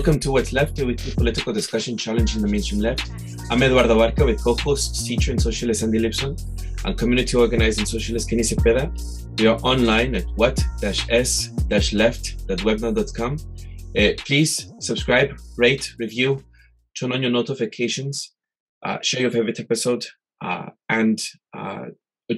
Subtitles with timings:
[0.00, 3.10] Welcome to What's Left, a weekly political discussion challenge in the mainstream left.
[3.50, 6.42] I'm Eduardo Barca with co-hosts, teacher and socialist Andy Lipson
[6.86, 8.90] and community organizing socialist Kenny Cepeda.
[9.38, 13.36] We are online at what-s-left.webnode.com.
[13.94, 16.42] Uh, please subscribe, rate, review,
[16.98, 18.32] turn on your notifications,
[18.82, 20.06] uh, share your favorite episode,
[20.42, 21.20] uh, and
[21.54, 21.88] uh,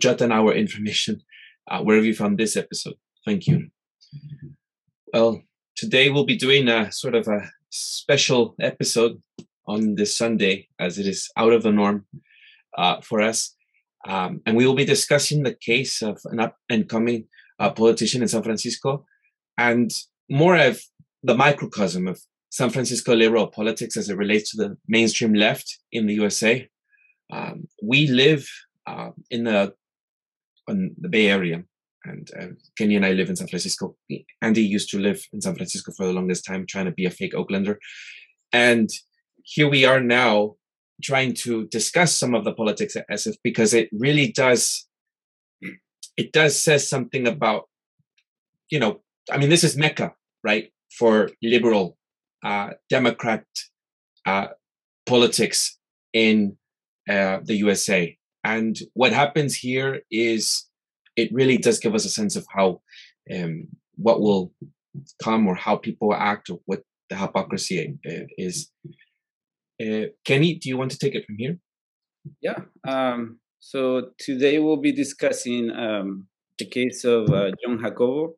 [0.01, 1.23] jot down our information
[1.71, 2.97] uh, wherever you found this episode.
[3.25, 3.69] Thank you.
[5.15, 5.45] Well,
[5.83, 9.21] today we'll be doing a sort of a special episode
[9.67, 12.07] on this Sunday, as it is out of the norm
[12.79, 13.57] uh, for us.
[14.07, 17.27] Um, and we will be discussing the case of an up and coming
[17.59, 19.05] uh, politician in San Francisco
[19.59, 19.91] and
[20.31, 20.81] more of
[21.25, 26.07] the microcosm of San Francisco liberal politics as it relates to the mainstream left in
[26.07, 26.69] the USA.
[27.33, 28.49] Um, we live
[28.87, 29.75] uh, in the
[30.69, 31.65] the Bay Area,
[32.05, 33.97] and uh, Kenny and I live in San Francisco.
[34.41, 37.11] Andy used to live in San Francisco for the longest time, trying to be a
[37.11, 37.77] fake Oaklander,
[38.53, 38.91] and
[39.45, 40.55] here we are now
[41.03, 44.87] trying to discuss some of the politics at SF because it really does
[46.17, 47.69] it does says something about
[48.71, 50.15] you know I mean this is Mecca
[50.45, 51.97] right for liberal
[52.45, 53.45] uh, Democrat
[54.27, 54.49] uh,
[55.07, 55.79] politics
[56.13, 56.57] in
[57.09, 60.67] uh, the USA and what happens here is
[61.17, 62.81] it really does give us a sense of how
[63.35, 64.53] um, what will
[65.23, 68.71] come or how people act or what the hypocrisy uh, is.
[69.81, 71.59] Uh, Kenny, do you want to take it from here?
[72.41, 72.59] Yeah.
[72.87, 76.27] Um, so today we'll be discussing um,
[76.59, 78.35] the case of uh, John Jacobo.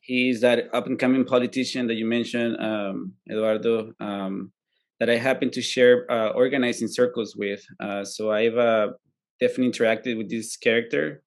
[0.00, 4.52] He's that up and coming politician that you mentioned, um, Eduardo, um,
[5.00, 7.62] that I happen to share uh, organizing circles with.
[7.78, 8.88] Uh, so I've uh,
[9.40, 11.22] definitely interacted with this character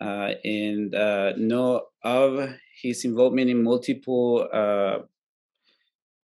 [0.00, 4.98] uh, and uh, know of his involvement in multiple uh,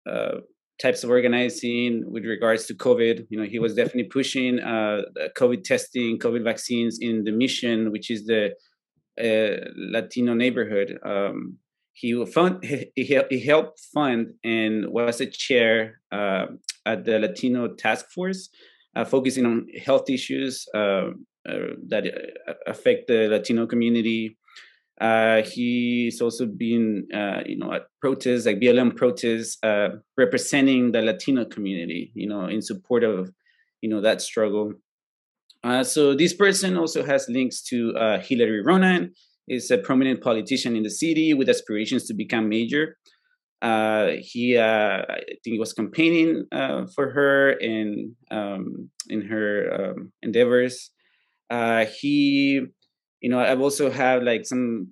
[0.09, 0.40] uh,
[0.81, 3.28] types of organizing with regards to COVID.
[3.30, 5.02] You know, he was definitely pushing uh,
[5.38, 8.53] COVID testing, COVID vaccines in the mission, which is the
[9.22, 10.97] uh, Latino neighborhood.
[11.03, 11.57] Um,
[11.94, 18.50] he fund he, he helped fund and was a chair at the Latino task force,
[19.06, 21.09] focusing on health issues uh,
[21.45, 22.05] that
[22.47, 24.38] uh, affect the Latino community.
[25.00, 31.01] Uh, he's also been, uh, you know, at protests like BLM protests, uh, representing the
[31.01, 33.31] Latino community, you know, in support of,
[33.81, 34.73] you know, that struggle.
[35.63, 39.11] Uh, so this person also has links to Hillary Ronen,
[39.47, 42.97] is a prominent politician in the city with aspirations to become major.
[43.61, 46.45] he, I think, was campaigning
[46.94, 50.91] for her in um, in her um, endeavors
[51.50, 52.62] uh, he,
[53.22, 54.92] you know, I've also have like some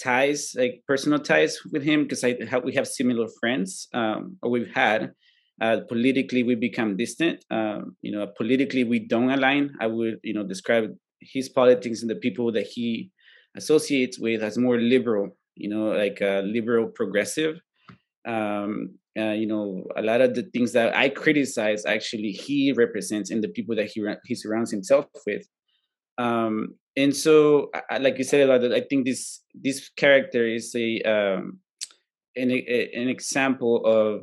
[0.00, 4.50] ties, like personal ties with him because I have, we have similar friends, um, or
[4.50, 5.12] we've had.
[5.60, 7.44] Uh, politically, we become distant.
[7.50, 9.70] Um, you know, politically, we don't align.
[9.80, 13.10] I would, you know, describe his politics and the people that he
[13.56, 15.36] associates with as more liberal.
[15.54, 17.60] You know, like uh, liberal progressive.
[18.26, 23.30] Um, uh, you know, a lot of the things that I criticize, actually, he represents
[23.30, 25.46] in the people that he he surrounds himself with.
[26.18, 27.70] Um, and so,
[28.00, 31.58] like you said, I think this this character is a um,
[32.36, 34.22] an an example of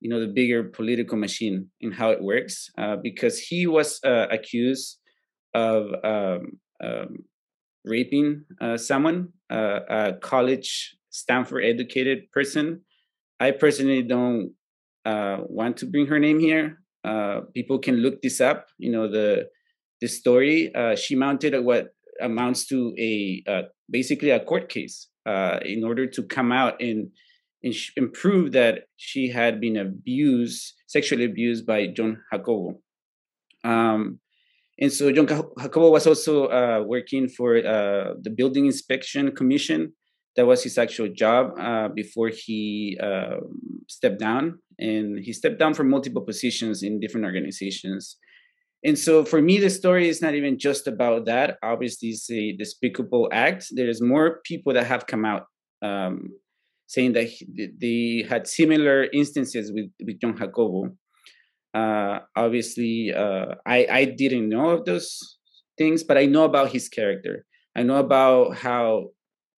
[0.00, 4.26] you know the bigger political machine and how it works uh, because he was uh,
[4.30, 4.98] accused
[5.54, 7.24] of um, um,
[7.84, 12.82] raping uh, someone, uh, a college Stanford educated person.
[13.40, 14.52] I personally don't
[15.04, 16.80] uh, want to bring her name here.
[17.04, 18.66] Uh, people can look this up.
[18.78, 19.48] You know the
[20.00, 21.88] this story, uh, she mounted what
[22.20, 27.10] amounts to a uh, basically a court case uh, in order to come out and,
[27.62, 32.80] and, sh- and, prove that she had been abused, sexually abused by John Jacobo.
[33.64, 34.20] Um,
[34.78, 39.92] and so John Jacobo was also uh, working for uh, the Building Inspection Commission.
[40.36, 44.60] That was his actual job uh, before he um, stepped down.
[44.78, 48.16] And he stepped down from multiple positions in different organizations.
[48.84, 51.58] And so for me, the story is not even just about that.
[51.62, 53.66] Obviously, it's a despicable act.
[53.72, 55.46] There's more people that have come out
[55.82, 56.30] um,
[56.86, 60.92] saying that he, they had similar instances with, with John Jacobo.
[61.74, 65.38] Uh, obviously, uh, I, I didn't know of those
[65.76, 67.44] things, but I know about his character.
[67.76, 69.08] I know about how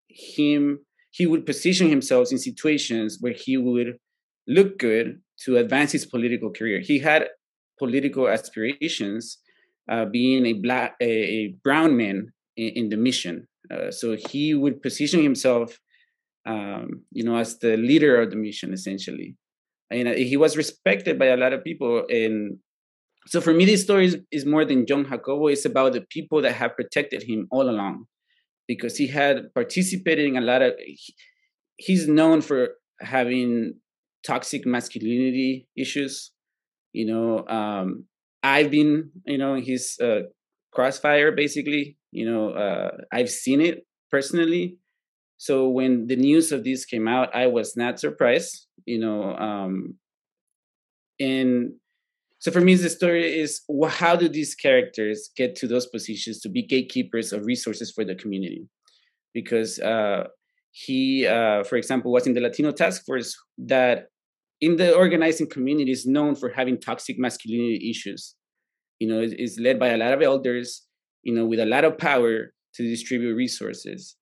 [0.09, 0.79] him
[1.11, 3.97] he would position himself in situations where he would
[4.47, 6.79] look good to advance his political career.
[6.79, 7.27] He had
[7.83, 9.23] political aspirations,
[9.91, 11.11] uh, being a black, a,
[11.41, 12.17] a brown man
[12.63, 13.35] in, in the mission.
[13.73, 15.67] Uh, so he would position himself,
[16.53, 16.85] um,
[17.17, 19.29] you know, as the leader of the mission, essentially.
[19.91, 22.57] you know he was respected by a lot of people and
[23.27, 26.39] so for me this story is, is more than john jacobo it's about the people
[26.41, 28.05] that have protected him all along
[28.67, 31.13] because he had participated in a lot of he,
[31.77, 32.61] he's known for
[33.01, 33.73] having
[34.25, 36.31] toxic masculinity issues
[36.93, 38.05] you know um
[38.43, 40.21] i've been you know in his uh,
[40.71, 44.77] crossfire basically you know uh i've seen it personally.
[45.37, 49.95] So when the news of this came out i was not surprised you know um
[51.19, 51.73] and
[52.41, 56.39] so for me the story is well, how do these characters get to those positions
[56.41, 58.67] to be gatekeepers of resources for the community?
[59.31, 60.25] Because uh
[60.71, 64.07] he uh for example was in the latino task force that
[64.61, 68.35] in the organizing community is known for having toxic masculinity issues
[68.99, 70.85] you know is led by a lot of elders
[71.23, 74.15] you know with a lot of power to distribute resources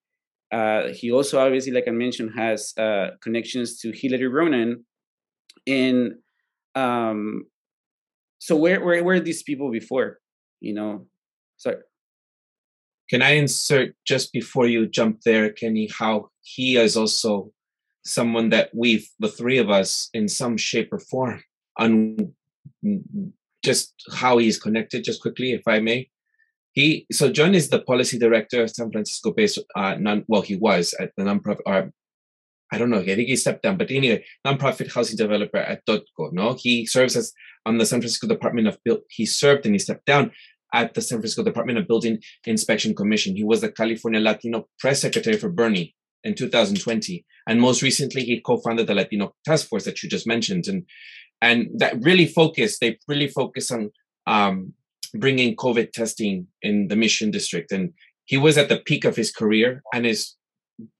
[0.51, 4.83] uh, he also obviously, like I mentioned, has uh, connections to Hillary Ronen.
[5.67, 6.13] And
[6.75, 7.45] um,
[8.39, 10.19] so, where, where are these people before?
[10.59, 11.07] You know,
[11.57, 11.77] sorry.
[13.09, 17.51] Can I insert just before you jump there, Kenny, how he is also
[18.09, 21.43] someone that we've, the three of us, in some shape or form,
[21.77, 22.33] on
[23.63, 26.09] just how he's connected, just quickly, if I may.
[26.73, 30.55] He so John is the policy director of San Francisco based uh non well he
[30.55, 31.91] was at the nonprofit or
[32.71, 36.31] I don't know, I think he stepped down, but anyway, nonprofit housing developer at TODCO.
[36.33, 37.33] No, he serves as
[37.65, 39.01] on the San Francisco Department of Build.
[39.09, 40.31] He served and he stepped down
[40.71, 43.35] at the San Francisco Department of Building Inspection Commission.
[43.35, 48.41] He was the California Latino press secretary for Bernie in 2020, and most recently he
[48.41, 50.85] co-founded the Latino Task Force that you just mentioned, and
[51.41, 52.79] and that really focused.
[52.81, 53.91] They really focus on
[54.27, 54.73] um,
[55.13, 57.93] bringing COVID testing in the Mission District, and
[58.25, 60.35] he was at the peak of his career and is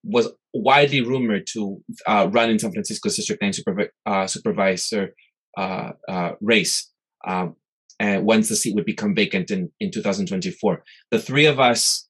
[0.04, 5.16] was widely rumored to uh, run in San Francisco's District 9 supervi- uh, supervisor
[5.58, 6.92] uh, uh, race
[7.26, 7.56] um,
[8.00, 10.84] and once the seat would become vacant in, in 2024.
[11.12, 12.08] The three of us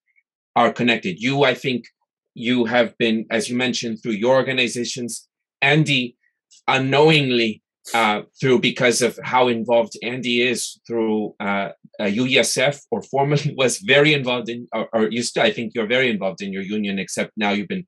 [0.56, 1.20] are connected.
[1.20, 1.86] You, I think,
[2.40, 5.28] you have been, as you mentioned, through your organizations.
[5.62, 6.16] Andy,
[6.68, 7.62] unknowingly,
[7.94, 11.70] uh, through because of how involved Andy is through uh,
[12.00, 15.88] uh, UESF or formerly was very involved in, or, or you still, I think you're
[15.88, 17.88] very involved in your union, except now you've been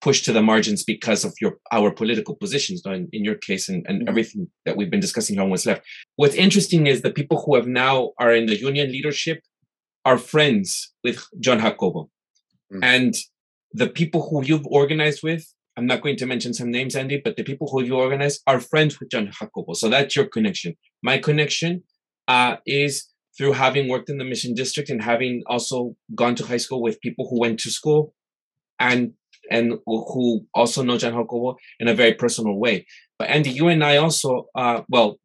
[0.00, 3.86] pushed to the margins because of your our political positions in, in your case and,
[3.88, 4.08] and mm-hmm.
[4.08, 5.82] everything that we've been discussing here on what's left.
[6.16, 9.40] What's interesting is the people who have now are in the union leadership
[10.04, 12.10] are friends with John Jacobo.
[12.72, 12.84] Mm-hmm.
[12.84, 13.14] And
[13.74, 15.44] the people who you've organized with
[15.76, 18.60] I'm not going to mention some names, Andy, but the people who you organize are
[18.60, 19.72] friends with John Jacobo.
[19.72, 20.74] So that's your connection.
[21.02, 21.82] My connection
[22.28, 26.58] uh, is through having worked in the Mission District and having also gone to high
[26.58, 28.14] school with people who went to school
[28.78, 29.12] and
[29.50, 32.86] and who also know John Jacobo in a very personal way.
[33.18, 35.18] But Andy, you and I also, uh, well,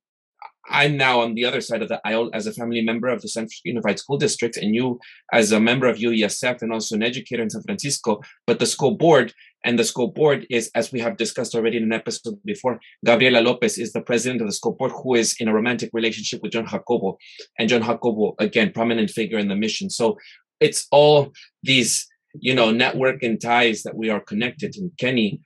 [0.70, 3.30] I'm now on the other side of the aisle as a family member of the
[3.30, 5.00] Francisco Unified School District, and you
[5.32, 8.22] as a member of UESF and also an educator in San Francisco.
[8.46, 9.34] But the school board
[9.64, 13.40] and the school board is, as we have discussed already in an episode before, Gabriela
[13.40, 16.52] Lopez is the president of the school board, who is in a romantic relationship with
[16.52, 17.18] John Jacobo.
[17.58, 19.90] And John Jacobo, again, prominent figure in the mission.
[19.90, 20.18] So
[20.60, 21.32] it's all
[21.64, 22.08] these,
[22.40, 24.76] you know, network and ties that we are connected.
[24.78, 25.42] And Kenny,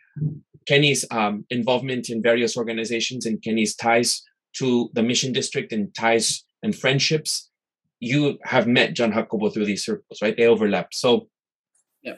[0.67, 4.21] Kenny's um, involvement in various organizations and Kenny's ties
[4.57, 7.49] to the mission district and ties and friendships,
[7.99, 10.35] you have met John Jacobo through these circles, right?
[10.35, 10.93] They overlap.
[10.93, 11.27] So
[12.01, 12.15] yeah,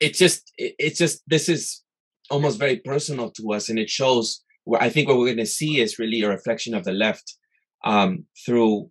[0.00, 1.82] it's just it's just this is
[2.30, 4.42] almost very personal to us, and it shows.
[4.64, 7.36] What I think what we're going to see is really a reflection of the left
[7.84, 8.90] um, through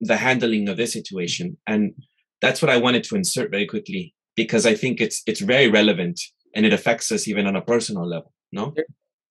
[0.00, 1.92] the handling of this situation, and
[2.40, 6.18] that's what I wanted to insert very quickly because I think it's it's very relevant
[6.54, 8.32] and it affects us even on a personal level.
[8.52, 8.74] No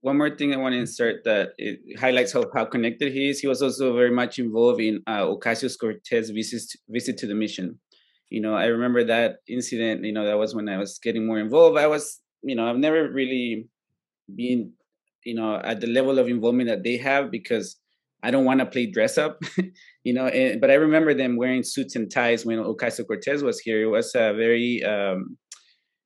[0.06, 3.40] one more thing I want to insert that it highlights how, how connected he is.
[3.40, 7.80] He was also very much involved in uh, Ocasio Cortez visit visit to the mission.
[8.30, 10.06] You know, I remember that incident.
[10.06, 11.80] You know, that was when I was getting more involved.
[11.80, 13.68] I was, you know, I've never really
[14.36, 14.74] been,
[15.26, 17.76] you know, at the level of involvement that they have because
[18.22, 19.42] I don't want to play dress up,
[20.04, 20.28] you know.
[20.28, 23.82] And, but I remember them wearing suits and ties when Ocasio Cortez was here.
[23.82, 25.36] It was a very um,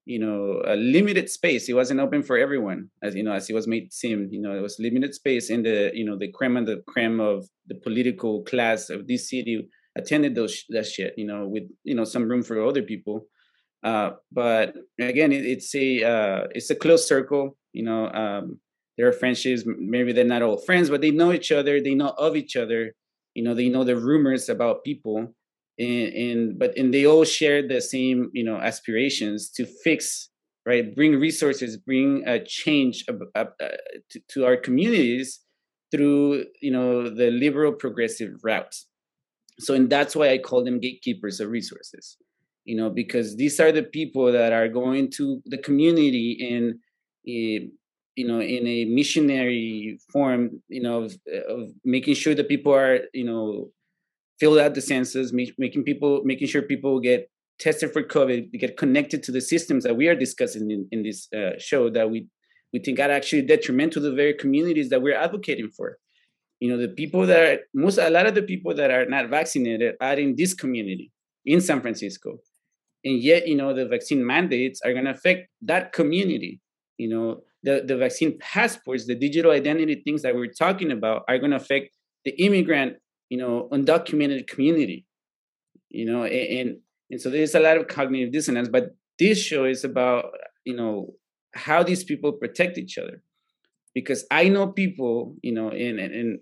[0.09, 1.69] you know a limited space.
[1.69, 4.53] It wasn't open for everyone as you know as it was made seem you know
[4.57, 7.75] it was limited space in the you know the creme and the creme of the
[7.75, 12.27] political class of this city attended those that shit you know with you know some
[12.27, 13.27] room for other people.
[13.83, 18.59] Uh but again it, it's a uh it's a close circle you know um
[18.97, 22.13] there are friendships maybe they're not all friends but they know each other they know
[22.17, 22.93] of each other
[23.35, 25.33] you know they know the rumors about people
[25.79, 30.29] and, and but and they all share the same you know aspirations to fix
[30.69, 30.95] right?
[30.95, 33.45] Bring resources, bring a change uh, uh,
[34.11, 35.39] to, to our communities
[35.91, 38.75] through you know the liberal progressive route.
[39.59, 42.17] So and that's why I call them gatekeepers of resources.
[42.65, 46.79] You know, because these are the people that are going to the community in
[47.27, 47.67] a,
[48.15, 51.17] you know in a missionary form you know of,
[51.49, 53.69] of, making sure that people are you know
[54.39, 57.29] fill out the census make, making people making sure people get
[57.59, 61.27] tested for covid get connected to the systems that we are discussing in, in this
[61.33, 62.27] uh, show that we
[62.73, 65.97] we think are actually detrimental to the very communities that we're advocating for.
[66.59, 69.29] You know the people that are, most a lot of the people that are not
[69.29, 71.11] vaccinated are in this community
[71.45, 72.37] in san francisco.
[73.05, 76.59] And yet you know the vaccine mandates are going to affect that community.
[76.97, 81.37] You know the, the vaccine passports the digital identity things that we're talking about are
[81.37, 82.97] going to affect the immigrant
[83.29, 85.05] you know undocumented community
[85.89, 86.77] you know and
[87.09, 90.25] and so there's a lot of cognitive dissonance but this show is about
[90.65, 91.13] you know
[91.53, 93.21] how these people protect each other.
[93.93, 96.39] Because i know people you know and and,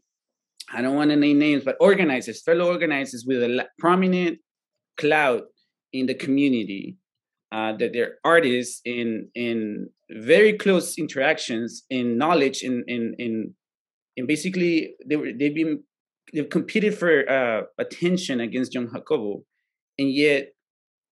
[0.73, 4.39] i don't want to name names but organizers fellow organizers with a prominent
[4.97, 5.43] cloud
[5.93, 6.97] in the community
[7.53, 13.53] uh, that they're artists in in very close interactions in knowledge in in in,
[14.17, 15.81] in basically they were they've been
[16.33, 19.43] they've competed for uh, attention against John Jacobo,
[19.97, 20.53] and yet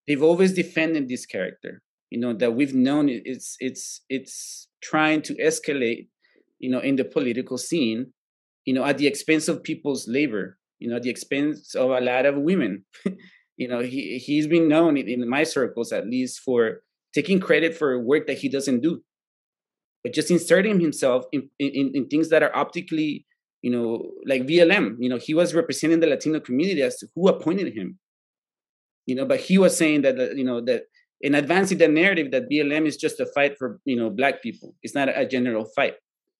[0.06, 1.82] they've always defended this character.
[2.10, 6.08] You know that we've known it's it's it's trying to escalate,
[6.58, 8.12] you know, in the political scene,
[8.64, 12.00] you know, at the expense of people's labor, you know, at the expense of a
[12.00, 12.84] lot of women.
[13.56, 16.82] you know, he he's been known in, in my circles at least for
[17.12, 19.02] taking credit for work that he doesn't do,
[20.04, 23.25] but just inserting himself in, in, in things that are optically
[23.66, 27.26] you know, like BLM, you know, he was representing the Latino community as to who
[27.26, 27.98] appointed him.
[29.06, 30.84] You know, but he was saying that, you know, that
[31.20, 34.76] in advancing the narrative that BLM is just a fight for, you know, black people.
[34.84, 35.94] It's not a general fight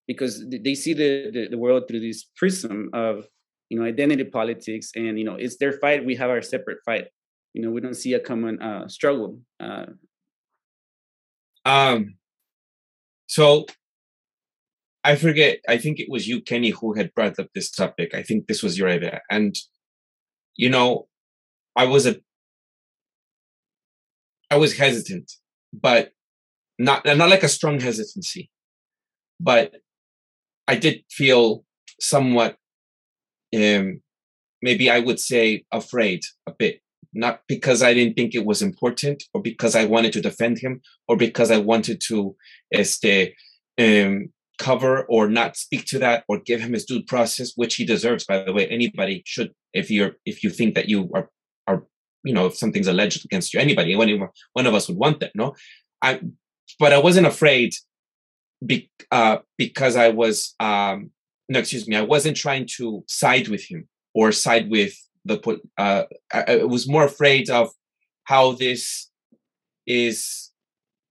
[0.06, 3.26] because they see the, the, the world through this prism of,
[3.70, 6.06] you know, identity politics and, you know, it's their fight.
[6.06, 7.08] We have our separate fight.
[7.54, 9.40] You know, we don't see a common uh, struggle.
[9.58, 9.86] Uh,
[11.64, 12.18] um,
[13.26, 13.66] so
[15.06, 15.60] I forget.
[15.68, 18.12] I think it was you, Kenny, who had brought up this topic.
[18.12, 19.54] I think this was your idea, and
[20.56, 21.06] you know,
[21.76, 22.16] I was a,
[24.50, 25.30] I was hesitant,
[25.72, 26.12] but
[26.76, 28.50] not not like a strong hesitancy,
[29.38, 29.74] but
[30.66, 31.64] I did feel
[32.00, 32.56] somewhat,
[33.54, 34.00] um,
[34.60, 36.80] maybe I would say afraid a bit.
[37.14, 40.82] Not because I didn't think it was important, or because I wanted to defend him,
[41.06, 42.36] or because I wanted to,
[42.74, 43.34] este,
[43.78, 47.84] um, cover or not speak to that or give him his due process which he
[47.84, 48.66] deserves by the way.
[48.66, 51.28] Anybody should if you're if you think that you are
[51.66, 51.84] are
[52.24, 55.32] you know if something's alleged against you anybody one, one of us would want that
[55.34, 55.54] no?
[56.02, 56.20] I
[56.78, 57.74] but i wasn't afraid
[58.64, 61.10] be, uh, because i was um
[61.48, 64.94] no excuse me i wasn't trying to side with him or side with
[65.24, 65.38] the
[65.78, 67.70] uh I, I was more afraid of
[68.24, 69.10] how this
[69.86, 70.50] is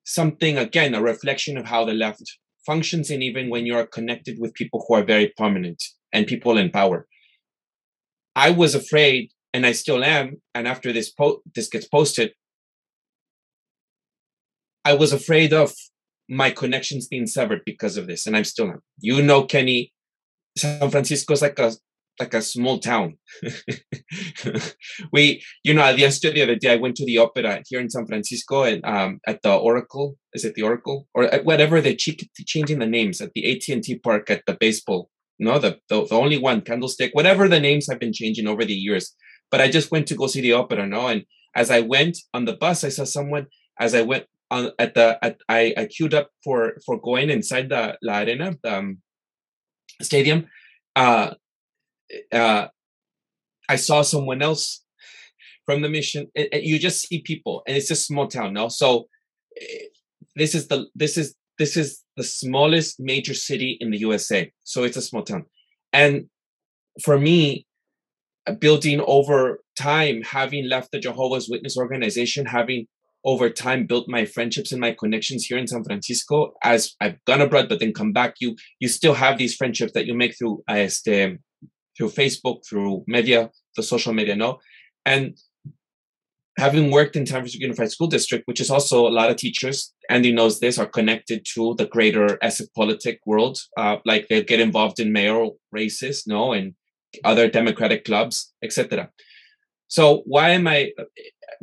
[0.06, 4.40] something again a reflection of how the left functions and even when you are connected
[4.40, 5.82] with people who are very prominent
[6.14, 7.08] and people in power.
[8.36, 10.42] I was afraid, and I still am.
[10.54, 12.34] And after this po- this gets posted,
[14.84, 15.74] I was afraid of
[16.28, 18.82] my connections being severed because of this, and I'm still am.
[19.00, 19.94] You know, Kenny,
[20.58, 21.72] San Francisco is like a
[22.20, 23.18] like a small town.
[25.12, 28.06] we, you know, yesterday the other day I went to the opera here in San
[28.06, 30.18] Francisco and um, at the Oracle.
[30.34, 31.82] Is it the Oracle or whatever?
[31.82, 35.10] They keep changing the names at the AT and T Park at the baseball.
[35.38, 37.12] No, the, the the only one Candlestick.
[37.14, 39.14] Whatever the names have been changing over the years.
[39.52, 40.88] But I just went to go see the opera.
[40.88, 43.48] No, and as I went on the bus, I saw someone.
[43.80, 47.70] As I went on at the at, I I queued up for for going inside
[47.70, 48.98] the La Arena the um,
[50.02, 50.48] stadium.
[50.96, 51.34] Uh,
[52.32, 52.68] uh,
[53.68, 54.84] I saw someone else
[55.66, 56.28] from the mission.
[56.36, 58.70] And, you just see people, and it's a small town, no.
[58.70, 59.08] So
[59.60, 59.86] eh,
[60.36, 64.52] this is the this is this is the smallest major city in the USA.
[64.64, 65.46] So it's a small town,
[65.92, 66.26] and
[67.04, 67.66] for me,
[68.48, 72.88] uh, building over time, having left the Jehovah's Witness organization, having
[73.26, 77.42] over time built my friendships and my connections here in San Francisco as I've gone
[77.42, 80.64] abroad but then come back you you still have these friendships that you make through
[80.70, 81.40] este
[81.98, 84.60] through Facebook, through media, the social media, no?
[85.06, 85.38] And
[86.58, 89.94] having worked in San Francisco Unified School District, which is also a lot of teachers,
[90.10, 93.60] Andy knows this, are connected to the greater ESSEC politic world.
[93.78, 96.74] Uh, like they get involved in mayoral races, no, and
[97.24, 99.10] other democratic clubs, etc.
[99.88, 100.92] So why am I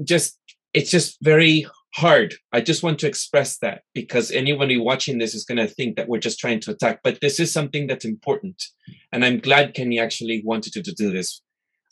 [0.02, 0.38] just?
[0.74, 2.34] It's just very hard.
[2.52, 6.08] I just want to express that because anybody watching this is going to think that
[6.08, 7.00] we're just trying to attack.
[7.04, 8.62] But this is something that's important.
[9.12, 11.42] And I'm glad Kenny actually wanted to, to do this.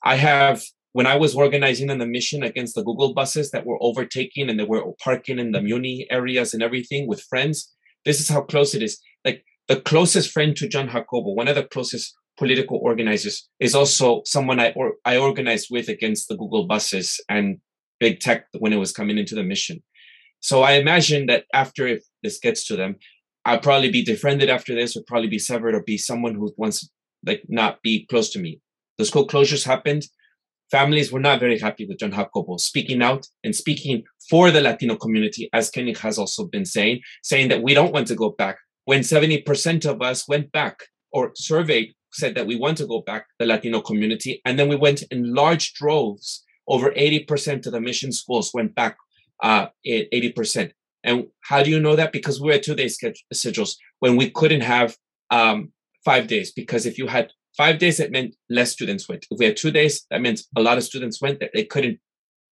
[0.03, 3.79] I have, when I was organizing on the mission against the Google buses that were
[3.81, 7.75] overtaking and they were parking in the Muni areas and everything with friends,
[8.07, 8.99] this is how close it is.
[9.25, 14.23] Like the closest friend to John Jacobo, one of the closest political organizers, is also
[14.25, 17.59] someone I, or, I organized with against the Google buses and
[17.99, 19.83] big tech when it was coming into the mission.
[20.41, 22.97] So I imagine that after if this gets to them,
[23.45, 26.89] I'll probably be defriended after this, or probably be severed, or be someone who wants
[27.25, 28.61] like not be close to me.
[28.99, 30.07] The school closures happened.
[30.71, 34.97] Families were not very happy with John Jacobo speaking out and speaking for the Latino
[34.97, 38.57] community, as Kenny has also been saying, saying that we don't want to go back.
[38.85, 43.27] When 70% of us went back or surveyed said that we want to go back,
[43.39, 46.45] the Latino community, and then we went in large droves.
[46.69, 48.97] Over 80% of the mission schools went back
[49.43, 50.73] uh, 80%.
[51.03, 52.13] And how do you know that?
[52.13, 54.97] Because we had two day schedules when we couldn't have
[55.31, 55.73] um,
[56.05, 56.53] five days.
[56.53, 59.27] Because if you had five days, it meant less students went.
[59.31, 61.41] If we had two days, that meant a lot of students went.
[61.41, 61.99] That they couldn't.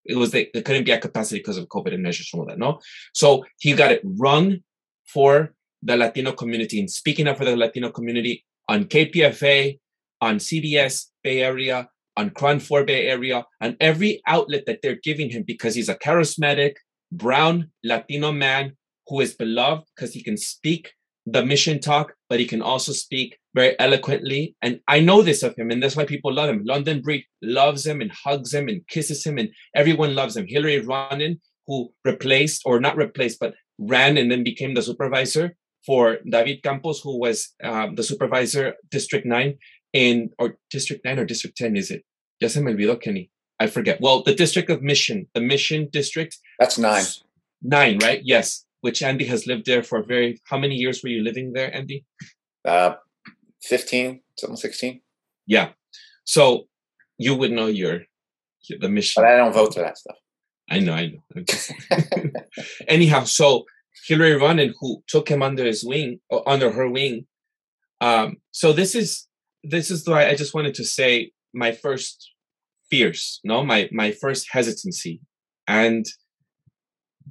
[0.04, 2.46] It was they, they couldn't be at capacity because of COVID and measures and all
[2.46, 2.58] that.
[2.58, 2.80] No,
[3.12, 4.62] so he got it run
[5.06, 9.78] for the Latino community and speaking up for the Latino community on KPFA,
[10.20, 15.44] on CBS Bay Area, on 4 Bay Area, and every outlet that they're giving him
[15.46, 16.74] because he's a charismatic,
[17.12, 20.92] brown, Latino man who is beloved because he can speak
[21.26, 24.56] the mission talk, but he can also speak very eloquently.
[24.62, 26.62] And I know this of him, and that's why people love him.
[26.64, 30.46] London Breed loves him and hugs him and kisses him, and everyone loves him.
[30.48, 35.54] Hillary Ronen, who replaced or not replaced, but ran and then became the supervisor
[35.86, 39.54] for David Campos, who was um, the supervisor, District 9
[39.92, 42.04] in, or District 9 or District 10, is it?
[42.40, 43.30] Ya se me olvidó, Kenny.
[43.60, 44.00] I forget.
[44.00, 46.36] Well, the District of Mission, the Mission District.
[46.58, 47.04] That's nine.
[47.62, 48.20] Nine, right?
[48.24, 48.64] Yes.
[48.80, 52.04] Which Andy has lived there for very, how many years were you living there, Andy?
[52.64, 52.94] Uh,
[53.62, 55.00] 15, something 16.
[55.46, 55.70] Yeah.
[56.24, 56.68] So
[57.16, 58.02] you would know your,
[58.78, 59.22] the mission.
[59.22, 60.16] But I don't vote for that stuff.
[60.70, 61.44] I know, I know.
[62.88, 63.64] Anyhow, so
[64.06, 67.26] Hillary Ronen, who took him under his wing, under her wing.
[68.00, 69.26] Um, so this is
[69.64, 72.32] this is why I just wanted to say my first
[72.90, 75.20] fears, no, my my first hesitancy,
[75.66, 76.06] and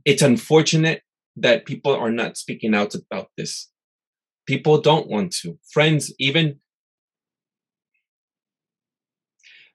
[0.05, 1.01] it's unfortunate
[1.35, 3.69] that people are not speaking out about this.
[4.45, 5.59] People don't want to.
[5.71, 6.59] Friends, even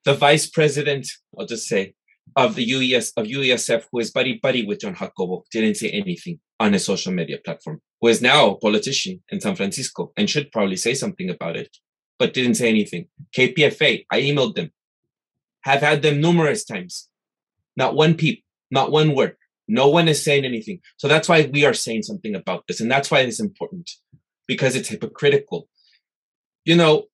[0.05, 1.95] the vice president, I'll just say,
[2.37, 6.41] of the UES of UESF, who is buddy buddy with John Jacobo, didn't say anything
[6.59, 7.81] on a social media platform.
[8.01, 11.77] Who is now a politician in San Francisco and should probably say something about it,
[12.23, 13.09] but didn't say anything.
[13.37, 14.71] KPFA, I emailed them,
[15.63, 17.09] have had them numerous times.
[17.77, 19.35] Not one peep, not one word.
[19.67, 20.79] No one is saying anything.
[20.99, 23.91] So that's why we are saying something about this, and that's why it's important
[24.47, 25.69] because it's hypocritical.
[26.65, 27.07] You know,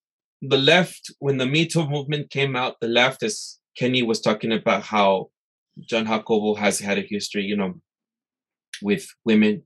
[0.42, 4.52] the left, when the Me Too movement came out, the left, as Kenny was talking
[4.52, 5.30] about how
[5.80, 7.80] John Jacobo has had a history, you know,
[8.82, 9.62] with women.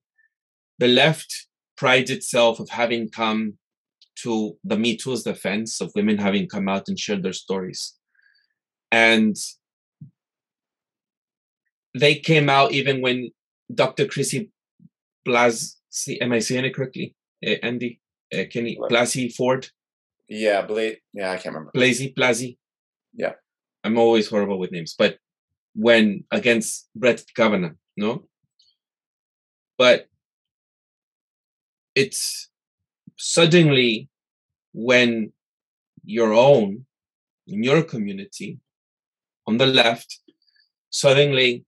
[0.79, 3.59] The left prides itself of having come
[4.17, 7.95] to the Me Too's defense of women having come out and shared their stories.
[8.91, 9.37] And
[11.95, 13.31] they came out even when
[13.75, 14.07] Dr.
[14.07, 14.51] Chrissy
[15.25, 15.77] Blas,
[16.21, 17.15] am I saying it correctly?
[17.47, 18.01] Uh, Andy,
[18.33, 19.69] uh, Kenny, Blasey Ford?
[20.29, 21.73] Yeah, Bla- yeah, I can't remember.
[21.75, 22.59] Blasey, Blasey?
[23.15, 23.33] Yeah.
[23.85, 25.19] I'm always horrible with names, but
[25.75, 28.25] when against Brett Kavanaugh, no?
[29.79, 30.07] But
[31.95, 32.49] it's
[33.23, 34.09] suddenly
[34.73, 35.33] when
[36.05, 36.85] your own,
[37.47, 38.59] in your community,
[39.47, 40.19] on the left,
[40.91, 41.65] suddenly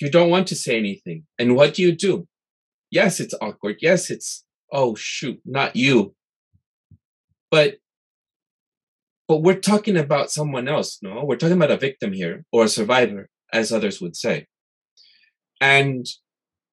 [0.00, 1.24] you don't want to say anything.
[1.38, 2.26] And what do you do?
[2.90, 3.76] Yes, it's awkward.
[3.80, 6.14] Yes, it's, oh, shoot, not you.
[7.50, 7.76] But
[9.28, 11.24] but we're talking about someone else, no?
[11.24, 14.46] We're talking about a victim here or a survivor, as others would say.
[15.60, 16.06] And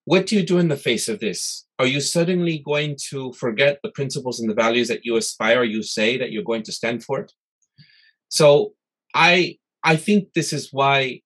[0.05, 1.65] what do you do in the face of this?
[1.83, 5.83] Are you suddenly going to forget the principles and the values that you aspire, you
[5.83, 7.19] say that you're going to stand for?
[7.19, 7.33] It?
[8.29, 8.73] So
[9.13, 11.19] I I think this is why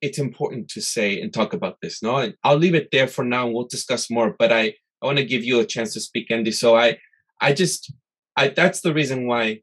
[0.00, 2.02] it's important to say and talk about this.
[2.02, 3.46] No, and I'll leave it there for now.
[3.46, 4.34] We'll discuss more.
[4.38, 6.52] But I I want to give you a chance to speak, Andy.
[6.52, 6.96] So I
[7.42, 7.92] I just
[8.38, 9.60] I that's the reason why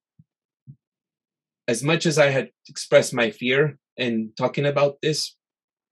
[1.67, 5.35] as much as I had expressed my fear in talking about this,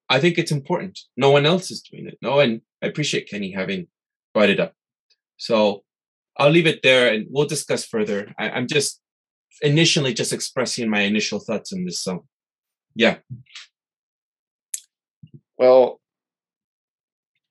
[0.08, 1.00] I think it's important.
[1.18, 2.20] No one else is doing it.
[2.22, 3.88] No, and I appreciate Kenny having
[4.34, 4.74] brought it up.
[5.38, 5.84] So
[6.38, 8.34] I'll leave it there and we'll discuss further.
[8.38, 9.02] I, am just
[9.62, 12.00] initially just expressing my initial thoughts on this.
[12.02, 12.26] So,
[12.96, 13.18] yeah.
[15.58, 16.00] Well,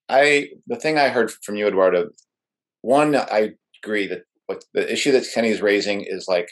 [0.09, 2.09] I the thing I heard from you, Eduardo.
[2.81, 3.51] One, I
[3.83, 6.51] agree that what the issue that Kenny is raising is like,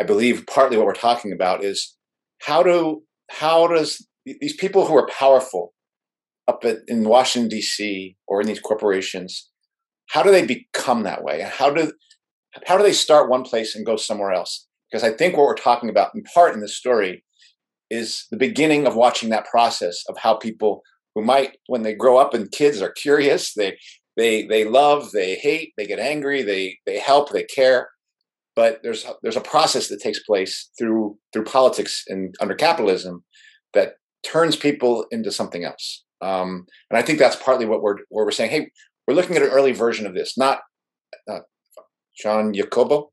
[0.00, 1.94] I believe partly what we're talking about is
[2.40, 5.74] how do how does these people who are powerful
[6.48, 8.16] up in Washington D.C.
[8.32, 9.50] or in these corporations,
[10.08, 11.42] how do they become that way?
[11.42, 11.92] How do
[12.66, 14.66] how do they start one place and go somewhere else?
[14.90, 17.24] Because I think what we're talking about in part in this story
[17.90, 20.80] is the beginning of watching that process of how people
[21.14, 23.76] who might when they grow up and kids are curious they
[24.16, 27.90] they they love they hate they get angry they they help they care
[28.56, 33.22] but there's there's a process that takes place through through politics and under capitalism
[33.74, 38.24] that turns people into something else um, and i think that's partly what we're where
[38.24, 38.70] we're saying hey
[39.06, 40.60] we're looking at an early version of this not
[41.28, 41.40] uh,
[42.20, 43.10] john jacobo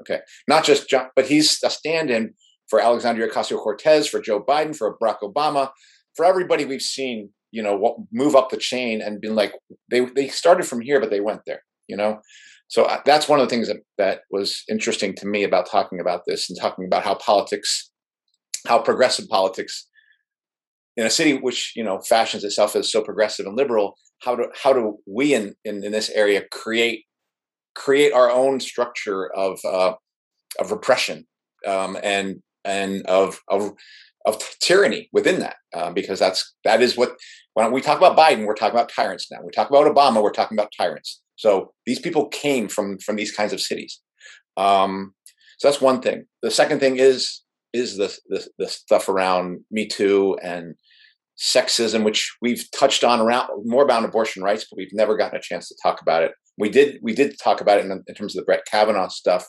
[0.00, 2.34] okay not just john but he's a stand-in
[2.68, 5.70] for alexandria ocasio-cortez for joe biden for barack obama
[6.14, 9.54] for everybody we've seen, you know, move up the chain and been like
[9.90, 12.20] they they started from here, but they went there, you know.
[12.68, 16.00] So uh, that's one of the things that that was interesting to me about talking
[16.00, 17.90] about this and talking about how politics,
[18.66, 19.86] how progressive politics,
[20.96, 24.46] in a city which you know fashions itself as so progressive and liberal, how do
[24.62, 27.04] how do we in in, in this area create
[27.74, 29.94] create our own structure of uh,
[30.58, 31.26] of repression
[31.66, 33.72] um, and and of of
[34.24, 37.16] of tyranny within that, um, because that's that is what
[37.54, 39.38] when we talk about Biden, we're talking about tyrants now.
[39.42, 41.20] We talk about Obama, we're talking about tyrants.
[41.36, 44.00] So these people came from from these kinds of cities.
[44.56, 45.14] Um,
[45.58, 46.26] so that's one thing.
[46.42, 50.74] The second thing is is the, the the stuff around Me Too and
[51.38, 55.42] sexism, which we've touched on around more about abortion rights, but we've never gotten a
[55.42, 56.32] chance to talk about it.
[56.58, 59.46] We did we did talk about it in, in terms of the Brett Kavanaugh stuff,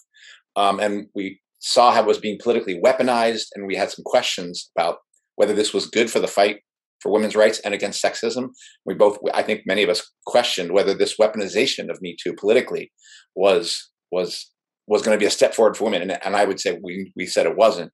[0.56, 4.70] um, and we saw how it was being politically weaponized, and we had some questions
[4.76, 4.98] about
[5.36, 6.60] whether this was good for the fight
[7.02, 8.50] for women's rights and against sexism.
[8.86, 12.92] We both, I think, many of us questioned whether this weaponization of Me Too politically
[13.36, 14.50] was was
[14.88, 17.12] was going to be a step forward for women, and, and I would say we
[17.16, 17.92] we said it wasn't.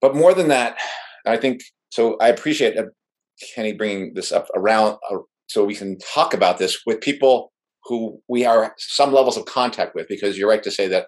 [0.00, 0.76] But more than that,
[1.26, 2.16] I think so.
[2.20, 2.84] I appreciate uh,
[3.54, 7.52] Kenny bringing this up around uh, so we can talk about this with people
[7.84, 11.06] who we are some levels of contact with, because you're right to say that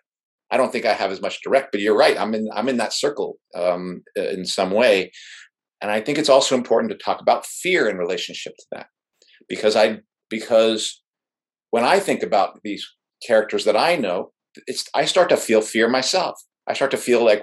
[0.50, 2.18] I don't think I have as much direct, but you're right.
[2.18, 5.12] I'm in I'm in that circle um, in some way,
[5.80, 8.86] and I think it's also important to talk about fear in relationship to that,
[9.48, 11.02] because I because
[11.70, 12.84] when I think about these
[13.24, 14.32] characters that I know,
[14.66, 16.40] it's I start to feel fear myself.
[16.66, 17.42] I start to feel like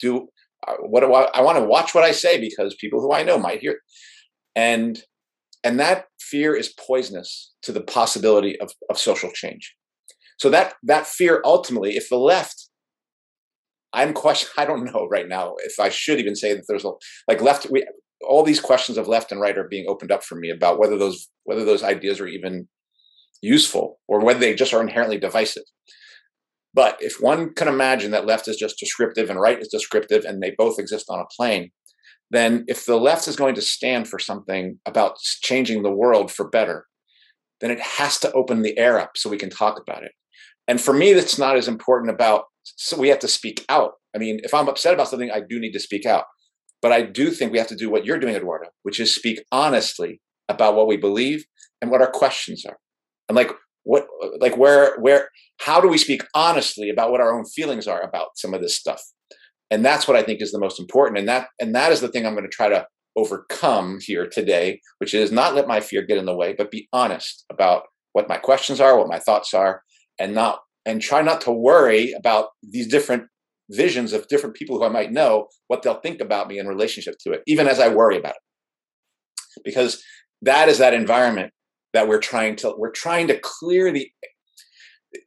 [0.00, 0.26] do uh,
[0.66, 3.22] Uh, what do I, I want to watch what I say because people who I
[3.22, 3.78] know might hear,
[4.54, 5.00] and
[5.64, 9.74] and that fear is poisonous to the possibility of, of social change
[10.38, 12.68] so that that fear ultimately, if the left,
[13.92, 14.50] I'm question.
[14.58, 16.92] I don't know right now if I should even say that there's a
[17.28, 17.68] like left.
[17.70, 17.84] We
[18.26, 20.96] all these questions of left and right are being opened up for me about whether
[20.96, 22.68] those whether those ideas are even
[23.42, 25.64] useful or whether they just are inherently divisive.
[26.76, 30.42] But if one can imagine that left is just descriptive and right is descriptive and
[30.42, 31.70] they both exist on a plane,
[32.30, 36.48] then if the left is going to stand for something about changing the world for
[36.50, 36.86] better,
[37.62, 40.12] then it has to open the air up so we can talk about it.
[40.68, 43.92] And for me, that's not as important about, so we have to speak out.
[44.14, 46.24] I mean, if I'm upset about something, I do need to speak out.
[46.82, 49.42] But I do think we have to do what you're doing, Eduardo, which is speak
[49.50, 51.46] honestly about what we believe
[51.80, 52.76] and what our questions are.
[53.30, 53.50] And like,
[53.86, 54.08] what,
[54.40, 55.28] like, where, where,
[55.60, 58.76] how do we speak honestly about what our own feelings are about some of this
[58.76, 59.00] stuff?
[59.70, 61.18] And that's what I think is the most important.
[61.18, 64.80] And that, and that is the thing I'm going to try to overcome here today,
[64.98, 68.28] which is not let my fear get in the way, but be honest about what
[68.28, 69.82] my questions are, what my thoughts are,
[70.18, 73.24] and not and try not to worry about these different
[73.70, 77.16] visions of different people who I might know, what they'll think about me in relationship
[77.20, 79.62] to it, even as I worry about it.
[79.64, 80.02] Because
[80.42, 81.52] that is that environment
[81.96, 84.06] that we're trying to we're trying to clear the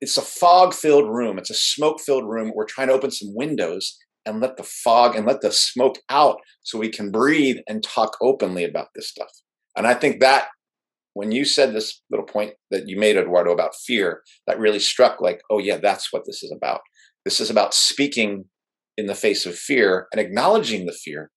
[0.01, 3.33] it's a fog filled room it's a smoke filled room we're trying to open some
[3.33, 7.81] windows and let the fog and let the smoke out so we can breathe and
[7.81, 9.31] talk openly about this stuff
[9.75, 10.49] and i think that
[11.13, 15.19] when you said this little point that you made, Eduardo, about fear, that really struck
[15.19, 16.81] like, oh, yeah, that's what this is about.
[17.25, 18.45] This is about speaking
[18.95, 21.31] in the face of fear and acknowledging the fear,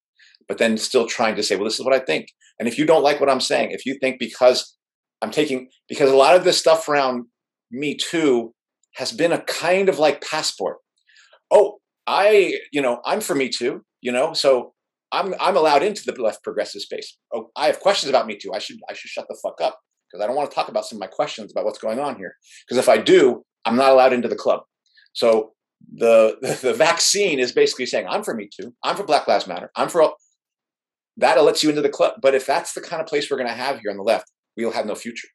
[0.46, 2.28] but then still trying to say, well, this is what I think.
[2.58, 4.76] And if you don't like what I'm saying, if you think because
[5.22, 7.24] I'm taking, because a lot of this stuff around
[7.70, 8.52] Me Too
[8.96, 10.78] has been a kind of like passport.
[11.50, 14.74] Oh, I, you know, I'm for Me Too, you know, so
[15.12, 17.16] I'm I'm allowed into the left progressive space.
[17.32, 18.52] Oh, I have questions about me too.
[18.52, 19.78] I should I should shut the fuck up
[20.10, 22.16] because I don't want to talk about some of my questions about what's going on
[22.16, 22.34] here.
[22.66, 24.62] Because if I do, I'm not allowed into the club.
[25.12, 25.52] So
[25.94, 28.74] the, the vaccine is basically saying I'm for me too.
[28.82, 29.70] I'm for Black Lives Matter.
[29.76, 30.16] I'm for all.
[31.18, 32.14] that lets you into the club.
[32.20, 34.30] But if that's the kind of place we're going to have here on the left,
[34.56, 35.28] we'll have no future.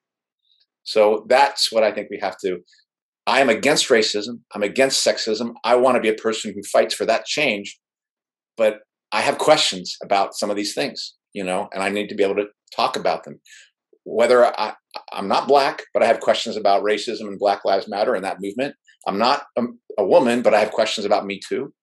[0.84, 2.60] So that's what I think we have to.
[3.26, 4.40] I am against racism.
[4.56, 5.54] I'm against sexism.
[5.64, 7.78] I want to be a person who fights for that change.
[8.56, 8.80] But
[9.12, 12.24] I have questions about some of these things, you know, and I need to be
[12.24, 13.40] able to talk about them.
[14.06, 14.74] Whether I,
[15.12, 18.40] I'm not black, but I have questions about racism and Black Lives Matter and that
[18.40, 18.76] movement.
[19.06, 19.64] I'm not a,
[20.00, 21.74] a woman, but I have questions about Me Too,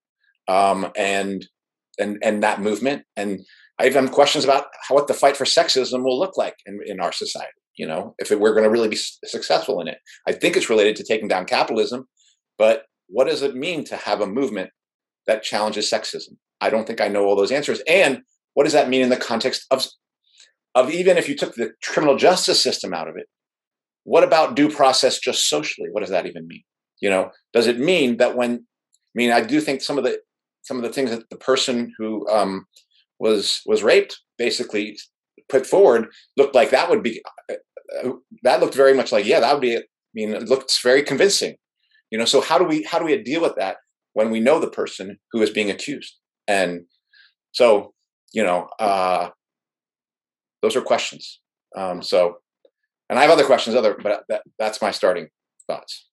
[0.49, 1.47] um, and
[1.99, 3.05] and and that movement.
[3.17, 3.41] And
[3.79, 6.81] I even have questions about how, what the fight for sexism will look like in,
[6.87, 7.51] in our society.
[7.77, 10.71] You know, if it, we're going to really be successful in it, I think it's
[10.71, 12.07] related to taking down capitalism.
[12.57, 14.71] But what does it mean to have a movement
[15.27, 16.37] that challenges sexism?
[16.61, 17.83] I don't think I know all those answers.
[17.89, 18.23] And
[18.55, 19.87] what does that mean in the context of
[20.77, 23.27] of even if you took the criminal justice system out of it?
[24.05, 25.89] What about due process just socially?
[25.91, 26.63] What does that even mean?
[27.01, 30.19] You know, does it mean that when I mean I do think some of the
[30.63, 32.67] some of the things that the person who um,
[33.19, 34.97] was was raped basically
[35.49, 38.11] put forward looked like that would be uh,
[38.43, 39.83] that looked very much like yeah that would be I
[40.15, 41.57] mean it looks very convincing.
[42.11, 43.77] You know so how do we how do we deal with that
[44.13, 46.15] when we know the person who is being accused?
[46.47, 46.83] And
[47.53, 47.93] so
[48.33, 49.31] you know uh
[50.63, 51.41] those are questions.
[51.77, 52.39] Um so
[53.09, 55.29] and i have other questions other but that, that's my starting
[55.67, 56.09] thoughts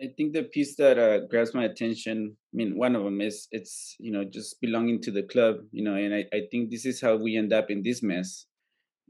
[0.00, 3.48] I think the piece that uh, grabs my attention, I mean, one of them is
[3.50, 6.84] it's, you know, just belonging to the club, you know, and I, I think this
[6.84, 8.46] is how we end up in this mess,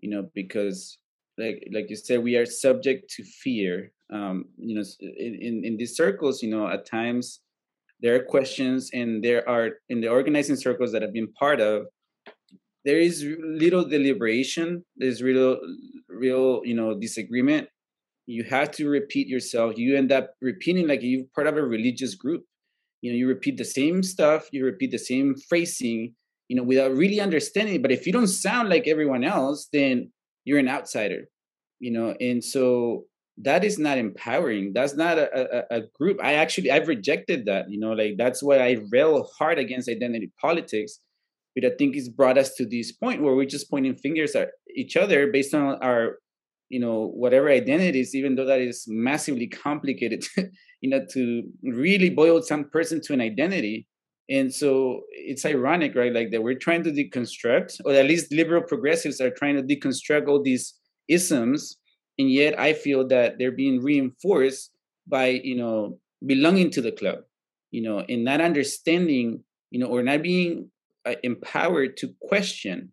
[0.01, 0.99] you know, because
[1.38, 3.92] like like you said, we are subject to fear.
[4.12, 7.40] Um, you know, in, in, in these circles, you know, at times
[8.01, 11.87] there are questions and there are in the organizing circles that I've been part of,
[12.85, 15.59] there is little deliberation, there's real
[16.09, 17.68] real, you know, disagreement
[18.27, 19.79] you have to repeat yourself.
[19.79, 22.45] You end up repeating like you're part of a religious group.
[23.03, 26.15] You know you repeat the same stuff you repeat the same phrasing
[26.49, 27.83] you know without really understanding.
[27.83, 30.11] But if you don't sound like everyone else then
[30.45, 31.29] you're an outsider
[31.79, 32.15] you know?
[32.21, 33.05] And so
[33.39, 34.73] that is not empowering.
[34.73, 35.29] That's not a,
[35.75, 36.19] a, a group.
[36.23, 37.93] I actually i've rejected that you know?
[37.93, 41.01] Like that's why i rail hard against identity politics
[41.55, 44.51] but i think it's brought us to this point where we're just pointing fingers at
[44.75, 46.19] each other based on our
[46.68, 50.24] you know whatever identities even though that is massively complicated
[50.81, 53.87] you know to really boil some person to an identity.
[54.29, 56.12] And so it's ironic right?
[56.12, 60.26] Like that we're trying to deconstruct or at least liberal progressives are trying to deconstruct
[60.26, 60.74] all these
[61.09, 61.76] isms.
[62.18, 64.72] And yet i feel that they're being reinforced
[65.07, 67.18] by you know belonging to the club
[67.70, 70.70] you know and not understanding you know or not being
[71.05, 72.90] uh, empowered to question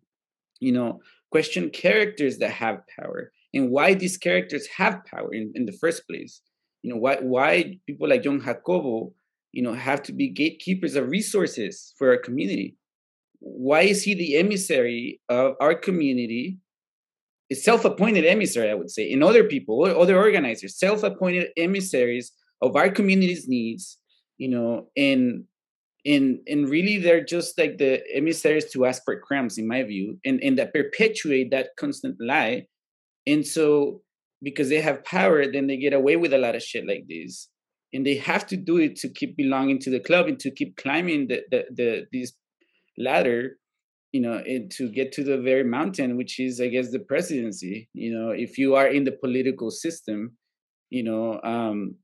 [0.60, 5.64] you know question characters that have power and why these characters have power in, in
[5.64, 6.42] the first place.
[6.82, 9.12] You know, why why people like John Jacobo,
[9.52, 12.76] you know, have to be gatekeepers of resources for our community.
[13.38, 16.58] Why is he the emissary of our community?
[17.52, 22.88] A self-appointed emissary, I would say, and other people, other organizers, self-appointed emissaries of our
[22.90, 23.98] community's needs,
[24.38, 25.44] you know, and
[26.06, 30.18] and and really they're just like the emissaries to ask for crumbs in my view
[30.24, 32.66] and and that perpetuate that constant lie
[33.26, 34.02] and so,
[34.42, 37.48] because they have power, then they get away with a lot of shit like this.
[37.92, 40.76] And they have to do it to keep belonging to the club and to keep
[40.76, 42.32] climbing the the, the this
[42.98, 43.56] ladder,
[44.12, 47.88] you know, and to get to the very mountain, which is, I guess, the presidency.
[47.94, 50.36] You know, if you are in the political system,
[50.90, 51.96] you know, um,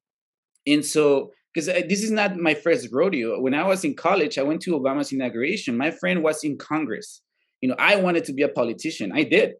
[0.66, 3.40] and so because this is not my first rodeo.
[3.40, 5.76] When I was in college, I went to Obama's inauguration.
[5.76, 7.22] My friend was in Congress.
[7.60, 9.10] You know, I wanted to be a politician.
[9.12, 9.54] I did.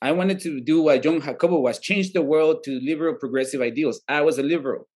[0.00, 4.00] I wanted to do what John Jacobo was change the world to liberal progressive ideals.
[4.08, 4.88] I was a liberal.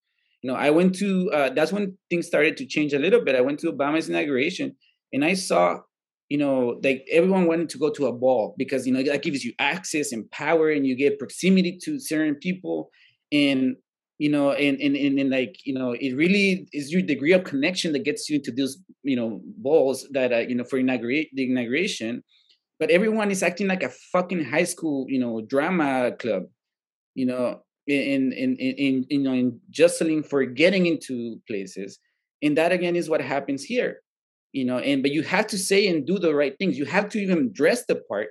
[0.42, 3.36] You know, I went to, uh, that's when things started to change a little bit.
[3.36, 4.76] I went to Obama's inauguration
[5.12, 5.78] and I saw,
[6.28, 9.44] you know, like everyone wanted to go to a ball because, you know, that gives
[9.44, 12.90] you access and power and you get proximity to certain people.
[13.30, 13.76] And,
[14.18, 17.44] you know, and, and, and, and like, you know, it really is your degree of
[17.44, 21.28] connection that gets you into those, you know, balls that, uh, you know, for inaugurate
[21.34, 22.22] the inauguration
[22.82, 26.46] but everyone is acting like a fucking high school, you know, drama club,
[27.14, 32.00] you know, in in in, in you know, in jostling for getting into places,
[32.42, 34.00] and that again is what happens here,
[34.50, 34.78] you know.
[34.78, 36.76] And but you have to say and do the right things.
[36.76, 38.30] You have to even dress the part,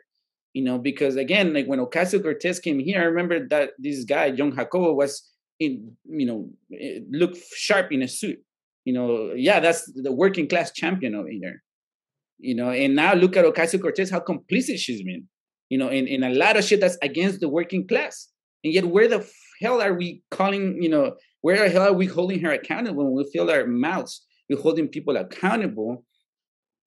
[0.51, 4.31] you know, because again, like when Ocasio Cortez came here, I remember that this guy
[4.31, 8.39] John Jacobo was in, you know, eh, look sharp in a suit.
[8.83, 11.63] You know, yeah, that's the working class champion over here
[12.41, 15.27] you know, and now look at Ocasio Cortez, how complicit she's been,
[15.69, 18.29] you know, in, in a lot of shit that's against the working class.
[18.63, 19.27] And yet, where the
[19.61, 23.23] hell are we calling, you know, where the hell are we holding her accountable when
[23.23, 24.25] we fill our mouths?
[24.49, 26.05] We're holding people accountable,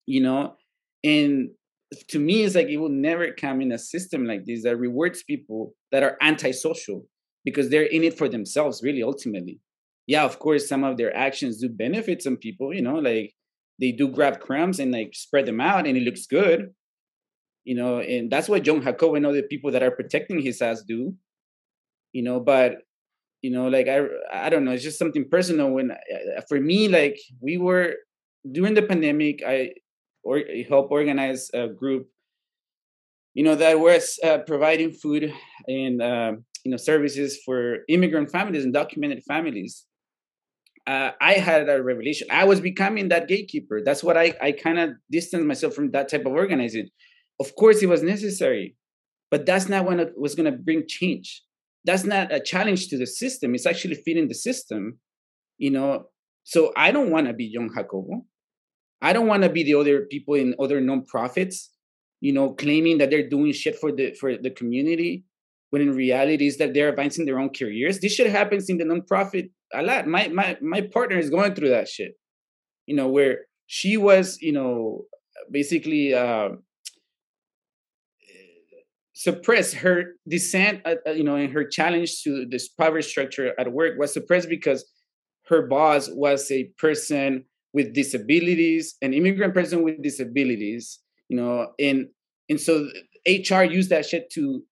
[0.06, 0.56] you know,
[1.04, 1.50] and
[2.08, 5.22] to me it's like it will never come in a system like this that rewards
[5.22, 7.06] people that are antisocial
[7.44, 9.60] because they're in it for themselves really ultimately
[10.06, 13.34] yeah of course some of their actions do benefit some people you know like
[13.82, 16.72] they do grab crumbs and like spread them out and it looks good
[17.64, 20.82] you know and that's what jon jacobo and other people that are protecting his ass
[20.82, 21.14] do
[22.12, 22.78] you know but
[23.42, 23.98] you know like i
[24.32, 27.94] i don't know it's just something personal when uh, for me like we were
[28.52, 29.72] during the pandemic i
[30.22, 32.08] or help organize a group
[33.34, 35.34] you know that was uh, providing food
[35.66, 36.32] and uh,
[36.64, 39.86] you know services for immigrant families and documented families
[40.86, 42.26] uh, i had a revelation.
[42.30, 43.82] I was becoming that gatekeeper.
[43.84, 46.88] That's what i i kind of distanced myself from that type of organizing.
[47.40, 48.76] Of course it was necessary
[49.30, 51.42] but that's not when it was going to bring change.
[51.86, 53.54] That's not a challenge to the system.
[53.54, 54.98] It's actually feeding the system
[55.62, 56.06] you know?
[56.44, 58.26] So i don't want to be jon jacobo.
[59.00, 61.68] I don't want to be the other people in other nonprofits,
[62.20, 65.24] you know, claiming that they're doing shit for the for the community,
[65.72, 67.98] when in reality is that they're advancing their own careers.
[67.98, 70.06] This shit happens in the nonprofit a lot.
[70.06, 72.12] My my my partner is going through that shit,
[72.86, 75.06] you know, where she was, you know,
[75.50, 76.50] basically uh,
[79.14, 83.72] suppressed her dissent, uh, uh, you know, and her challenge to this power structure at
[83.72, 84.84] work was suppressed because
[85.46, 90.98] her boss was a person with disabilities, an immigrant person with disabilities,
[91.30, 92.08] you know, and
[92.50, 92.90] and so
[93.26, 94.62] HR used that shit to,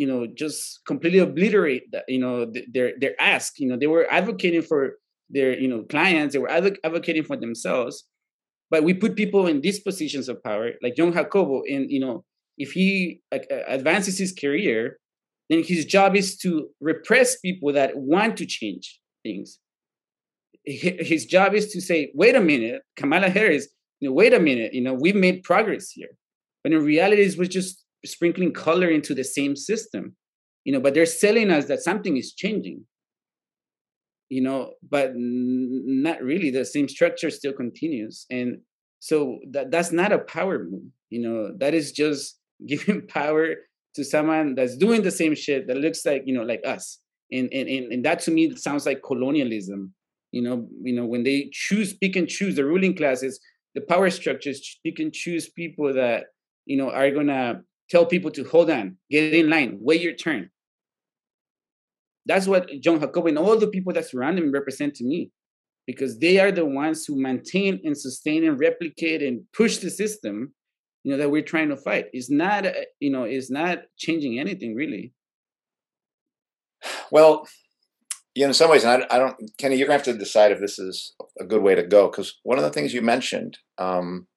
[0.00, 3.58] you know, just completely obliterate that, you know, their their ask.
[3.60, 4.80] You know, they were advocating for
[5.28, 7.94] their, you know, clients, they were advocating for themselves.
[8.70, 12.24] But we put people in these positions of power, like Jon Jacobo, and you know,
[12.56, 13.22] if he
[13.68, 14.98] advances his career,
[15.48, 19.58] then his job is to repress people that want to change things
[20.64, 23.68] his job is to say, wait a minute, Kamala Harris,
[24.00, 26.10] you know, wait a minute, you know, we've made progress here.
[26.62, 30.16] But in reality, we're just sprinkling color into the same system,
[30.64, 32.84] you know, but they're selling us that something is changing,
[34.28, 36.50] you know, but not really.
[36.50, 38.26] The same structure still continues.
[38.30, 38.58] And
[39.00, 43.54] so that, that's not a power move, you know, that is just giving power
[43.94, 46.98] to someone that's doing the same shit that looks like, you know, like us.
[47.32, 49.94] And, and, and, and that to me sounds like colonialism
[50.32, 53.40] you know you know when they choose pick and choose the ruling classes
[53.74, 56.26] the power structures pick and choose people that
[56.66, 57.60] you know are gonna
[57.90, 60.50] tell people to hold on get in line wait your turn.
[62.26, 65.30] That's what jon jacobo and all the people that surround him represent to me
[65.86, 70.52] because they are the ones who maintain and sustain and replicate and push the system
[71.02, 72.06] you know that we're trying to fight.
[72.12, 72.66] It's not
[73.00, 75.12] you know it's not changing anything really.
[77.10, 77.46] Well
[78.34, 80.52] you know, in some ways, and I, I, don't, Kenny, you're gonna have to decide
[80.52, 83.58] if this is a good way to go because one of the things you mentioned,
[83.78, 84.28] um,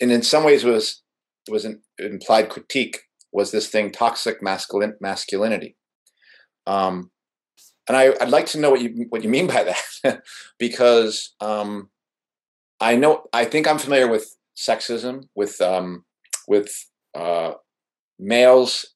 [0.00, 1.02] and in some ways was
[1.48, 3.00] was an implied critique,
[3.32, 5.76] was this thing toxic masculin masculinity.
[6.66, 7.10] Um,
[7.86, 10.22] and I, would like to know what you what you mean by that,
[10.58, 11.90] because um,
[12.80, 16.04] I know I think I'm familiar with sexism, with um,
[16.48, 17.52] with uh,
[18.18, 18.86] males,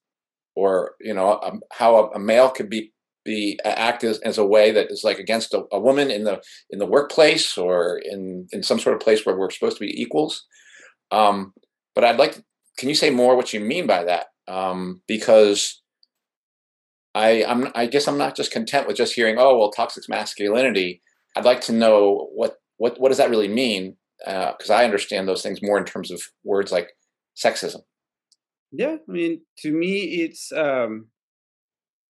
[0.56, 2.92] or you know um, how a, a male could be
[3.24, 6.40] be act as, as a way that is like against a, a, woman in the
[6.70, 10.00] in the workplace or in in some sort of place where we're supposed to be
[10.00, 10.46] equals.
[11.10, 11.52] Um,
[11.94, 12.42] but I'd like
[12.76, 14.26] can you say more what you mean by that?
[14.46, 15.82] Um, because
[17.14, 21.02] I I'm I guess I'm not just content with just hearing oh well toxic masculinity.
[21.36, 23.96] I'd like to know what what what does that really mean?
[24.24, 26.90] Because uh, I understand those things more in terms of words like
[27.36, 27.82] sexism.
[28.70, 31.06] Yeah, I mean, to me, it's um,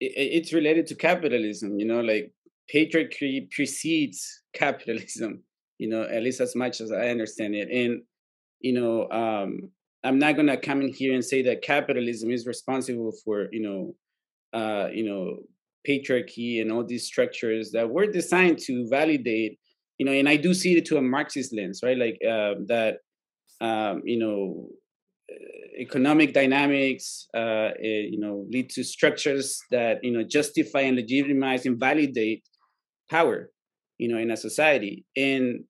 [0.00, 2.32] it, it's related to capitalism you know like
[2.72, 5.42] patriarchy precedes capitalism
[5.78, 8.02] you know at least as much as i understand it and
[8.60, 9.70] you know um
[10.04, 13.62] i'm not going to come in here and say that capitalism is responsible for you
[13.62, 13.94] know
[14.58, 15.38] uh you know
[15.86, 19.59] patriarchy and all these structures that were designed to validate
[19.98, 22.98] you know and i do see it to a marxist lens right like uh, that
[23.61, 24.68] um you know
[25.78, 31.66] economic dynamics, uh, eh, you know, lead to structures that you know justify and legitimize
[31.66, 32.42] and validate
[33.11, 33.50] power,
[33.98, 35.04] you know, in a society.
[35.16, 35.64] And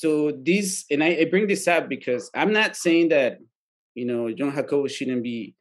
[0.00, 3.36] so this, and I, I bring this up because I'm not saying that
[3.94, 5.54] you know Jon Jacobo shouldn't be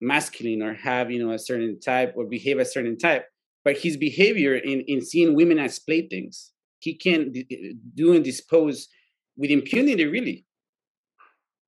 [0.00, 3.26] masculine or have you know a certain type or behave a certain type,
[3.66, 8.88] but his behavior in in seeing women as playthings, he can eh, do and dispose
[9.36, 10.46] with impunity, really.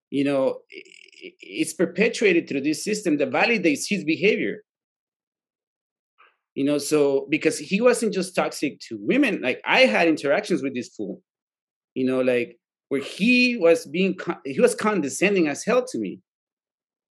[0.09, 0.61] You know,
[1.20, 4.62] it's perpetuated through this system that validates his behavior
[6.54, 10.74] you know so because he wasn't just toxic to women like i had interactions with
[10.74, 11.22] this fool
[11.99, 12.51] you know like
[12.90, 16.20] where he was being he was condescending as hell to me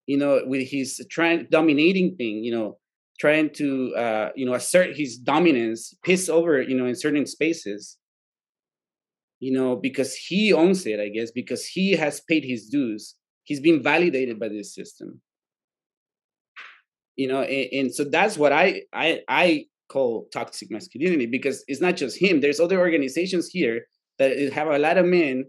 [0.06, 2.78] you know, with his trying dominating thing, you know,
[3.20, 7.98] trying to uh, you know assert his dominance, piss over, you know, in certain spaces.
[9.40, 13.16] You know, because he owns it, I guess, because he has paid his dues.
[13.42, 15.20] He's been validated by this system.
[17.16, 21.80] You know, and, and so that's what I I I call toxic masculinity because it's
[21.80, 22.40] not just him.
[22.40, 23.86] There's other organizations here
[24.22, 25.44] that have a lot of men,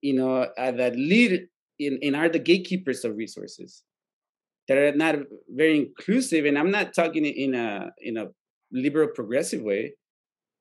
[0.00, 1.46] you know, uh, that lead
[1.78, 3.82] in, in are the gatekeepers of resources
[4.68, 5.16] that are not
[5.48, 6.46] very inclusive.
[6.46, 8.28] And I'm not talking in a in a
[8.72, 9.94] liberal progressive way,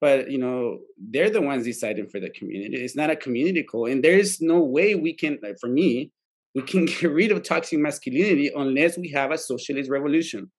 [0.02, 2.84] but you know, they're the ones deciding for the community.
[2.84, 6.12] It's not a community call, and there is no way we can, like for me,
[6.56, 10.52] we can get rid of toxic masculinity unless we have a socialist revolution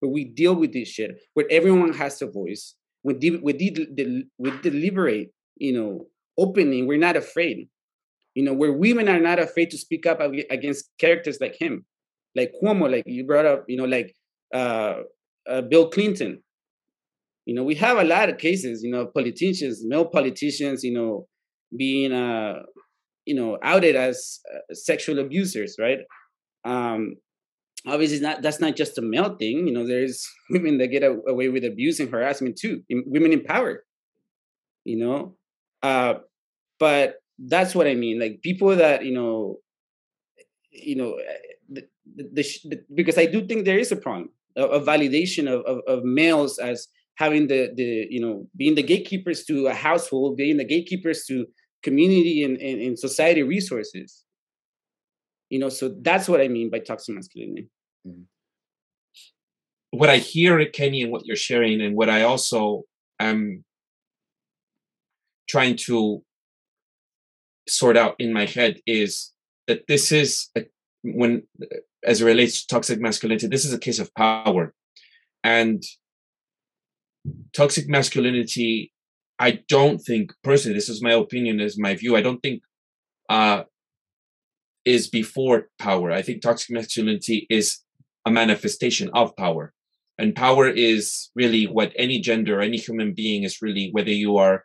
[0.00, 4.24] where we deal with this shit, where everyone has a voice, we de- we, de-
[4.38, 6.06] we deliberate, you know,
[6.38, 6.86] opening.
[6.86, 7.68] We're not afraid,
[8.34, 11.84] you know, where women are not afraid to speak up against characters like him,
[12.34, 14.14] like Cuomo, like you brought up, you know, like
[14.54, 15.00] uh,
[15.48, 16.42] uh, Bill Clinton.
[17.46, 21.26] You know, we have a lot of cases, you know, politicians, male politicians, you know,
[21.76, 22.60] being, uh,
[23.24, 26.00] you know, outed as uh, sexual abusers, right?
[26.64, 27.14] Um,
[27.86, 31.48] obviously not that's not just a male thing you know there's women that get away
[31.48, 33.84] with abuse and harassment too women in power
[34.84, 35.36] you know
[35.82, 36.14] uh
[36.78, 37.16] but
[37.46, 39.56] that's what i mean like people that you know
[40.70, 41.36] you know eh,
[41.68, 45.80] the, the, the, because i do think there is a problem a, validation of, of,
[45.86, 50.56] of males as having the the you know being the gatekeepers to a household being
[50.56, 51.46] the gatekeepers to
[51.82, 54.24] community and, and, and society resources
[55.48, 57.68] you know so that's what i mean by toxic masculinity
[58.06, 58.22] mm-hmm.
[59.90, 62.82] what i hear kenny and what you're sharing and what i also
[63.20, 63.64] am
[65.48, 66.22] trying to
[67.68, 69.32] sort out in my head is
[69.66, 70.64] that this is a,
[71.02, 71.42] when
[72.04, 74.72] as it relates to toxic masculinity this is a case of power
[75.44, 75.82] and
[77.52, 78.92] toxic masculinity
[79.38, 82.62] i don't think personally this is my opinion is my view i don't think
[83.28, 83.62] uh
[84.88, 86.10] is before power.
[86.10, 87.78] I think toxic masculinity is
[88.24, 89.74] a manifestation of power.
[90.18, 94.64] And power is really what any gender, any human being is really, whether you are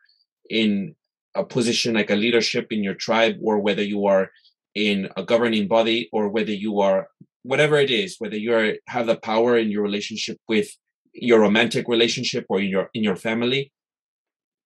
[0.50, 0.96] in
[1.36, 4.30] a position like a leadership in your tribe, or whether you are
[4.76, 7.08] in a governing body, or whether you are
[7.44, 10.70] whatever it is, whether you are, have the power in your relationship with
[11.14, 13.72] your romantic relationship or in your in your family,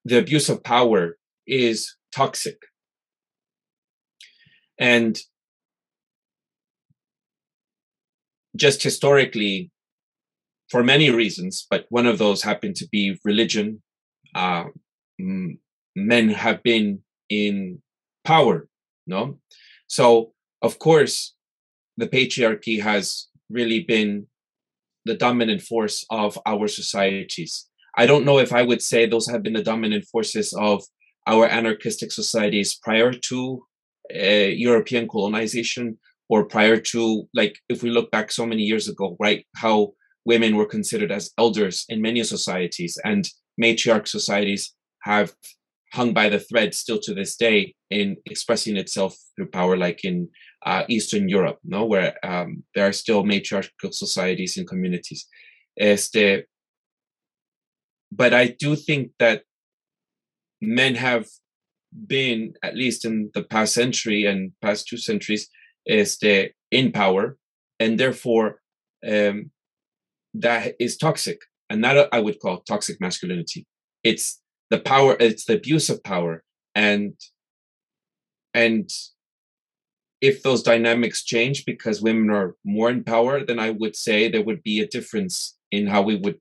[0.06, 2.58] the abuse of power is toxic.
[4.80, 5.20] And
[8.56, 9.72] just historically,
[10.70, 13.82] for many reasons, but one of those happened to be religion.
[14.36, 14.66] Uh,
[15.98, 17.82] men have been in
[18.24, 18.68] power,
[19.08, 19.40] no?
[19.88, 21.34] So, of course,
[21.98, 24.28] the patriarchy has really been
[25.06, 27.68] the dominant force of our societies.
[27.98, 30.84] I don't know if I would say those have been the dominant forces of
[31.26, 33.64] our anarchistic societies prior to
[34.14, 35.98] uh, European colonization
[36.30, 39.92] or prior to like if we look back so many years ago right how
[40.26, 43.30] women were considered as elders in many societies and
[43.62, 44.74] matriarch societies
[45.04, 45.34] have
[45.94, 50.28] hung by the thread still to this day in expressing itself through power like in
[50.66, 55.28] uh, eastern europe no where um, there are still matriarchal societies and communities
[55.80, 56.46] este
[58.12, 59.44] but i do think that
[60.62, 61.26] men have
[62.06, 65.50] been at least in the past century and past two centuries
[65.88, 67.38] este, in power,
[67.80, 68.62] and therefore
[69.08, 69.52] um,
[70.34, 73.66] that is toxic, and that I would call toxic masculinity.
[74.04, 76.44] It's the power, it's the abuse of power,
[76.76, 77.14] and
[78.54, 78.90] and
[80.20, 84.44] if those dynamics change because women are more in power, then I would say there
[84.44, 86.40] would be a difference in how we would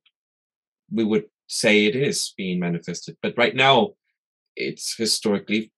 [0.91, 3.17] we would say it is being manifested.
[3.23, 3.91] But right now,
[4.57, 5.73] it's historically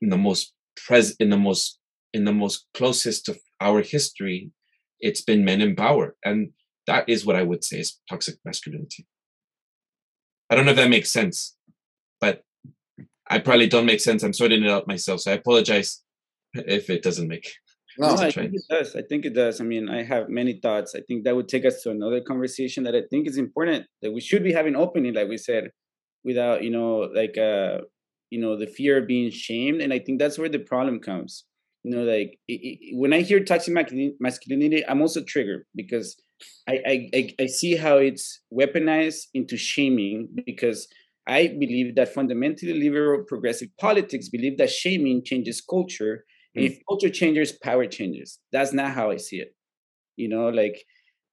[0.00, 1.78] in the most pres in the most
[2.12, 4.50] in the most closest of our history,
[5.00, 6.16] it's been men in power.
[6.24, 6.50] And
[6.86, 9.06] that is what I would say is toxic masculinity.
[10.50, 11.56] I don't know if that makes sense,
[13.30, 14.22] I probably don't make sense.
[14.22, 15.20] I'm sorting it out myself.
[15.20, 16.02] So I apologize
[16.54, 17.52] if it doesn't make
[17.98, 18.94] no, I think it does.
[18.94, 19.60] I think it does.
[19.60, 20.94] I mean, I have many thoughts.
[20.94, 24.12] I think that would take us to another conversation that I think is important that
[24.12, 25.72] we should be having openly, like we said,
[26.22, 27.78] without, you know, like uh,
[28.30, 29.80] you know, the fear of being shamed.
[29.80, 31.44] And I think that's where the problem comes
[31.84, 33.72] you know like it, it, when i hear toxic
[34.20, 36.20] masculinity i'm also triggered because
[36.68, 40.88] I, I i see how it's weaponized into shaming because
[41.28, 46.24] i believe that fundamentally liberal progressive politics believe that shaming changes culture
[46.56, 46.70] and mm.
[46.70, 49.54] if culture changes power changes that's not how i see it
[50.18, 50.84] You know, like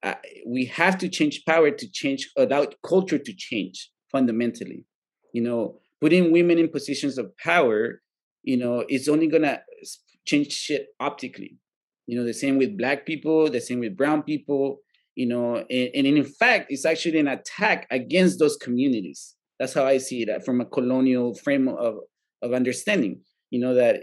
[0.02, 0.14] uh,
[0.46, 4.84] we have to change power to change, allow culture to change fundamentally.
[5.32, 8.00] You know, putting women in positions of power,
[8.44, 9.60] you know, it's only gonna
[10.24, 11.58] change shit optically.
[12.06, 14.78] You know, the same with black people, the same with brown people,
[15.16, 19.35] you know, and, and in fact, it's actually an attack against those communities.
[19.58, 21.96] That's how I see it from a colonial frame of,
[22.42, 23.20] of understanding.
[23.50, 24.00] You know, that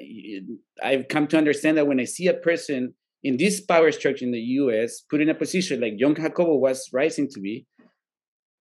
[0.81, 2.93] I've come to understand that when I see a person
[3.23, 6.89] in this power structure in the US put in a position like Jon Jacobo was
[6.93, 7.65] rising to be,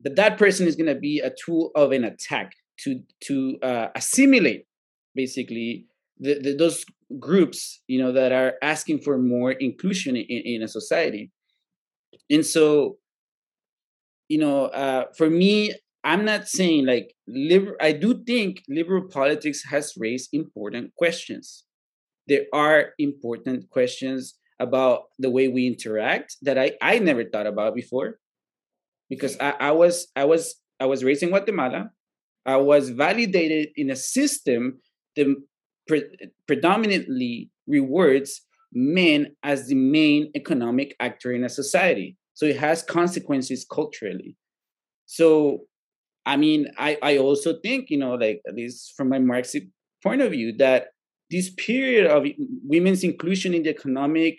[0.03, 2.53] that that person is going to be a tool of an attack
[2.85, 4.67] to to uh, assimilate
[5.15, 5.87] basically
[6.19, 6.85] the, the, those
[7.19, 11.31] groups you know that are asking for more inclusion in, in a society
[12.31, 12.97] and so
[14.29, 15.75] you know uh, for me
[16.05, 21.65] i'm not saying like liber- i do think liberal politics has raised important questions
[22.27, 27.75] there are important questions about the way we interact that i i never thought about
[27.75, 28.19] before
[29.09, 31.91] because i, I was i was i was raised in guatemala
[32.47, 34.81] i was validated in a system
[35.17, 35.35] that
[35.87, 38.43] pre- predominantly rewards
[38.73, 42.17] men as the main economic actor in a society.
[42.35, 44.37] So it has consequences culturally.
[45.07, 45.63] So,
[46.27, 49.67] I mean, I, I also think, you know, like at least from my Marxist
[50.03, 50.89] point of view, that
[51.31, 52.27] this period of
[52.65, 54.39] women's inclusion in the economic,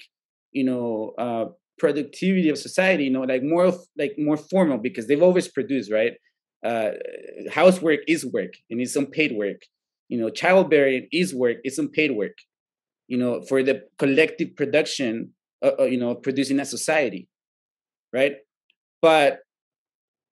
[0.52, 1.46] you know, uh,
[1.80, 6.14] productivity of society, you know, like more like more formal because they've always produced, right?
[6.64, 6.92] Uh,
[7.52, 9.62] housework is work and it's unpaid work
[10.12, 12.38] you know childbearing is work it's unpaid work
[13.08, 15.32] you know for the collective production
[15.64, 17.28] uh, uh, you know producing a society
[18.14, 18.36] right
[19.02, 19.40] but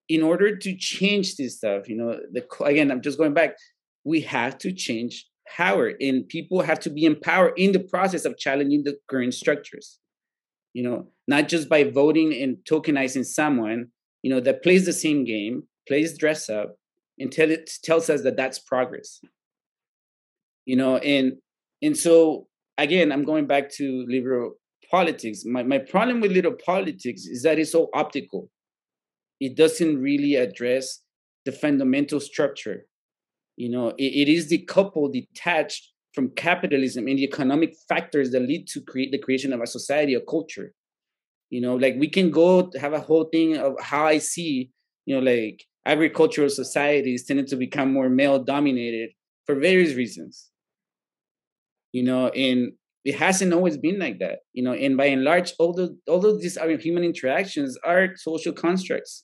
[0.10, 3.56] in order to change this stuff you know the again i'm just going back
[4.04, 8.38] we have to change power and people have to be empowered in the process of
[8.38, 10.00] challenging the current structures.
[10.74, 13.88] You know not just by voting and tokenizing someone
[14.22, 16.76] you know that plays the same game plays dress up
[17.18, 19.20] until it tells us that that's progress.
[20.66, 21.34] You know and
[21.82, 22.48] and so
[22.78, 24.54] again i'm going back to liberal
[24.92, 25.44] politics.
[25.46, 28.50] My, my problem with liberal politics is that it's so optical
[29.40, 31.00] it doesn't really address
[31.46, 32.86] the fundamental structure.
[33.56, 38.68] You know it, it is decoupled detached from capitalism and the economic factors that lead
[38.68, 40.74] to create the creation of a society or culture.
[41.50, 44.72] You know like we can go have a whole thing of how i see
[45.06, 49.10] you know like agricultural societies tended to become more male dominated
[49.46, 50.50] for various reasons.
[51.92, 52.74] You know and
[53.06, 56.58] it hasn't always been like that you know and by and large although although these
[56.58, 59.24] are human interactions are social constructs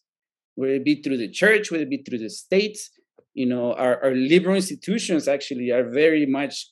[0.56, 1.72] whether it be through the church?
[1.72, 2.90] Whether it be through the states?
[3.34, 6.70] You know our, our liberal institutions actually are very much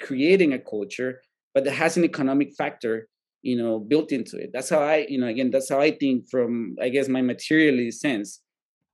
[0.00, 1.20] creating a culture
[1.54, 3.08] but it has an economic factor
[3.42, 4.50] you know built into it.
[4.52, 8.00] That's how i you know again that's how i think from i guess my materialist
[8.00, 8.40] sense.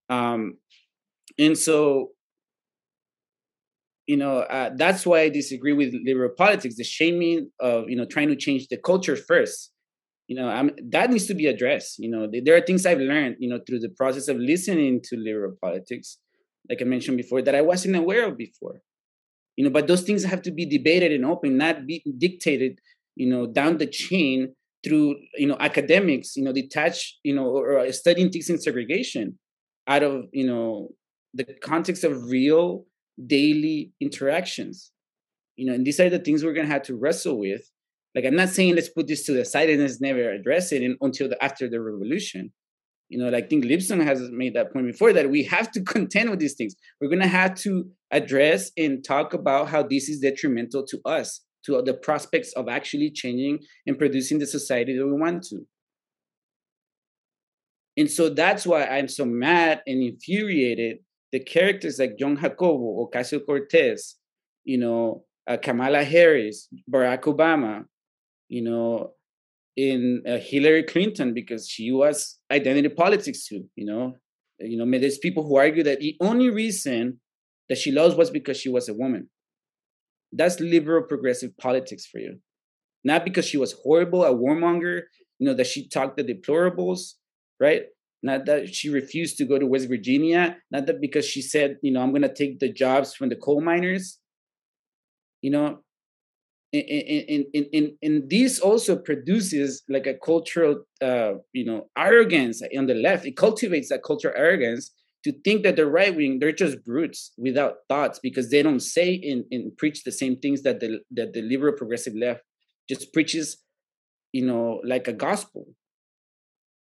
[0.08, 0.58] Um
[1.38, 2.10] and so
[4.06, 8.04] you know uh, that's why i disagree with liberal politics the shaming of you know
[8.04, 9.72] trying to change the culture first
[10.28, 12.28] you know I'm, that needs to be addressed you know.
[12.30, 16.18] There are things i've learned you know through the process of listening to liberal politics
[16.68, 18.80] like i mentioned before that i wasn't aware of before.
[19.56, 22.78] You know but those things have to be debated and open not be dictated
[23.14, 24.54] you know down the chain
[24.84, 29.38] through you know academics you know detached you know or, or studying things in segregation
[29.88, 30.90] out of you know
[31.32, 32.84] the context of real
[33.26, 34.90] daily interactions.
[35.56, 37.70] You know and these are the things we're going to have to wrestle with
[38.16, 40.82] like i'm not saying let's put this to the side and let's never address it
[41.00, 42.50] until the, after the revolution.
[43.08, 45.80] You know like i think lipson has made that point before that we have to
[45.94, 46.74] contend with these things.
[47.00, 51.42] We're going to have to address and talk about how this is detrimental to us
[51.66, 55.66] to the prospects of actually changing and producing the society that we want to.
[57.96, 60.98] And so that's why i'm so mad and infuriated
[61.32, 64.16] the characters like Jon Jacobo, Ocasio Cortez,
[64.64, 67.84] you know, uh, Kamala Harris, Barack Obama,
[68.48, 69.12] you know,
[69.76, 73.64] in uh, Hillary Clinton because she was identity politics too.
[73.76, 74.16] You know,
[74.58, 77.20] you know, there's people who argue that the only reason
[77.68, 79.28] that she lost was because she was a woman.
[80.32, 82.38] That's liberal progressive politics for you,
[83.04, 85.02] not because she was horrible, a warmonger.
[85.38, 87.12] You know that she talked the deplorables,
[87.60, 87.84] right?
[88.26, 91.92] not that she refused to go to West Virginia, not that because she said, you
[91.92, 94.18] know, I'm going to take the jobs from the coal miners.
[95.42, 95.78] You know,
[96.72, 102.94] and, and, and, this also produces like a cultural, uh, you know, arrogance on the
[102.94, 103.24] left.
[103.24, 104.90] It cultivates that cultural arrogance
[105.24, 109.20] to think that the right wing they're just brutes without thoughts because they don't say
[109.24, 112.42] and, and preach the same things that the that the liberal progressive left
[112.88, 113.58] just preaches,
[114.32, 115.66] you know, like a gospel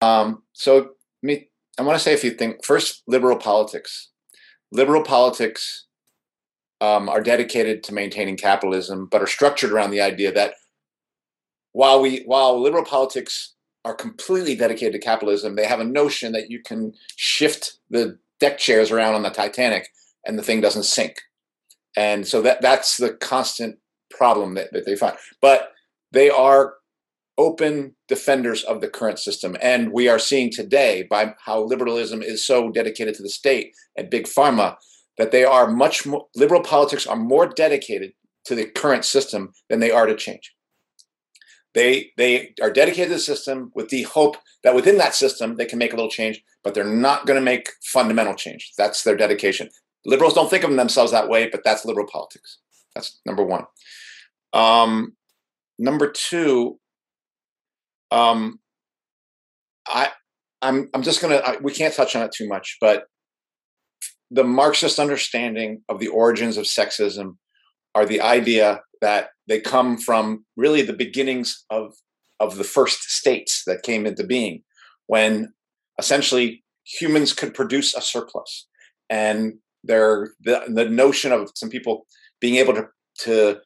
[0.01, 0.91] Um, so
[1.23, 2.57] me, I want to say a few things.
[2.64, 4.11] First, liberal politics.
[4.73, 5.87] Liberal politics
[6.81, 10.55] um, are dedicated to maintaining capitalism, but are structured around the idea that
[11.72, 13.55] while we while liberal politics
[13.85, 18.59] are completely dedicated to capitalism, they have a notion that you can shift the deck
[18.59, 19.89] chairs around on the Titanic
[20.26, 21.16] and the thing doesn't sink.
[21.97, 23.78] And so that that's the constant
[24.11, 25.16] problem that, that they find.
[25.41, 25.72] But
[26.12, 26.74] they are
[27.39, 29.57] open defenders of the current system.
[29.62, 34.11] And we are seeing today by how liberalism is so dedicated to the state and
[34.11, 34.76] big pharma
[35.21, 38.14] that they are much more liberal politics are more dedicated
[38.47, 40.55] to the current system than they are to change.
[41.75, 45.66] They they are dedicated to the system with the hope that within that system they
[45.66, 48.73] can make a little change, but they're not going to make fundamental change.
[48.79, 49.68] That's their dedication.
[50.07, 52.57] Liberals don't think of themselves that way, but that's liberal politics.
[52.95, 53.66] That's number one.
[54.55, 55.12] Um,
[55.79, 56.79] number two,
[58.11, 58.59] um,
[59.87, 60.12] I
[60.62, 63.05] I'm I'm just gonna I, we can't touch on it too much, but
[64.31, 67.37] the Marxist understanding of the origins of sexism
[67.95, 71.95] are the idea that they come from really the beginnings of
[72.39, 74.62] of the first states that came into being
[75.09, 75.53] when
[75.99, 78.66] essentially humans could produce a surplus.
[79.11, 79.55] And
[79.85, 82.07] there the, the notion of some people
[82.41, 82.87] being able to
[83.18, 83.61] to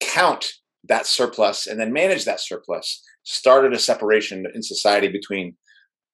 [0.00, 0.52] count
[0.84, 5.56] that surplus and then manage that surplus started a separation in society between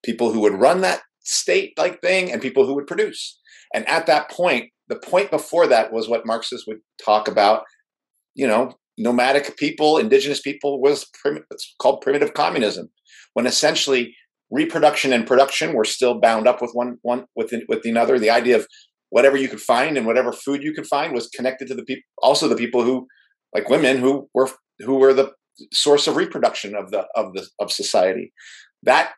[0.03, 3.39] people who would run that state like thing and people who would produce
[3.75, 7.65] and at that point the point before that was what marxists would talk about
[8.35, 11.45] you know nomadic people indigenous people was prim-
[11.79, 12.89] called primitive communism
[13.35, 14.15] when essentially
[14.51, 18.19] reproduction and production were still bound up with one one with with another.
[18.19, 18.67] The idea of
[19.11, 22.03] whatever you could find and whatever food you could find was connected to the people
[22.19, 23.07] also the people who
[23.55, 24.49] like women who were
[24.81, 25.33] who were the
[25.73, 28.33] source of reproduction of the of the of society.
[28.83, 29.13] That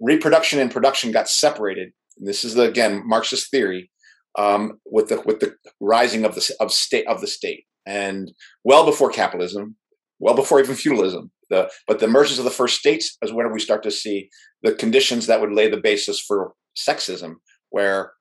[0.00, 1.90] reproduction and production got separated.
[2.16, 3.90] This is the, again marxist theory
[4.38, 7.64] um, with the with the rising of the of state of the state.
[7.86, 8.32] And
[8.64, 9.76] well before capitalism
[10.18, 13.58] well before even feudalism the but the emergence of the first states is when we
[13.58, 14.28] start to see
[14.62, 17.36] the conditions that would lay the basis for sexism
[17.70, 18.12] where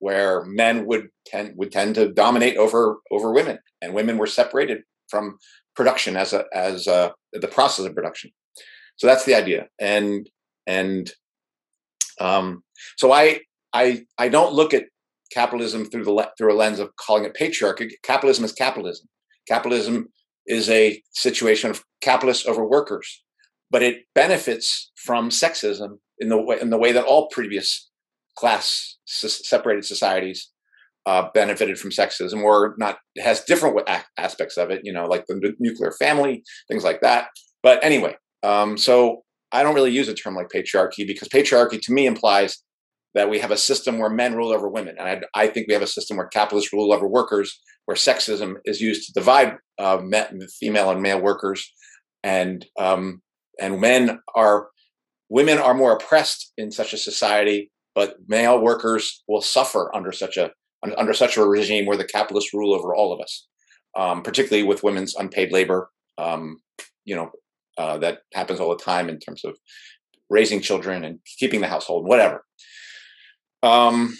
[0.00, 4.82] where men would tend would tend to dominate over over women, and women were separated
[5.08, 5.38] from
[5.76, 8.30] production as a as a, the process of production.
[8.96, 10.28] So that's the idea, and
[10.66, 11.10] and
[12.18, 12.64] um,
[12.96, 13.40] so I
[13.72, 14.86] I I don't look at
[15.32, 17.90] capitalism through the through a lens of calling it patriarchy.
[18.02, 19.08] Capitalism is capitalism.
[19.48, 20.08] Capitalism
[20.46, 23.22] is a situation of capitalists over workers,
[23.70, 27.88] but it benefits from sexism in the way in the way that all previous
[28.36, 30.50] class separated societies
[31.06, 35.54] uh, benefited from sexism or not has different aspects of it you know like the
[35.58, 37.28] nuclear family things like that
[37.62, 39.22] but anyway um, so
[39.52, 42.62] i don't really use a term like patriarchy because patriarchy to me implies
[43.14, 45.74] that we have a system where men rule over women and i, I think we
[45.74, 50.00] have a system where capitalists rule over workers where sexism is used to divide uh,
[50.58, 51.72] female and male workers
[52.22, 53.22] and um,
[53.60, 54.68] and men are
[55.28, 60.36] women are more oppressed in such a society but male workers will suffer under such
[60.36, 60.50] a
[60.96, 63.46] under such a regime where the capitalists rule over all of us,
[63.98, 65.90] um, particularly with women's unpaid labor.
[66.16, 66.58] Um,
[67.04, 67.30] you know
[67.78, 69.56] uh, that happens all the time in terms of
[70.28, 72.44] raising children and keeping the household, whatever.
[73.62, 74.16] Um,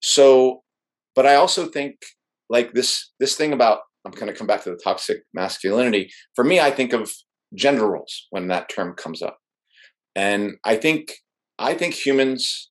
[0.00, 0.62] so,
[1.14, 1.96] but I also think
[2.48, 6.10] like this this thing about I'm going to come back to the toxic masculinity.
[6.34, 7.12] For me, I think of
[7.54, 9.38] gender roles when that term comes up,
[10.14, 11.12] and I think
[11.58, 12.70] I think humans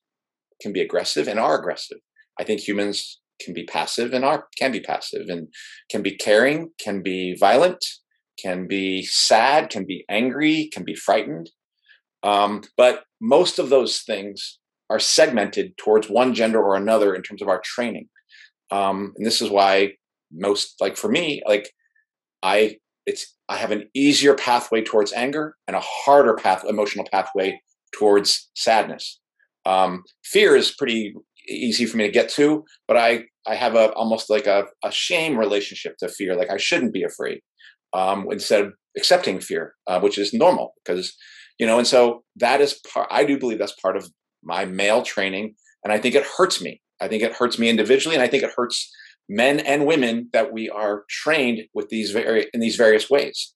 [0.60, 1.98] can be aggressive and are aggressive.
[2.40, 5.48] I think humans can be passive and are can be passive and
[5.90, 7.84] can be caring, can be violent,
[8.42, 11.50] can be sad, can be angry, can be frightened.
[12.22, 14.57] Um, but most of those things
[14.90, 18.08] are segmented towards one gender or another in terms of our training.
[18.70, 19.92] Um, and this is why
[20.32, 21.70] most like for me, like
[22.42, 27.60] I it's I have an easier pathway towards anger and a harder path emotional pathway
[27.92, 29.20] towards sadness.
[29.64, 31.14] Um, fear is pretty
[31.48, 34.92] easy for me to get to, but I I have a almost like a, a
[34.92, 36.36] shame relationship to fear.
[36.36, 37.40] Like I shouldn't be afraid
[37.94, 41.16] um, instead of accepting fear, uh, which is normal because
[41.58, 41.78] you know.
[41.78, 43.08] And so that is part.
[43.10, 44.10] I do believe that's part of
[44.42, 46.80] my male training, and I think it hurts me.
[47.00, 48.90] I think it hurts me individually, and I think it hurts
[49.28, 53.54] men and women that we are trained with these very in these various ways.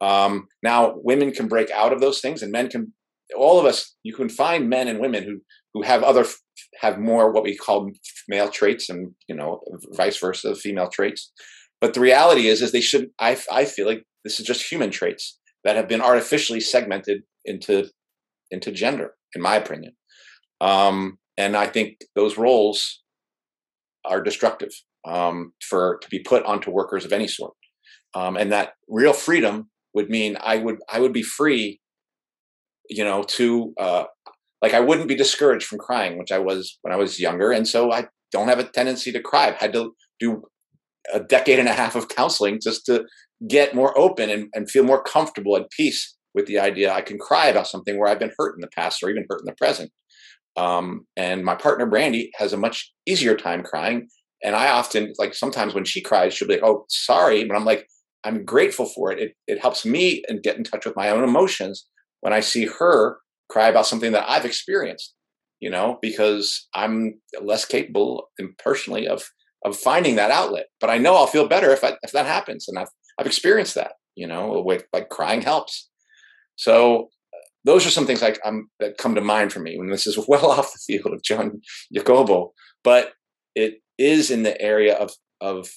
[0.00, 2.92] Um, now, women can break out of those things, and men can
[3.36, 5.40] all of us you can find men and women who
[5.72, 6.24] who have other
[6.80, 7.90] have more what we call
[8.28, 9.60] male traits and you know
[9.92, 11.32] vice versa female traits
[11.80, 14.90] but the reality is is they should i i feel like this is just human
[14.90, 17.88] traits that have been artificially segmented into
[18.50, 19.94] into gender in my opinion.
[20.60, 23.02] Um, and I think those roles
[24.04, 24.70] are destructive
[25.06, 27.54] um, for to be put onto workers of any sort.
[28.14, 31.80] Um, and that real freedom would mean I would I would be free,
[32.88, 34.04] you know, to uh,
[34.62, 37.66] like I wouldn't be discouraged from crying, which I was when I was younger, and
[37.66, 39.48] so I don't have a tendency to cry.
[39.48, 40.42] I've had to do
[41.12, 43.04] a decade and a half of counseling just to
[43.46, 47.18] get more open and, and feel more comfortable at peace with the idea I can
[47.18, 49.54] cry about something where I've been hurt in the past or even hurt in the
[49.54, 49.90] present.
[50.56, 54.08] Um, and my partner Brandy has a much easier time crying.
[54.42, 57.64] And I often like sometimes when she cries, she'll be like, "Oh, sorry," but I'm
[57.64, 57.88] like,
[58.24, 59.18] "I'm grateful for it.
[59.18, 61.86] It it helps me and get in touch with my own emotions
[62.20, 65.14] when I see her cry about something that I've experienced."
[65.60, 68.28] You know, because I'm less capable
[68.58, 69.24] personally of
[69.64, 70.66] of finding that outlet.
[70.80, 72.88] But I know I'll feel better if I, if that happens, and I've
[73.18, 73.92] I've experienced that.
[74.16, 75.88] You know, with like crying helps.
[76.56, 77.08] So
[77.64, 78.38] those are some things like
[78.78, 81.60] that come to mind for me when this is well off the field of Jon
[81.92, 82.52] Jacobo,
[82.82, 83.12] but
[83.54, 85.68] it is in the area of of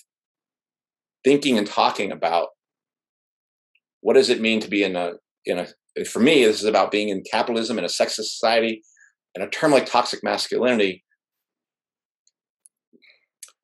[1.24, 2.50] thinking and talking about
[4.02, 5.14] what does it mean to be in a
[5.46, 8.84] in a for me this is about being in capitalism in a sexist society
[9.36, 11.04] and a term like toxic masculinity.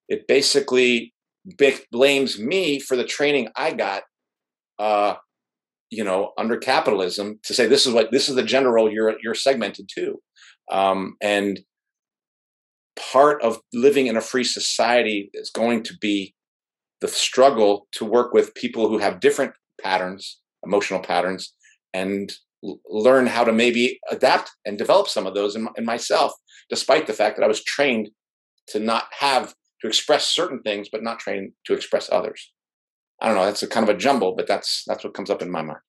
[0.07, 1.13] It basically
[1.91, 4.03] blames me for the training i got
[4.80, 5.15] uh,
[5.94, 9.16] you know under capitalism to say this is what this is the gender role you're
[9.24, 10.22] you're segmented to.
[10.72, 11.60] Um, and
[12.96, 16.34] part of living in a free society is going to be
[17.02, 21.54] the struggle to work with people who have different patterns emotional patterns
[21.94, 22.32] and
[22.64, 26.32] l- learn how to maybe adapt and develop some of those in, in myself
[26.70, 28.10] despite the fact that i was trained
[28.68, 32.53] to not have to express certain things but not trained to express others
[33.22, 33.45] I don't know.
[33.45, 35.80] That's a kind of a jumble, but that's that's what comes up in my mind.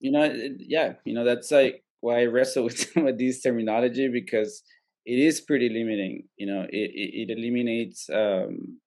[0.00, 4.08] You know, yeah, you know that's like why I wrestle with some of these terminology
[4.08, 4.62] because
[5.06, 6.24] it is pretty limiting.
[6.36, 8.78] You know, it it, it eliminates, um,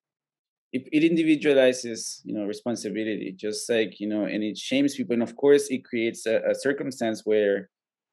[0.72, 3.34] it, it individualizes, you know, responsibility.
[3.38, 6.56] Just like you know, and it shames people, and of course, it creates a, a
[6.56, 7.70] circumstance where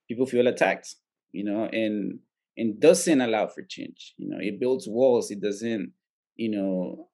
[0.09, 0.97] people feel attacked.
[1.33, 2.21] You know, and
[2.57, 4.15] and doesn't allow for change.
[4.19, 5.31] You know, it builds walls.
[5.31, 5.93] It doesn't,
[6.37, 7.10] you know,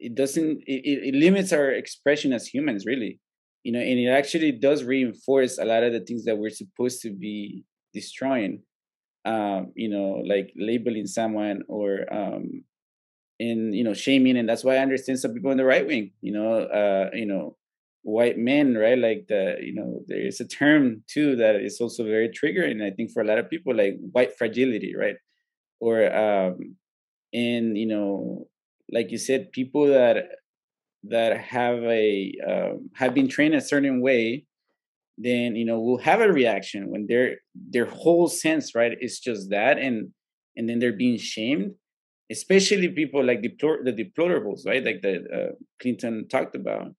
[0.00, 3.20] it doesn't it, it limits our expression as humans really.
[3.62, 7.02] You know and it actually does reinforce a lot of the things that we're supposed
[7.02, 8.62] to be destroying.
[9.24, 12.64] Um you know like labeling someone or um
[13.38, 16.12] and you know shaming and that's why i understand some people in the right wing
[16.20, 17.56] you know uh you know
[18.02, 18.98] white men right?
[18.98, 23.10] Like the you know there's a term too that is also very triggering i think
[23.12, 25.16] for a lot of people like white fragility right?
[25.80, 26.76] Or um
[27.32, 28.48] and you know
[28.92, 30.16] like you said, people that
[31.04, 34.44] that have a um, have been trained a certain way,
[35.16, 39.50] then you know will have a reaction when their their whole sense right is just
[39.50, 40.10] that, and
[40.56, 41.74] and then they're being shamed.
[42.30, 44.84] Especially people like deplor- the deplorables, right?
[44.84, 46.94] Like the uh, Clinton talked about.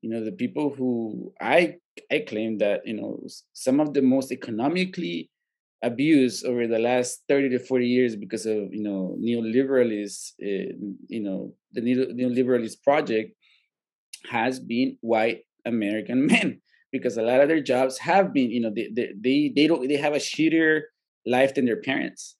[0.00, 1.76] You know, the people who I
[2.10, 3.20] I claim that you know
[3.52, 5.30] some of the most economically
[5.84, 10.72] abuse over the last 30 to 40 years because of you know neoliberalist uh,
[11.08, 13.34] you know the neoliberalist project
[14.30, 16.60] has been white american men
[16.92, 19.86] because a lot of their jobs have been you know they they they, they don't
[19.88, 20.82] they have a shittier
[21.26, 22.36] life than their parents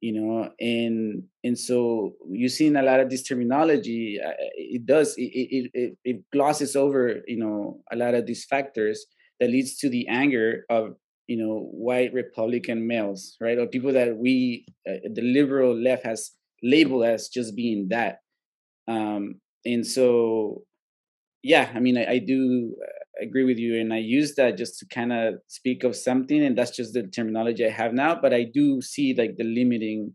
[0.00, 4.86] you know and and so you see in a lot of this terminology uh, it
[4.86, 9.06] does it, it it it glosses over you know a lot of these factors
[9.40, 10.94] that leads to the anger of
[11.28, 13.58] you know white republican males right?
[13.58, 18.18] Or people that we uh, the liberal left has labeled as just being that.
[18.88, 20.64] Um and so
[21.42, 24.78] yeah i mean i, I do uh, agree with you and i use that just
[24.78, 28.32] to kind of speak of something and that's just the terminology i have now but
[28.32, 30.14] i do see like the limiting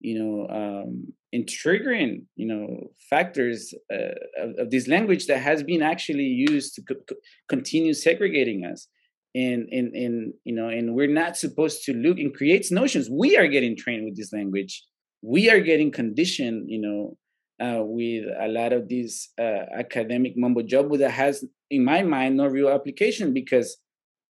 [0.00, 5.62] you know um in triggering you know factors uh, of, of, this language that has
[5.62, 7.16] been actually used to co-
[7.48, 8.88] continue segregating us
[9.34, 13.08] and and and you know and we're not supposed to look and creates notions.
[13.10, 14.84] We are getting trained with this language.
[15.22, 17.16] We are getting conditioned you know
[17.60, 22.36] uh, with a lot of this uh, academic mumbo jumbo that has in my mind
[22.36, 23.76] no real application because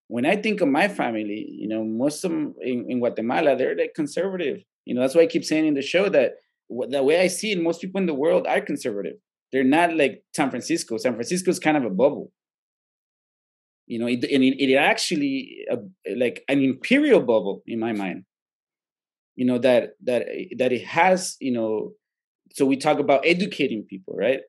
[0.07, 3.93] when i think of my family you know most of in, in guatemala they're like
[3.95, 4.57] conservative.
[4.85, 6.33] You know that's why i keep saying in the show that
[6.89, 9.17] the way i see it most people in the world are conservative.
[9.51, 10.97] They're not like san francisco.
[10.97, 12.31] San francisco is kind of a bubble
[13.89, 15.77] you know it, and it, it actually uh,
[16.15, 18.23] like an imperial bubble in my mind.
[19.35, 20.27] You know that that
[20.57, 21.93] that it has you know
[22.51, 24.41] so we talk about educating people right?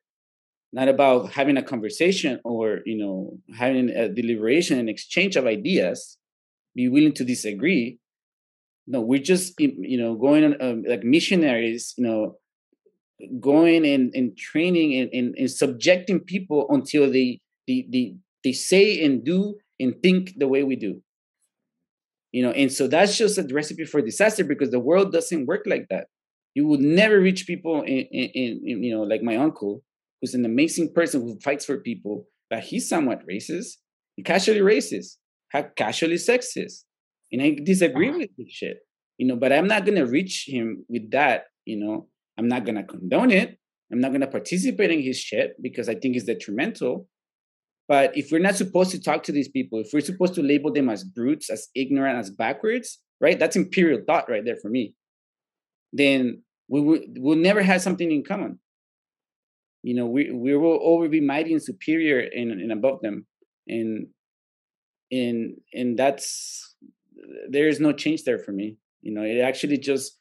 [0.73, 6.17] Not about having a conversation or you know having a deliberation and exchange of ideas
[6.75, 7.97] be willing to disagree.
[8.85, 12.37] No we're just you know going on um, like missionaries you know
[13.39, 19.03] going and, and training and, and, and subjecting people until they, they they they say
[19.03, 21.01] and do and think the way we do.
[22.31, 25.63] You know and so that's just a recipe for disaster because the world doesn't work
[25.65, 26.07] like that.
[26.55, 29.83] You will never reach people in, in, in you know like my uncle
[30.21, 33.77] who's an amazing person who fights for people but he's somewhat racist
[34.15, 35.17] He casually racist
[35.75, 36.83] casually sexist.
[37.31, 38.19] And i disagree uh-huh.
[38.19, 38.77] with this shit
[39.17, 42.07] you know but i'm not gonna reach him with that you know.
[42.37, 43.59] I'm not gonna condone it.
[43.91, 47.07] I'm not gonna participate in his shit because i think it's detrimental
[47.91, 50.71] but if we're not supposed to talk to these people, if we're supposed to label
[50.71, 53.37] them as brutes, as ignorant, as backwards, right?
[53.37, 54.95] That's imperial thought right there for me.
[55.91, 58.59] Then we will we'll never have something in common.
[59.83, 63.27] You know, we we will always be mighty and superior and, and above them.
[63.67, 64.07] And
[65.11, 66.73] and and that's
[67.49, 68.77] there is no change there for me.
[69.01, 70.17] You know, it actually just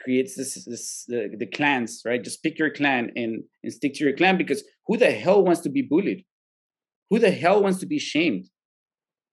[0.00, 2.24] creates this this the, the clans, right?
[2.24, 5.60] Just pick your clan and and stick to your clan because who the hell wants
[5.60, 6.24] to be bullied?
[7.10, 8.46] Who the hell wants to be shamed?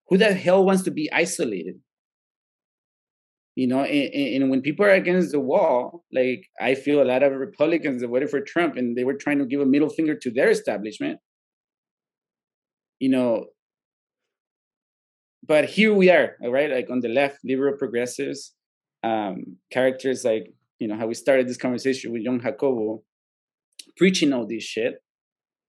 [0.10, 1.76] Who the hell wants to be isolated?
[3.56, 7.24] You know, and, and when people are against the wall, like I feel a lot
[7.24, 10.16] of Republicans that voted for Trump and they were trying to give a middle finger
[10.16, 11.20] to their establishment.
[13.00, 13.46] You know,
[15.46, 18.54] but here we are, right, like on the left, liberal progressives,
[19.04, 23.04] um, characters like, you know, how we started this conversation with Jon Jacobo,
[23.98, 24.96] preaching all this shit,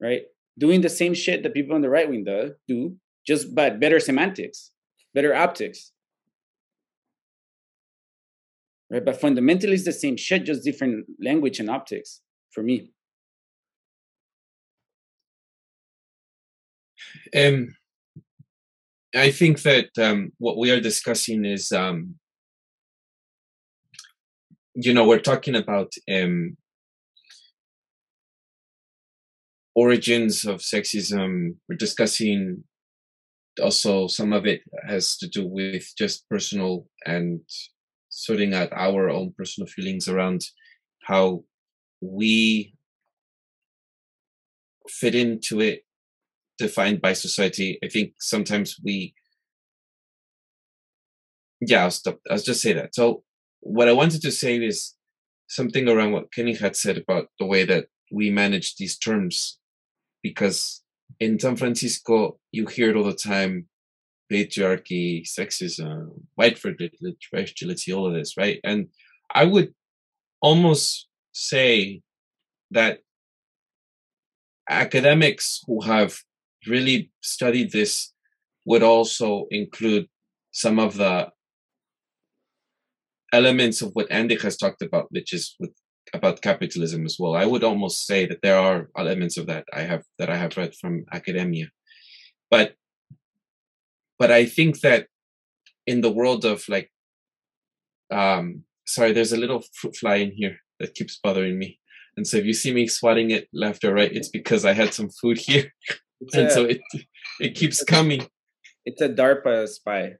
[0.00, 0.22] right?
[0.60, 2.24] Doing the same shit that people on the right wing
[2.68, 2.96] do,
[3.26, 4.70] just but better semantics,
[5.14, 5.92] better optics.
[8.90, 9.04] Right?
[9.04, 12.20] But fundamentally it's the same shit, just different language and optics
[12.52, 12.92] for me.
[17.34, 17.74] Um
[19.14, 22.14] I think that um, what we are discussing is, um,
[24.74, 26.56] you know, we're talking about um,
[29.74, 31.56] origins of sexism.
[31.68, 32.64] We're discussing
[33.60, 37.40] also some of it has to do with just personal and
[38.08, 40.42] sorting out our own personal feelings around
[41.04, 41.44] how
[42.00, 42.74] we
[44.88, 45.84] fit into it
[46.58, 49.14] defined by society i think sometimes we
[51.60, 53.22] yeah i'll stop i'll just say that so
[53.60, 54.94] what i wanted to say is
[55.48, 59.59] something around what kenny had said about the way that we manage these terms
[60.22, 60.82] because
[61.18, 63.66] in San Francisco, you hear it all the time
[64.30, 68.60] patriarchy, sexism, white fragility, all of this, right?
[68.62, 68.88] And
[69.34, 69.74] I would
[70.40, 72.02] almost say
[72.70, 73.00] that
[74.68, 76.16] academics who have
[76.66, 78.12] really studied this
[78.64, 80.06] would also include
[80.52, 81.28] some of the
[83.32, 85.72] elements of what Andy has talked about, which is with
[86.14, 87.36] about capitalism as well.
[87.36, 90.56] I would almost say that there are elements of that I have that I have
[90.56, 91.70] read from academia,
[92.50, 92.74] but
[94.18, 95.06] but I think that
[95.86, 96.90] in the world of like,
[98.10, 101.78] um, sorry, there's a little fruit fly in here that keeps bothering me,
[102.16, 104.92] and so if you see me swatting it left or right, it's because I had
[104.92, 105.72] some food here,
[106.34, 106.80] and so it
[107.40, 108.26] it keeps coming.
[108.90, 110.16] It's a DARPA spy.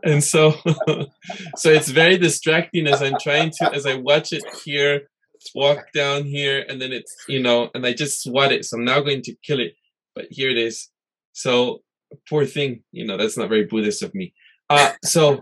[0.04, 0.50] and so
[1.56, 5.08] so it's very distracting as I'm trying to as I watch it here,
[5.54, 8.64] walk down here, and then it's you know, and I just swat it.
[8.64, 9.74] So I'm now going to kill it.
[10.16, 10.88] But here it is.
[11.34, 11.82] So
[12.28, 14.34] poor thing, you know, that's not very Buddhist of me.
[14.68, 15.40] Uh so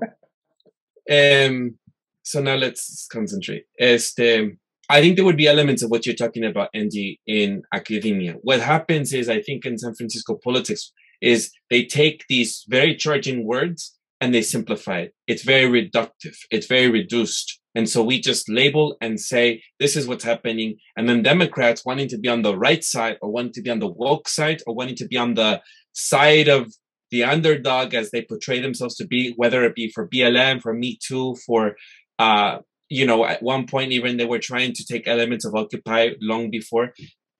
[1.10, 1.78] um
[2.22, 3.64] so now let's concentrate.
[3.80, 4.58] Este
[4.90, 8.34] I think there would be elements of what you're talking about, Andy, in academia.
[8.42, 10.92] What happens is, I think, in San Francisco politics,
[11.24, 15.14] is they take these very charging words and they simplify it.
[15.26, 16.36] It's very reductive.
[16.50, 17.60] It's very reduced.
[17.74, 20.76] And so we just label and say, this is what's happening.
[20.96, 23.80] And then Democrats wanting to be on the right side or wanting to be on
[23.80, 25.60] the woke side or wanting to be on the
[25.92, 26.72] side of
[27.10, 30.98] the underdog as they portray themselves to be, whether it be for BLM, for Me
[31.02, 31.76] Too, for,
[32.18, 32.58] uh,
[32.88, 36.50] you know, at one point, even they were trying to take elements of Occupy long
[36.50, 36.92] before.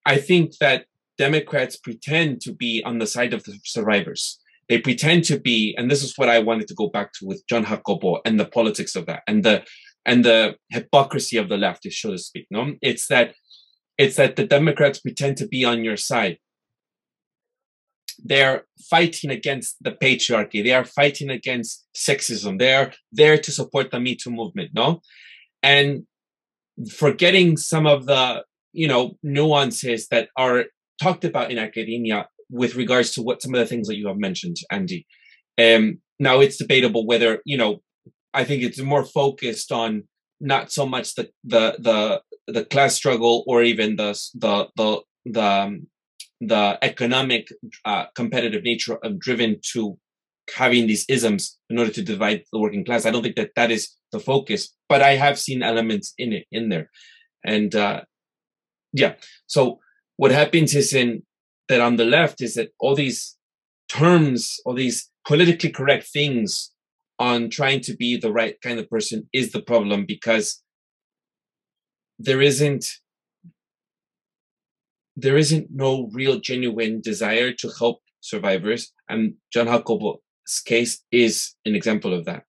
[0.07, 0.87] I think that
[1.19, 4.41] Democrats pretend to be on the side of the survivors.
[4.69, 7.47] They pretend to be, and this is what I wanted to go back to with
[7.49, 9.65] Jon Jacobo and the politics of that and the
[10.07, 12.47] and the hypocrisy of the left, so to speak.
[12.51, 13.35] No, it's that
[13.99, 16.39] it's that the Democrats pretend to be on your side.
[18.23, 20.63] They're fighting against the patriarchy.
[20.63, 22.59] They are fighting against sexism.
[22.59, 24.71] They are there to support the Me Too movement.
[24.75, 25.01] No,
[25.63, 26.07] and
[26.91, 30.65] forgetting some of the you know nuances that are
[31.01, 34.17] talked about in academia with regards to what some of the things that you have
[34.17, 35.07] mentioned, Andy.
[35.59, 37.83] Um, now it's debatable whether you know.
[38.37, 40.09] I think it's more focused on
[40.41, 45.43] not so much the the the the class struggle or even the the the the
[45.43, 45.87] um,
[46.41, 47.49] the economic
[47.85, 49.99] uh, competitive nature of driven to
[50.55, 53.07] having these isms in order to divide the working class.
[53.07, 56.47] I don't think that that is the focus, but I have seen elements in it
[56.53, 56.91] in there,
[57.45, 58.03] and uh,
[58.93, 59.15] yeah.
[59.47, 59.81] So
[60.17, 61.23] what happens is in
[61.69, 63.37] that on the left is that all these
[63.89, 66.73] terms, all these politically correct things
[67.19, 70.63] on trying to be the right kind of person is the problem because
[72.19, 72.87] there isn't
[75.17, 78.93] there isn't no real genuine desire to help survivors.
[79.09, 80.19] And jon jacobo's
[80.65, 82.45] case is an example of that.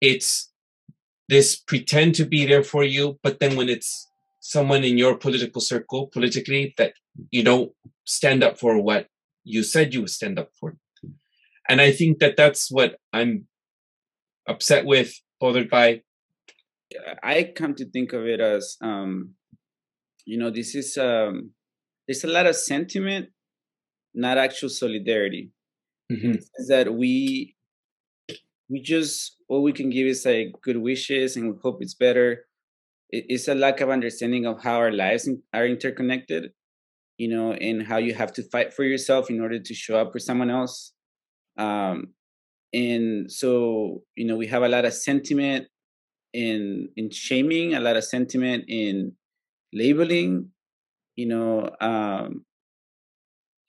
[0.00, 0.52] It's
[1.28, 4.09] this pretend to be there for you but then when it's
[4.40, 6.94] someone in your political circle politically that
[7.30, 7.72] you don't
[8.06, 9.06] stand up for what
[9.44, 10.76] you said you would stand up for.
[11.68, 13.46] And i think that that's what i'm
[14.48, 16.02] upset with bothered by.
[17.22, 19.34] I come to think of it as um
[20.26, 21.52] you know this is um
[22.06, 23.28] there's a lot of sentiment
[24.14, 25.50] not actual solidarity.
[26.10, 26.32] Mm-hmm.
[26.56, 27.54] is that we
[28.68, 32.46] we just all we can give is like good wishes and we hope it's better
[33.12, 36.52] it's a lack of understanding of how our lives are interconnected
[37.20, 40.10] you know and how you have to fight for yourself in order to show up
[40.10, 40.92] for someone else.
[41.58, 42.14] Um
[42.72, 45.66] and so you know we have a lot of sentiment
[46.32, 49.12] in in shaming a lot of sentiment in
[49.72, 50.48] labeling
[51.16, 52.44] you know um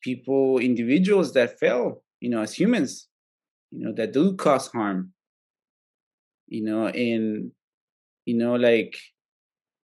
[0.02, 3.08] people individuals that fail you know as humans
[3.72, 5.12] you know that do cause harm
[6.48, 7.52] you know and
[8.26, 8.96] you know like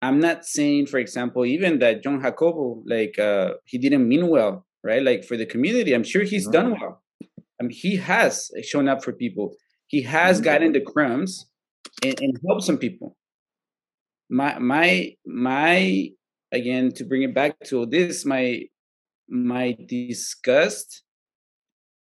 [0.02, 4.64] i'm not saying for example even that jon jacobo like uh he didn't mean well
[4.84, 5.02] right?
[5.02, 7.02] Like for the community i'm sure he's done well.
[7.60, 9.56] I mean, he has shown up for people.
[9.86, 10.44] He has mm-hmm.
[10.44, 11.46] gotten the crumbs
[12.04, 13.16] and, and helped some people.
[14.28, 16.10] My my my
[16.52, 18.64] again to bring it back to this my
[19.28, 21.02] my disgust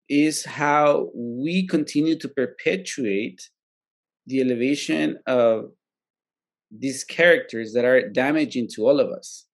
[0.08, 3.50] is how we continue to perpetuate
[4.26, 5.70] the elevation of
[6.70, 9.46] these characters that are damaging to all of us.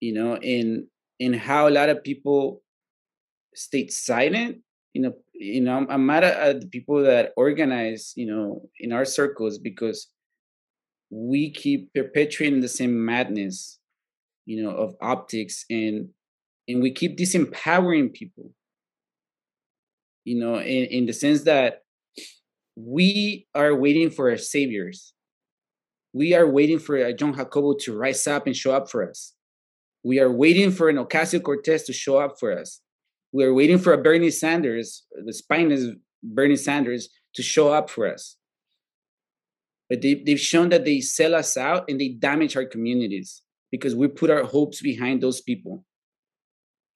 [0.00, 0.86] You know in
[1.18, 2.62] in how a lot of people
[3.54, 4.58] stay silent
[4.94, 8.92] you know you know i'm, I'm mad at the people that organize you know in
[8.92, 10.08] our circles because
[11.10, 13.78] we keep perpetuating the same madness
[14.46, 16.08] you know of optics and
[16.68, 18.52] and we keep disempowering people.
[20.24, 21.82] You know in, in the sense that
[22.76, 25.14] we are waiting for our saviors
[26.18, 29.34] we are waiting for a jon jacobo to rise up and show up for us.
[30.02, 32.80] We are waiting for an ocasio-cortez to show up for us.
[33.32, 35.84] We are waiting for a bernie sanders the spineless
[36.22, 38.36] bernie sanders to show up for us.
[39.88, 43.94] But they, they've shown that they sell us out and they damage our communities because
[43.94, 45.84] we put our hopes behind those people.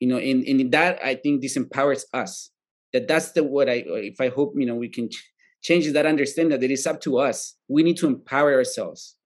[0.01, 2.51] You know and, and that i think this empowers us.
[2.93, 5.09] That that's the what i if i hope you know we can
[5.63, 9.17] ch- change that understanding that it is up to us we need to empower ourselves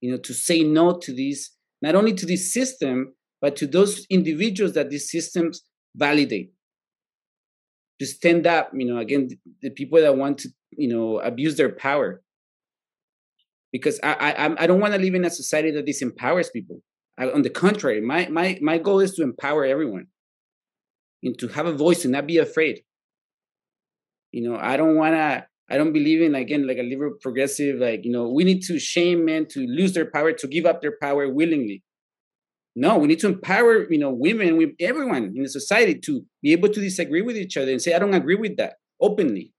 [0.00, 4.06] you know to say no to this not only to this system but to those
[4.08, 5.62] individuals that these systems
[5.96, 6.52] validate
[7.98, 11.56] to stand up you know again the, the people that want to you know abuse
[11.56, 12.22] their power
[13.72, 16.82] because I I I don't want to live in a society that disempowers people.
[17.18, 20.06] I, on the contrary, my my my goal is to empower everyone
[21.22, 22.84] and to have a voice and not be afraid.
[24.32, 25.46] You know, I don't want to.
[25.70, 28.78] I don't believe in again like a liberal progressive like you know we need to
[28.78, 31.82] shame men to lose their power to give up their power willingly.
[32.74, 36.52] No, we need to empower you know women, with everyone in the society to be
[36.52, 39.52] able to disagree with each other and say I don't agree with that openly.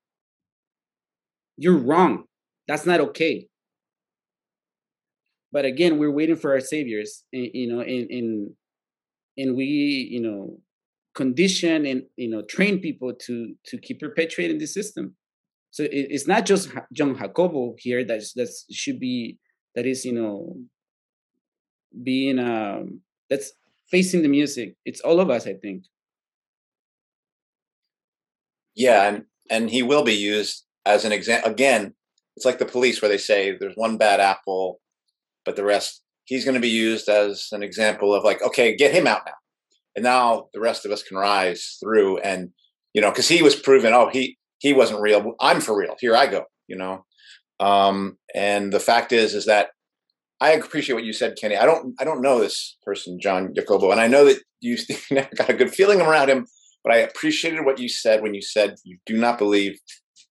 [1.57, 2.26] You're wrong.
[2.67, 3.47] That's not okay
[5.53, 8.49] but again we're waiting for our saviors and, you know and and
[9.38, 9.65] and we
[10.11, 10.57] you know
[11.14, 15.16] condition and you know train people to to keep perpetuating the system.
[15.72, 19.39] So it, it's not just jon jacobo here that's that should be
[19.76, 20.57] that is you know
[22.03, 23.51] being um that's
[23.89, 24.76] facing the music.
[24.86, 25.84] It's all of us i think.
[28.76, 31.93] Yeah and and he will be used as an example again
[32.36, 34.80] it's like the police where they say there's one bad apple
[35.45, 38.91] but the rest he's going to be used as an example of like okay get
[38.91, 39.42] him out now
[39.95, 42.49] and now the rest of us can rise through and
[42.93, 46.15] you know because he was proven oh he he wasn't real i'm for real here
[46.15, 47.05] i go you know
[47.59, 49.69] um and the fact is is that
[50.43, 51.55] I appreciate what you said, Kenny.
[51.55, 54.77] I don't I don't know this person, Jon Jacobo, and I know that you
[55.09, 56.45] never got a good feeling around him.
[56.83, 59.79] But I appreciated what you said when you said you do not believe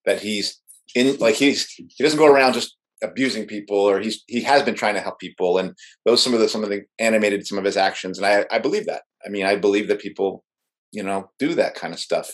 [0.05, 0.61] that he's
[0.93, 4.75] in like he's he doesn't go around just abusing people or he's he has been
[4.75, 5.73] trying to help people and
[6.05, 8.59] those some of the some of the animated some of his actions and I I
[8.59, 9.01] believe that.
[9.25, 10.43] I mean I believe that people
[10.91, 12.31] you know do that kind of stuff.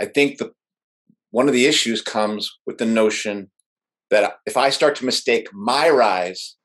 [0.00, 0.52] I think the
[1.30, 3.50] one of the issues comes with the notion
[4.10, 6.56] that if I start to mistake my rise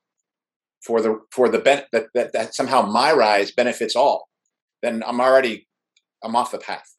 [0.84, 4.28] for the for the ben- that, that that somehow my rise benefits all,
[4.82, 5.66] then I'm already
[6.22, 6.94] I'm off the path.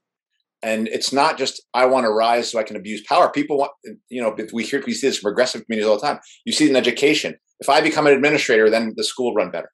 [0.61, 3.31] And it's not just I want to rise so I can abuse power.
[3.31, 3.71] People want
[4.09, 6.19] you know we hear we see this from progressive communities all the time.
[6.45, 7.35] You see it in education.
[7.59, 9.71] If I become an administrator, then the school will run better.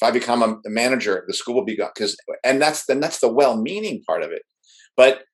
[0.00, 1.90] If I become a, a manager, the school will be gone.
[1.94, 4.42] because and that's then that's the well-meaning part of it.
[4.96, 5.24] But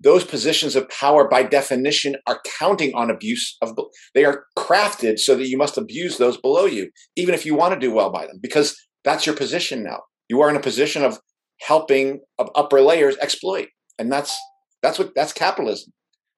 [0.00, 3.76] those positions of power by definition are counting on abuse of
[4.14, 7.74] they are crafted so that you must abuse those below you even if you want
[7.74, 11.02] to do well by them because that's your position now you are in a position
[11.04, 11.18] of
[11.60, 14.38] helping of upper layers exploit and that's
[14.82, 15.92] that's what that's capitalism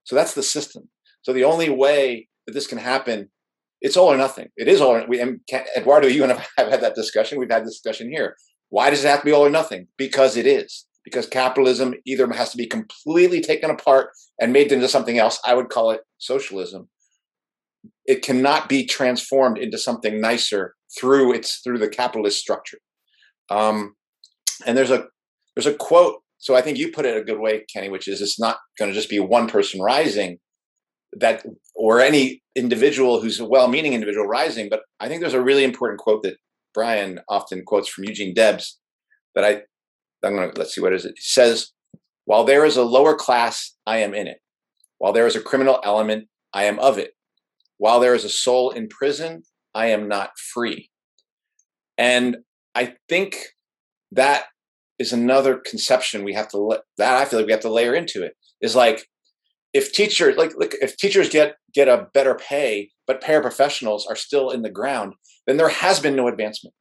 [0.04, 0.88] so that's the system
[1.22, 3.28] so the only way that this can happen
[3.80, 5.40] it's all or nothing it is all we and
[5.76, 8.36] eduardo you and i have had that discussion we've had this discussion here
[8.68, 12.30] why does it have to be all or nothing because it is because capitalism either
[12.32, 14.10] has to be completely taken apart
[14.40, 15.40] and made into something else.
[15.44, 16.88] I would call it socialism.
[18.06, 22.78] It cannot be transformed into something nicer through its through the capitalist structure.
[23.50, 23.94] Um,
[24.66, 25.06] and there's a
[25.54, 26.16] there's a quote.
[26.38, 28.90] So I think you put it a good way, Kenny, which is it's not going
[28.90, 30.38] to just be one person rising
[31.12, 31.44] that
[31.74, 34.68] or any individual who's a well-meaning individual rising.
[34.68, 36.36] But I think there's a really important quote that
[36.74, 38.78] Brian often quotes from Eugene Debs
[39.34, 39.62] that I
[40.22, 41.12] I'm going to let's see what is it.
[41.16, 41.72] It says,
[42.26, 44.40] "While there is a lower class, I am in it.
[44.98, 47.14] While there is a criminal element, I am of it.
[47.78, 49.44] While there is a soul in prison,
[49.74, 50.90] I am not free."
[51.96, 52.38] And
[52.74, 53.46] I think
[54.12, 54.44] that
[54.98, 57.94] is another conception we have to let that I feel like we have to layer
[57.94, 58.36] into it.
[58.60, 59.08] Is like
[59.72, 64.50] if teachers like, like if teachers get get a better pay, but paraprofessionals are still
[64.50, 65.14] in the ground,
[65.46, 66.74] then there has been no advancement.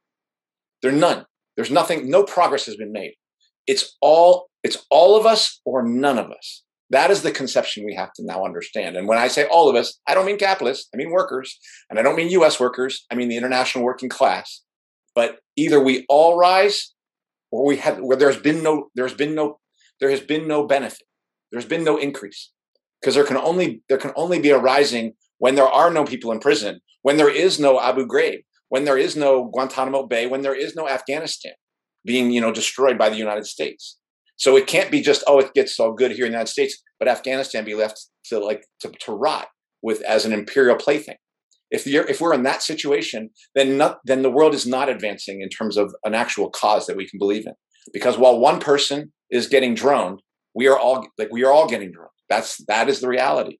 [0.82, 1.26] There's none.
[1.56, 2.08] There's nothing.
[2.08, 3.14] No progress has been made
[3.70, 7.94] it's all it's all of us or none of us that is the conception we
[7.94, 10.88] have to now understand and when i say all of us i don't mean capitalists
[10.92, 14.62] i mean workers and i don't mean us workers i mean the international working class
[15.14, 16.92] but either we all rise
[17.52, 19.60] or we have where there's been no there's been no
[20.00, 21.06] there has been no benefit
[21.52, 22.50] there's been no increase
[23.00, 26.32] because there can only there can only be a rising when there are no people
[26.32, 30.42] in prison when there is no abu ghraib when there is no guantanamo bay when
[30.42, 31.52] there is no afghanistan
[32.04, 33.98] being you know destroyed by the United States.
[34.36, 36.82] So it can't be just oh it gets so good here in the United States,
[36.98, 39.48] but Afghanistan be left to like to, to rot
[39.82, 41.16] with as an imperial plaything.
[41.70, 45.40] If you're if we're in that situation, then not then the world is not advancing
[45.40, 47.54] in terms of an actual cause that we can believe in.
[47.92, 50.20] Because while one person is getting droned,
[50.54, 52.10] we are all like we are all getting droned.
[52.30, 53.58] That's that is the reality.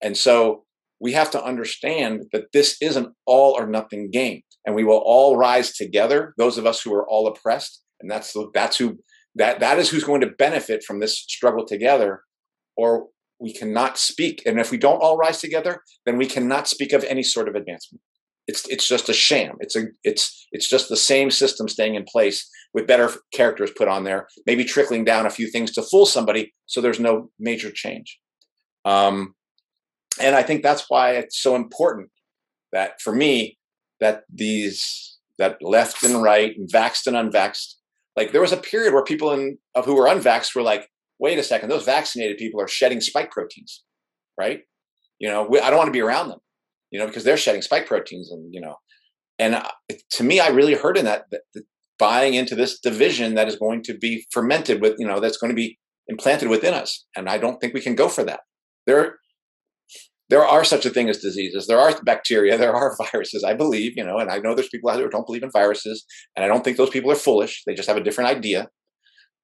[0.00, 0.64] And so
[1.00, 5.02] we have to understand that this is an all or nothing game and we will
[5.04, 8.98] all rise together those of us who are all oppressed and that's the, that's who
[9.34, 12.22] that that is who's going to benefit from this struggle together
[12.76, 13.08] or
[13.38, 17.04] we cannot speak and if we don't all rise together then we cannot speak of
[17.04, 18.00] any sort of advancement
[18.46, 19.56] it's it's just a sham.
[19.60, 23.88] It's a it's it's just the same system staying in place with better characters put
[23.88, 27.70] on there maybe trickling down a few things to fool somebody so there's no major
[27.70, 28.18] change.
[28.84, 29.34] Um,
[30.20, 32.10] and i think that's why it's so important
[32.72, 33.58] that for me
[34.00, 37.74] that these that left and right and vaxxed and unvaxxed
[38.16, 40.88] like there was a period where people in of who were unvaxxed were like
[41.18, 43.82] wait a second those vaccinated people are shedding spike proteins
[44.38, 44.62] right?
[45.20, 46.40] You know we, i don't want to be around them
[46.94, 48.76] you know because they're shedding spike proteins and you know
[49.38, 49.68] and uh,
[50.10, 51.64] to me i really heard in that, that, that
[51.98, 55.50] buying into this division that is going to be fermented with you know that's going
[55.50, 58.40] to be implanted within us and i don't think we can go for that
[58.86, 59.16] there
[60.30, 61.66] there are such a thing as diseases.
[61.66, 62.56] There are bacteria.
[62.64, 63.44] There are viruses.
[63.44, 65.50] I believe, you know, and I know there's people out there who don't believe in
[65.50, 66.04] viruses,
[66.34, 67.62] and I don't think those people are foolish.
[67.66, 68.68] They just have a different idea.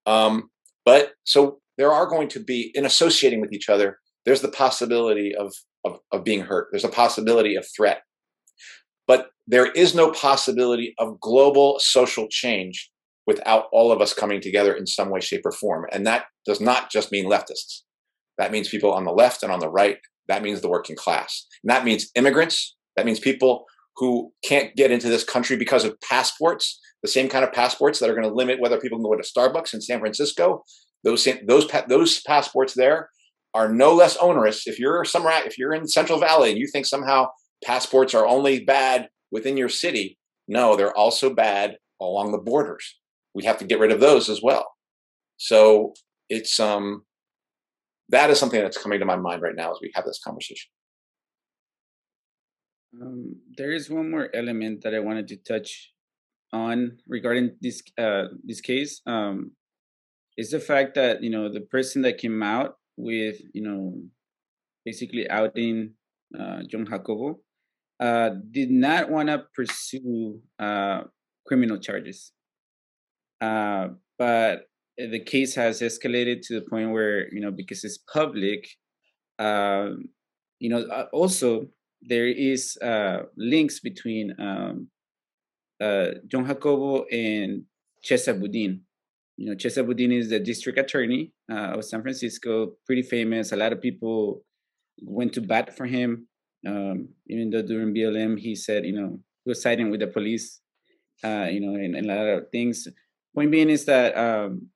[0.05, 0.49] Um,
[0.83, 3.99] but so there are going to be in associating with each other.
[4.25, 5.53] There's the possibility of,
[5.83, 6.67] of of being hurt.
[6.71, 8.03] There's a possibility of threat,
[9.07, 12.91] but there is no possibility of global social change
[13.27, 15.85] without all of us coming together in some way, shape, or form.
[15.91, 17.81] And that does not just mean leftists.
[18.37, 19.97] That means people on the left and on the right
[20.31, 21.45] that means the working class.
[21.61, 22.77] And that means immigrants.
[22.95, 23.65] That means people
[23.97, 28.09] who can't get into this country because of passports, the same kind of passports that
[28.09, 30.63] are going to limit whether people can go to Starbucks in San Francisco.
[31.03, 33.09] Those those those passports there
[33.53, 34.67] are no less onerous.
[34.67, 37.29] If you're somewhere, if you're in Central Valley and you think somehow
[37.63, 40.17] passports are only bad within your city,
[40.47, 42.99] No, they're also bad along the borders.
[43.33, 44.65] We have to get rid of those as well.
[45.37, 45.93] So
[46.29, 47.03] it's um
[48.09, 50.69] that is something that's coming to my mind right now as we have this conversation.
[53.01, 55.93] Um, there is one more element that I wanted to touch
[56.51, 59.01] on regarding this uh, this case.
[59.05, 59.51] Um,
[60.37, 64.01] is the fact that you know the person that came out with you know
[64.85, 65.93] basically outing
[66.37, 67.39] uh, Jon Jacobo
[67.99, 71.01] uh, did not want to pursue uh,
[71.45, 72.31] criminal charges,
[73.41, 74.63] uh, but
[74.97, 78.67] the case has escalated to the point where you know because it's public,
[79.39, 80.05] um,
[80.59, 81.67] you know uh, also
[82.01, 84.87] there is uh, links between um,
[86.27, 87.63] Jon Jacobo and
[88.03, 88.81] Chesa Boudin.
[89.37, 93.51] You know, Chesa Boudin is the district attorney uh, of San Francisco, pretty famous.
[93.51, 94.43] A lot of people
[95.01, 96.27] went to bat for him.
[96.67, 100.59] Um, even though during BLM he said, you know, he was siding with the police,
[101.23, 102.87] uh, you know, and, and, a lot of things.
[103.33, 104.69] Point being is that um,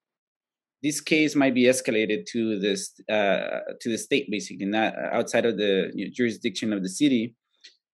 [0.82, 5.57] this case might be escalated to this uh, to the state, basically, not outside of
[5.57, 7.36] the you know, jurisdiction of the city,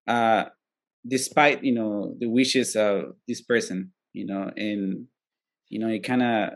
[0.08, 0.46] uh,
[1.08, 5.08] despite you know the wishes of this person, you know, and
[5.72, 6.52] you know it kind of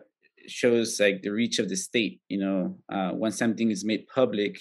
[0.48, 4.60] shows like the reach of the state, you know, uh, when something is made public,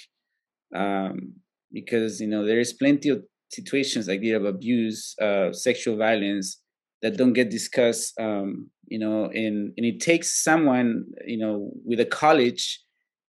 [0.75, 1.35] um,
[1.73, 6.61] because you know there is plenty of situations like that of abuse, uh, sexual violence
[7.03, 12.01] that don't get discussed um, you know and and it takes someone you know with
[12.01, 12.81] a college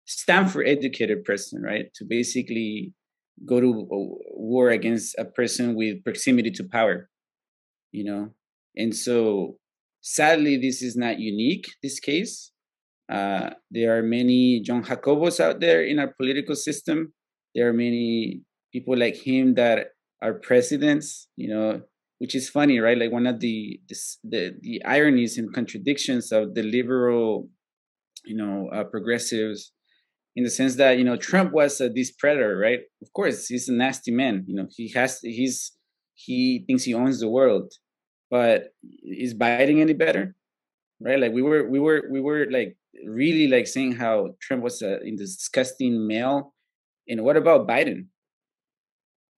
[0.05, 2.93] stanford educated person right to basically
[3.47, 3.87] go to
[4.35, 7.09] war against a person with proximity to power
[7.93, 8.31] you know?
[8.77, 9.59] And so
[10.03, 12.53] sadly this is not unique this case
[13.11, 17.13] uh, there are many jon jacobos out there in our political system
[17.55, 18.43] there are many
[18.73, 19.89] people like him that
[20.23, 21.81] are presidents you know
[22.23, 22.97] which is funny, right?
[22.97, 23.81] Like one of the
[24.23, 27.49] the the ironies and contradictions of the liberal,
[28.25, 29.73] you know, uh, progressives,
[30.37, 32.79] in the sense that you know Trump was uh, this predator, right?
[33.03, 34.45] Of course, he's a nasty man.
[34.47, 35.73] You know, he has he's
[36.15, 37.73] he thinks he owns the world,
[38.33, 38.73] but
[39.05, 40.35] is Biden any better?
[41.01, 41.21] Right?
[41.21, 44.99] Like we were we were we were like really like saying how Trump was uh,
[45.05, 46.55] a disgusting male,
[47.07, 48.07] and what about Biden?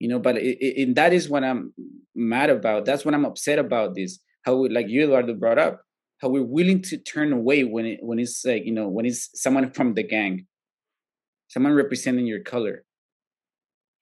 [0.04, 1.72] you know but it, it, and that is what i'm
[2.14, 5.82] mad about that's what i'm upset about this how we, like you eduardo brought up
[6.20, 9.30] how we're willing to turn away when it when it's like you know when it's
[9.34, 10.46] someone from the gang
[11.48, 12.84] someone representing your color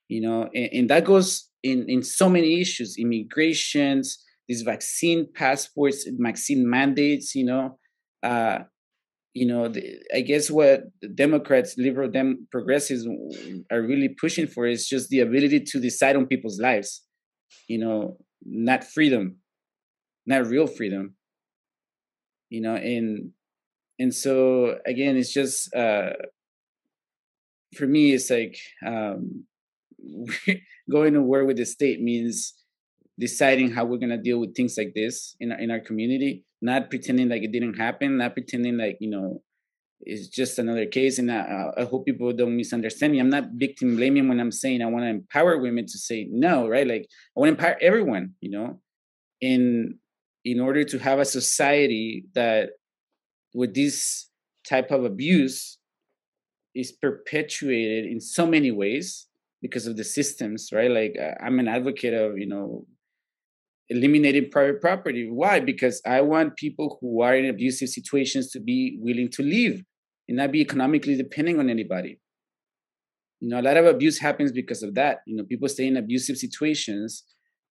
[0.08, 4.18] you know and, and that goes in in so many issues immigrations
[4.52, 7.64] these vaccine passports vaccine mandates you know
[8.22, 8.58] uh
[9.34, 10.84] you know, the, I guess what
[11.14, 13.06] Democrats, liberal dem progressives
[13.70, 17.02] are really pushing for is just the ability to decide on people's lives.
[17.68, 19.36] You know, not freedom,
[20.26, 21.14] not real freedom.
[22.50, 23.30] You know, and
[23.98, 26.10] and so again, it's just uh,
[27.74, 29.44] for me, it's like um,
[30.90, 32.52] going to war with the state means
[33.26, 36.88] deciding how we're gonna deal with things like this in our, in our community not
[36.88, 39.42] pretending like it didn't happen, not pretending like, you know,
[40.00, 41.18] it's just another case.
[41.18, 43.18] And I, I hope people don't misunderstand me.
[43.18, 46.68] I'm not victim blaming when I'm saying I want to empower women to say no,
[46.68, 46.86] right?
[46.86, 48.80] Like I want to empower everyone, you know,
[49.40, 49.98] in
[50.44, 52.70] in order to have a society that
[53.54, 54.28] with this
[54.68, 55.78] type of abuse
[56.74, 59.28] is perpetuated in so many ways
[59.60, 60.90] because of the systems, right?
[60.90, 62.86] Like uh, I'm an advocate of, you know,
[63.88, 65.28] eliminating private property.
[65.30, 65.60] Why?
[65.60, 69.84] Because I want people who are in abusive situations to be willing to leave
[70.28, 72.18] and not be economically depending on anybody.
[73.40, 75.18] You know, a lot of abuse happens because of that.
[75.26, 77.24] You know, people stay in abusive situations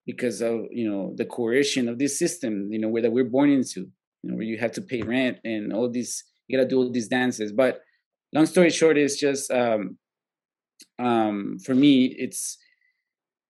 [0.06, 2.68] because of you know the coercion of this system.
[2.70, 3.80] You know, where that we're born into.
[4.22, 6.24] You know, where you have to pay rent and all these.
[6.46, 7.52] You gotta do all these dances.
[7.52, 7.80] But
[8.34, 9.96] long story short, is just um,
[10.98, 12.58] um, for me, it's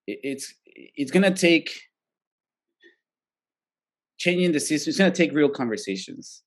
[0.06, 1.70] it's it's gonna take
[4.24, 6.42] changing the system it's going to take real conversations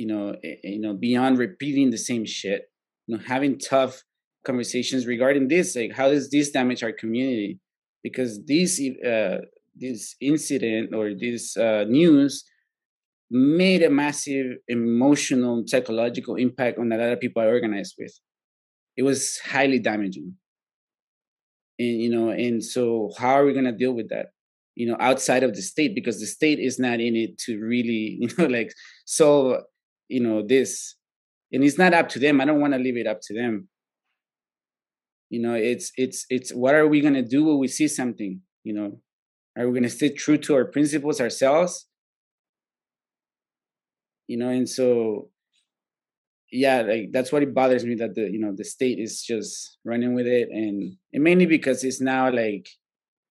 [0.00, 0.24] you know
[0.72, 2.60] you know beyond repeating the same shit
[3.06, 4.02] you know having tough
[4.44, 7.58] conversations regarding this like how does this damage our community?
[8.02, 9.38] Because this uh
[9.74, 12.44] this incident or this uh, news
[13.30, 18.12] made a massive emotional psychological impact on a lot of people i organized with.
[18.96, 20.34] It was highly damaging.
[21.78, 24.26] And you know and so how are we going to deal with that
[24.74, 28.18] you know outside of the state because the state is not in it to really
[28.20, 28.72] you know like
[29.04, 29.62] solve
[30.08, 30.96] you know this.
[31.52, 32.40] And it's not up to them.
[32.40, 33.68] I don't want to leave it up to them.
[35.30, 38.40] You know it's it's it's what are we going to do when we see something
[38.64, 38.98] you know?
[39.56, 41.86] Are we going to stay true to our principles ourselves?
[44.26, 45.28] You know, and so
[46.50, 49.78] yeah, like that's what it bothers me that the you know the state is just
[49.84, 52.66] running with it, and and mainly because it's now like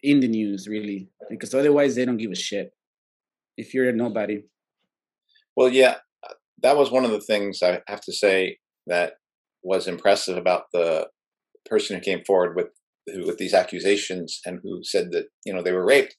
[0.04, 2.72] in the news, really, because otherwise they don't give a shit
[3.58, 4.44] if you're a nobody.
[5.56, 5.96] Well, yeah,
[6.62, 8.58] that was one of the things I have to say
[8.88, 9.14] that
[9.64, 11.08] was impressive about the
[11.66, 12.68] person who came forward with
[13.08, 16.16] who, with these accusations and who said that you know they were raped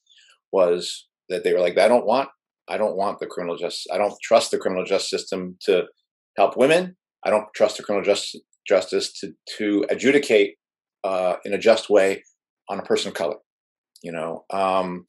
[0.51, 2.29] was that they were like I don't want
[2.67, 5.83] I don't want the criminal justice I don't trust the criminal justice system to
[6.37, 10.55] help women I don't trust the criminal justice justice to to adjudicate
[11.03, 12.23] uh, in a just way
[12.67, 13.35] on a person of color
[14.05, 15.05] you know um,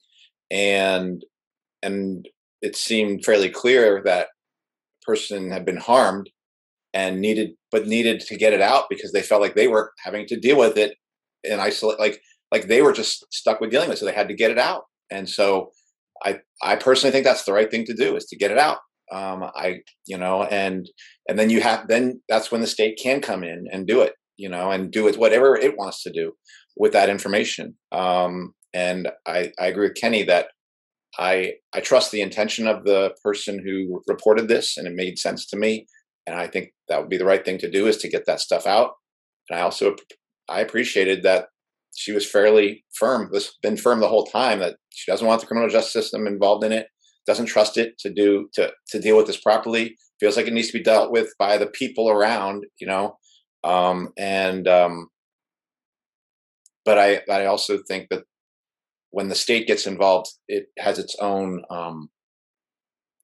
[0.51, 1.23] and
[1.83, 2.27] and
[2.61, 4.27] it seemed fairly clear that
[5.05, 6.29] person had been harmed
[6.93, 10.25] and needed but needed to get it out because they felt like they were having
[10.25, 10.95] to deal with it
[11.43, 12.19] and isolate like
[12.51, 14.57] like they were just stuck with dealing with it so they had to get it
[14.57, 14.83] out.
[15.11, 15.71] And so
[16.25, 18.79] i i personally think that's the right thing to do is to get it out.
[19.11, 19.67] Um i
[20.07, 20.89] you know and
[21.29, 24.13] and then you have then that's when the state can come in and do it
[24.37, 26.33] you know and do it whatever it wants to do
[26.75, 27.75] with that information.
[27.91, 30.47] Um and i i agree with kenny that
[31.17, 35.45] I I trust the intention of the person who reported this, and it made sense
[35.47, 35.87] to me.
[36.25, 38.41] And I think that would be the right thing to do is to get that
[38.41, 38.91] stuff out.
[39.49, 39.95] And I also
[40.49, 41.47] I appreciated that
[41.95, 43.29] she was fairly firm.
[43.31, 46.63] This been firm the whole time that she doesn't want the criminal justice system involved
[46.63, 46.87] in it,
[47.25, 49.95] doesn't trust it to do to to deal with this properly.
[50.19, 53.17] Feels like it needs to be dealt with by the people around, you know.
[53.63, 55.07] Um, and um,
[56.85, 58.23] but I I also think that
[59.17, 61.63] when the state gets involved, it has its own.
[61.71, 62.11] Um,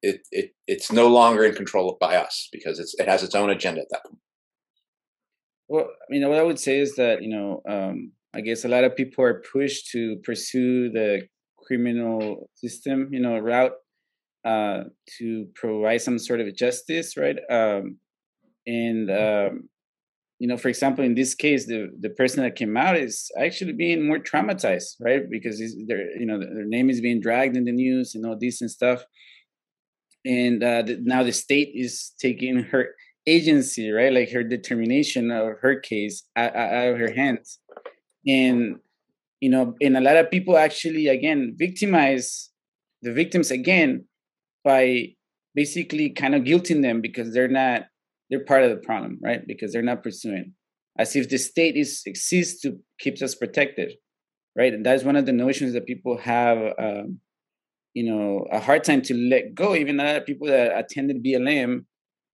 [0.01, 3.51] it it it's no longer in control by us because it's it has its own
[3.51, 4.17] agenda at that point.
[5.67, 8.69] Well, I mean, what I would say is that you know, um, I guess a
[8.69, 11.27] lot of people are pushed to pursue the
[11.59, 13.73] criminal system, you know, route
[14.45, 14.85] uh,
[15.19, 17.37] to provide some sort of justice, right?
[17.51, 17.97] Um,
[18.65, 19.69] and um,
[20.39, 23.73] you know, for example, in this case, the the person that came out is actually
[23.73, 25.29] being more traumatized, right?
[25.29, 28.61] Because their you know their name is being dragged in the news and all this
[28.61, 29.05] and stuff,
[30.25, 32.89] and uh, the, now the state is taking her
[33.25, 37.59] agency, right, like her determination of her case out, out of her hands,
[38.27, 38.77] and
[39.39, 42.49] you know, and a lot of people actually again victimize
[43.01, 44.05] the victims again
[44.63, 45.09] by
[45.55, 47.83] basically kind of guilting them because they're not
[48.29, 49.41] they're part of the problem, right?
[49.45, 50.53] Because they're not pursuing.
[50.97, 53.93] As if the state is exists to keeps us protected,
[54.55, 54.73] right?
[54.73, 57.19] And that's one of the notions that people have, um,
[57.93, 59.75] you know, a hard time to let go.
[59.75, 61.85] Even a lot of people that attended BLM,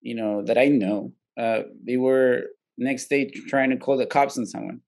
[0.02, 2.44] you know, that I know, uh, they were
[2.78, 4.82] next day trying to call the cops on someone,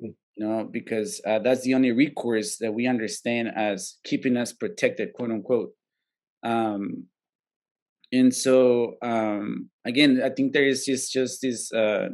[0.00, 0.10] hmm.
[0.36, 5.12] you know, because uh, that's the only recourse that we understand as keeping us protected,
[5.14, 5.70] quote unquote.
[6.44, 7.06] Um,
[8.12, 12.08] and so um, again i think there is just just this uh,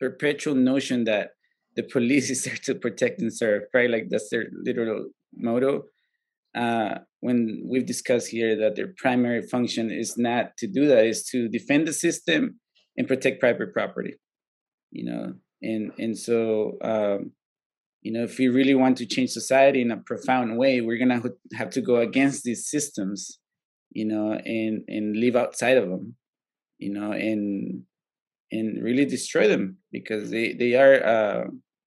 [0.00, 1.30] perpetual notion that
[1.76, 3.90] the police is there to protect and serve right?
[3.90, 5.84] Like that's their literal motto.
[6.54, 11.24] Uh, when we've discussed here that their primary function is not to do that is
[11.24, 12.60] to defend the system
[12.96, 14.14] and protect private property
[14.94, 15.34] you know?
[15.60, 17.32] And and so um,
[18.02, 21.22] you know if we really want to change society in a profound way we're gonna
[21.54, 23.38] have to go against these systems
[23.94, 26.16] you know, and and live outside of them,
[26.78, 27.84] you know, and
[28.52, 31.44] and really destroy them because they they are uh,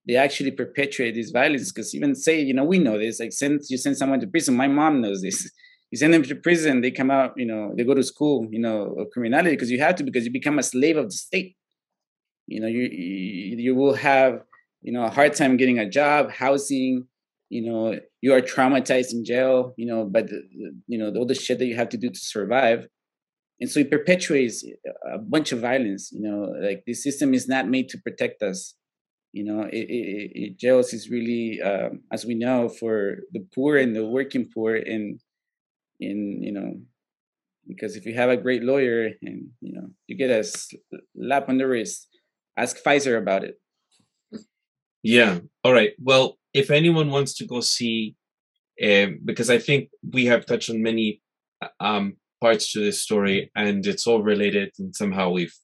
[0.07, 1.71] they actually perpetuate this violence.
[1.71, 3.19] Because even say, you know, we know this.
[3.19, 4.55] Like, send you send someone to prison.
[4.55, 5.49] My mom knows this.
[5.89, 8.59] You send them to prison, they come out, you know, they go to school, you
[8.59, 11.55] know, of criminality because you have to because you become a slave of the state.
[12.45, 14.41] You know, you you, you will have
[14.81, 17.07] you know a hard time getting a job, housing,
[17.49, 20.29] you know you are traumatized in jail you know but
[20.87, 22.87] you know all the shit that you have to do to survive.
[23.59, 24.63] And so it perpetuates
[25.11, 28.75] a bunch of violence you know like the system is not made to protect us.
[29.33, 33.77] You know it, it, it jails is really um, as we know for the poor
[33.77, 35.19] and the working poor and
[35.99, 36.73] in you know
[37.67, 41.57] because if you have a great lawyer and you know you get a slap on
[41.57, 42.07] the wrist
[42.57, 43.55] ask pfizer about it.
[45.03, 45.39] Yeah.
[45.63, 45.91] All right.
[46.01, 48.15] Well if anyone wants to go see,
[48.83, 51.21] um, because I think we have touched on many
[51.79, 55.55] um, parts to this story, and it's all related, and somehow we've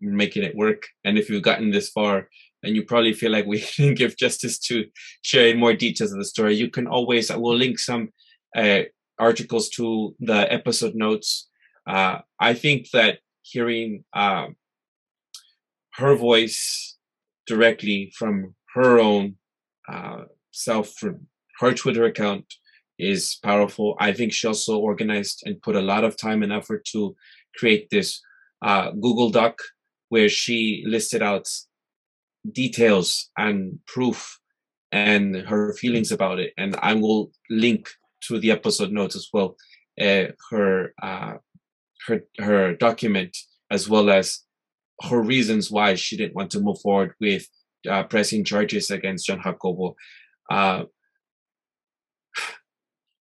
[0.00, 0.86] making it work.
[1.04, 2.28] And if you've gotten this far,
[2.62, 4.86] and you probably feel like we didn't give justice to
[5.22, 8.10] sharing more details of the story, you can always I will link some
[8.56, 8.82] uh,
[9.18, 11.48] articles to the episode notes.
[11.86, 14.46] Uh, I think that hearing uh,
[15.94, 16.96] her voice
[17.46, 19.36] directly from her own
[19.88, 20.94] uh, self
[21.60, 22.46] her Twitter account
[22.98, 23.96] is powerful.
[23.98, 27.14] I think she also organized and put a lot of time and effort to
[27.56, 28.20] create this
[28.62, 29.58] uh, Google Doc
[30.08, 31.48] where she listed out
[32.50, 34.38] details and proof
[34.90, 36.52] and her feelings about it.
[36.58, 37.88] And I will link
[38.28, 39.56] to the episode notes as well
[40.00, 41.34] uh, her uh,
[42.06, 43.36] her her document
[43.70, 44.40] as well as
[45.02, 47.46] her reasons why she didn't want to move forward with
[47.88, 49.96] uh, pressing charges against Jon Jacobo.
[50.50, 50.84] Uh,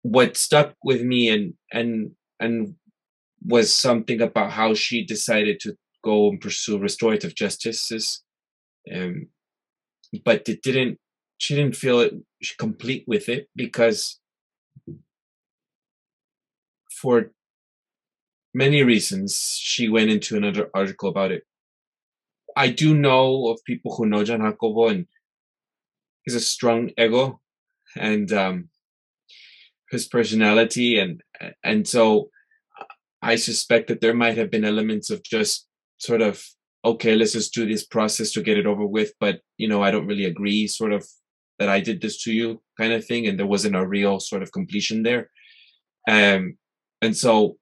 [0.02, 2.10] what stuck with me and and
[2.40, 2.74] and
[3.44, 8.22] was something about how she decided to go and pursue restorative justice
[8.92, 9.28] um,
[10.24, 10.98] but it didn't
[11.38, 12.14] she didn't feel it
[12.58, 14.20] complete with it because
[16.90, 17.30] for
[18.54, 21.44] many reasons she went into another article about it
[22.56, 25.06] i do know of people who know jon jacobo and
[26.24, 27.40] he's a strong ego
[27.96, 28.68] and um
[29.90, 31.22] his personality and
[31.62, 32.30] and so
[33.22, 35.68] I suspect that there might have been elements of just
[35.98, 36.44] sort of
[36.84, 39.92] okay, let's just do this process to get it over with, but you know, I
[39.92, 41.06] don't really agree sort of
[41.60, 44.42] that I did this to you kind of thing and there wasn't a real sort
[44.42, 45.30] of completion there.
[46.08, 46.58] Um
[47.00, 47.56] and so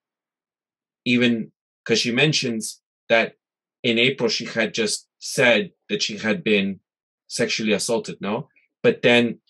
[1.04, 1.52] even
[1.84, 2.80] because she mentions
[3.10, 3.34] that
[3.82, 6.80] in April she had just said that she had been
[7.26, 8.48] sexually assaulted, no?
[8.82, 9.40] But then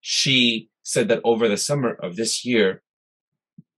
[0.00, 2.82] she said that over the summer of this year,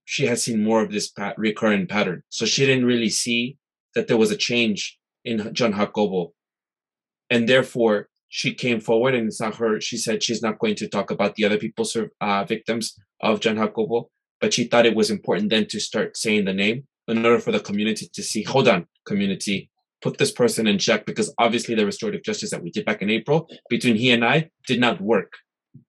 [0.04, 2.22] she has seen more of this pat- recurrent pattern.
[2.28, 3.58] So she didn't really see
[3.94, 6.32] that there was a change in Jon Jacobo.
[7.30, 9.80] And therefore, she came forward and not her.
[9.80, 13.56] She said she's not going to talk about the other people's uh, victims of Jon
[13.56, 17.38] Jacobo, but she thought it was important then to start saying the name in order
[17.38, 19.70] for the community to see, hold on, community,
[20.02, 23.10] put this person in check because obviously the restorative justice that we did back in
[23.10, 25.32] April between he and I did not work.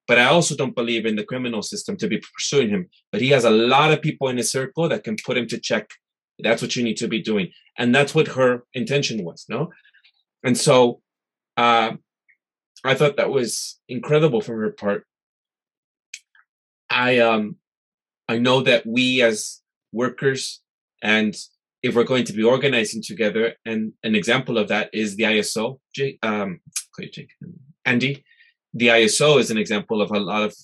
[0.08, 2.90] But I also don't believe in the criminal system to be pursuing him.
[3.12, 5.60] But he has a lot of people in his circle that can put him to
[5.60, 5.90] check.
[6.40, 7.52] That's what you need to be doing.
[7.78, 9.72] And that's what her intention was, no?
[10.44, 11.02] And so
[11.58, 11.94] uh,
[12.84, 15.06] I thought that was incredible from her part.
[16.90, 17.58] I um
[18.28, 19.62] I know that we as
[19.92, 20.62] workers
[21.04, 21.36] and
[21.84, 25.80] if we're going to be organizing together, and an example of that is the ISO,
[26.24, 26.62] um,
[27.86, 28.24] Andy,
[28.74, 30.56] the ISO is an example of a lot of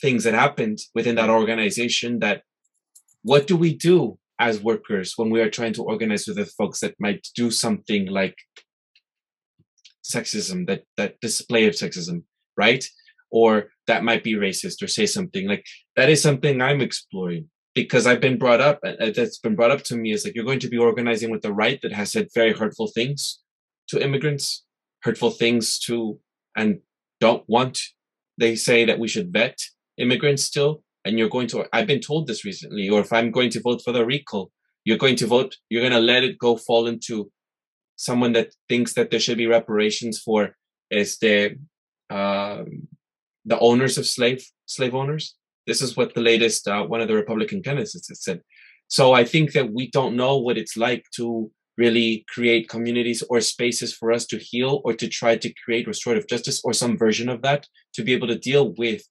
[0.00, 2.42] things that happened within that organization that
[3.22, 6.80] what do we do as workers when we are trying to organize with the folks
[6.80, 8.36] that might do something like
[10.02, 12.22] sexism that that display of sexism
[12.56, 12.84] right?
[13.30, 15.48] Or that might be racist or say something.
[15.48, 15.64] Like
[15.96, 19.82] that is something i'm exploring because i've been brought up uh, that's been brought up
[19.82, 22.28] to me is like you're going to be organizing with the right that has said
[22.34, 23.40] very hurtful things
[23.88, 24.64] to immigrants
[25.02, 26.18] hurtful things to
[26.56, 26.80] and
[27.20, 27.80] don't want
[28.38, 29.58] they say that we should vet
[29.98, 30.82] immigrants still.
[31.06, 33.82] And you're going to i've been told this recently or if i'm going to vote
[33.82, 34.50] for the recall
[34.86, 37.30] you're going to vote you're going to let it go fall into
[37.96, 40.56] someone that thinks that there should be reparations for
[40.90, 41.58] is the
[42.08, 42.88] um,
[43.44, 45.36] the owners of slave slave owners
[45.66, 48.40] this is what the latest uh, one of the republican candidates has said
[48.88, 53.40] so i think that we don't know what it's like to really create communities or
[53.40, 57.28] spaces for us to heal or to try to create restorative justice or some version
[57.28, 59.02] of that to be able to deal with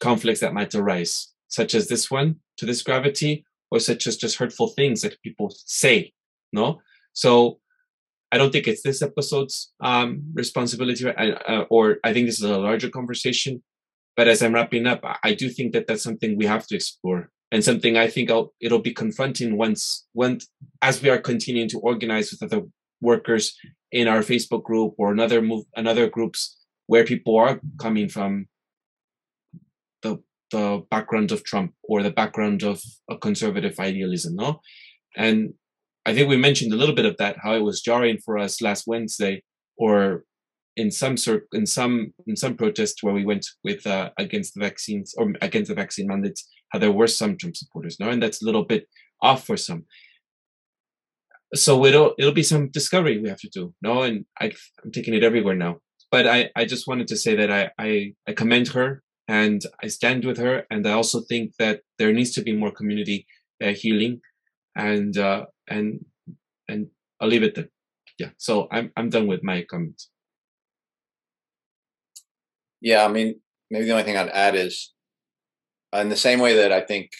[0.00, 4.36] conflicts that might arise, such as this one to this gravity, or such as just
[4.36, 6.12] hurtful things that people say.
[6.52, 6.80] No,
[7.12, 7.58] so
[8.30, 12.58] I don't think it's this episode's um, responsibility, uh, or I think this is a
[12.58, 13.62] larger conversation.
[14.16, 17.30] But as I'm wrapping up, I do think that that's something we have to explore
[17.54, 20.40] and something I think I'll, it'll be confronting once when
[20.82, 22.66] as we are continuing to organize with other
[23.00, 23.56] workers
[23.92, 28.46] in our Facebook group or another move another groups where people are coming from
[30.02, 30.20] the
[30.50, 34.60] the background of Trump or the background of a conservative idealism, no?
[35.16, 35.54] And
[36.06, 38.60] I think we mentioned a little bit of that, how it was jarring for us
[38.60, 39.44] last Wednesday,
[39.76, 40.24] or
[40.76, 44.60] in some cir- in some in some protests where we went with uh, against the
[44.60, 48.42] vaccines or against the vaccine mandates how there were some Trump supporters, no, and that's
[48.42, 48.88] a little bit
[49.22, 49.84] off for some.
[51.54, 54.52] So it'll it'll be some discovery we have to do, no, and I,
[54.82, 55.76] I'm taking it everywhere now.
[56.10, 59.86] But I I just wanted to say that I I, I commend her and I
[59.86, 63.26] stand with her, and I also think that there needs to be more community
[63.62, 64.20] uh, healing,
[64.74, 66.04] and uh, and
[66.68, 66.88] and
[67.20, 67.68] I'll leave it there.
[68.18, 70.10] Yeah, so I'm I'm done with my comments.
[72.84, 73.40] Yeah, I mean,
[73.70, 74.92] maybe the only thing I'd add is
[75.94, 77.10] in the same way that I think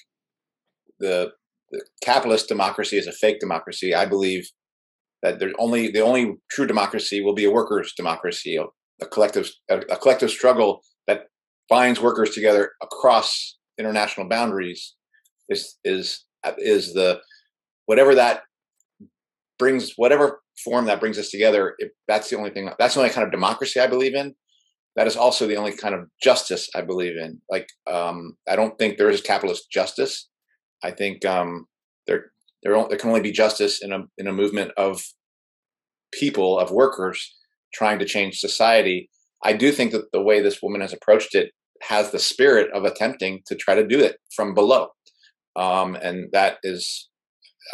[1.00, 1.32] the,
[1.70, 4.46] the capitalist democracy is a fake democracy, I believe
[5.22, 8.64] that there's only the only true democracy will be a workers' democracy, a,
[9.02, 11.28] a collective a, a, collective struggle that
[11.70, 14.94] binds workers together across international boundaries
[15.48, 16.26] is is
[16.58, 17.22] is the
[17.86, 18.42] whatever that
[19.58, 21.74] brings whatever form that brings us together
[22.06, 24.34] that's the only thing that's the only kind of democracy i believe in
[24.96, 28.78] that is also the only kind of justice i believe in like um i don't
[28.78, 30.28] think there is capitalist justice
[30.82, 31.66] i think um
[32.06, 35.02] there there, there can only be justice in a in a movement of
[36.12, 37.34] people of workers
[37.72, 39.10] trying to change society
[39.44, 41.50] i do think that the way this woman has approached it
[41.82, 44.88] has the spirit of attempting to try to do it from below
[45.56, 47.08] um and that is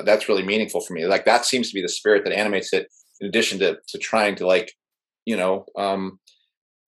[0.04, 1.06] that's really meaningful for me.
[1.06, 2.88] Like that seems to be the spirit that animates it.
[3.20, 4.72] In addition to to trying to like,
[5.26, 6.18] you know, um,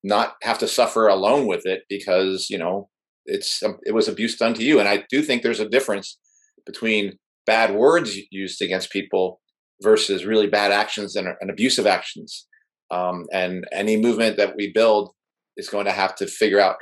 [0.03, 2.89] not have to suffer alone with it because you know
[3.27, 4.81] it's um, it was abuse done to you.
[4.81, 6.19] And I do think there's a difference
[6.67, 9.41] between bad words used against people
[9.83, 12.47] versus really bad actions and, and abusive actions.
[12.91, 15.13] Um, and any movement that we build
[15.57, 16.77] is going to have to figure out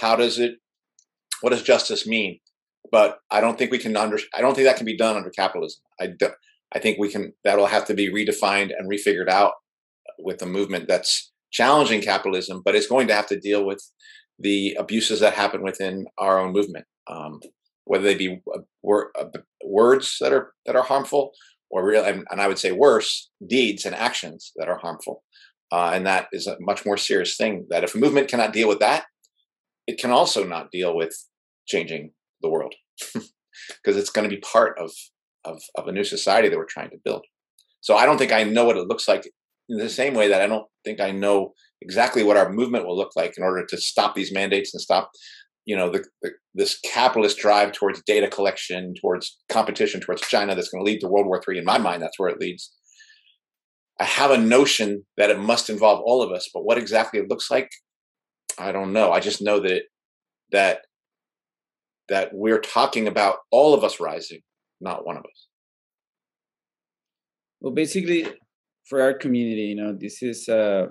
[0.00, 0.52] how does it,
[1.40, 2.38] what does justice mean?
[2.90, 4.18] but I don't think we can under.
[4.34, 5.82] I don't think that can be done under capitalism.
[6.00, 6.30] I do,
[6.74, 7.32] I think we can.
[7.44, 9.52] That'll have to be redefined and refigured out
[10.18, 13.82] with a movement that's challenging capitalism, but it's going to have to deal with
[14.38, 17.40] the abuses that happen within our own movement, um,
[17.84, 18.88] whether they be uh,
[19.18, 19.24] uh,
[19.64, 21.32] words that are that are harmful,
[21.70, 25.24] or real, and, and, I would say worse, deeds and actions that are harmful.
[25.70, 27.66] Uh, and that is a much more serious thing.
[27.70, 29.06] That if a movement cannot deal with that,
[29.86, 31.14] it can also not deal with
[31.66, 32.74] changing the world
[33.14, 34.92] because it's going to be part of,
[35.44, 37.24] of of a new society that we're trying to build.
[37.80, 39.30] So I don't think I know what it looks like
[39.68, 42.96] in the same way that I don't think I know exactly what our movement will
[42.96, 45.10] look like in order to stop these mandates and stop
[45.64, 50.70] you know the, the, this capitalist drive towards data collection towards competition towards china that's
[50.70, 52.72] going to lead to world war iii in my mind that's where it leads.
[54.00, 57.28] I have a notion that it must involve all of us but what exactly it
[57.28, 57.70] looks like
[58.58, 59.12] i don't know.
[59.12, 59.84] I just know that it,
[60.52, 60.80] that
[62.08, 64.40] that we're talking about all of us rising,
[64.80, 65.46] not one of us.
[67.60, 68.26] Well, basically,
[68.88, 70.86] for our community, you know, this is uh,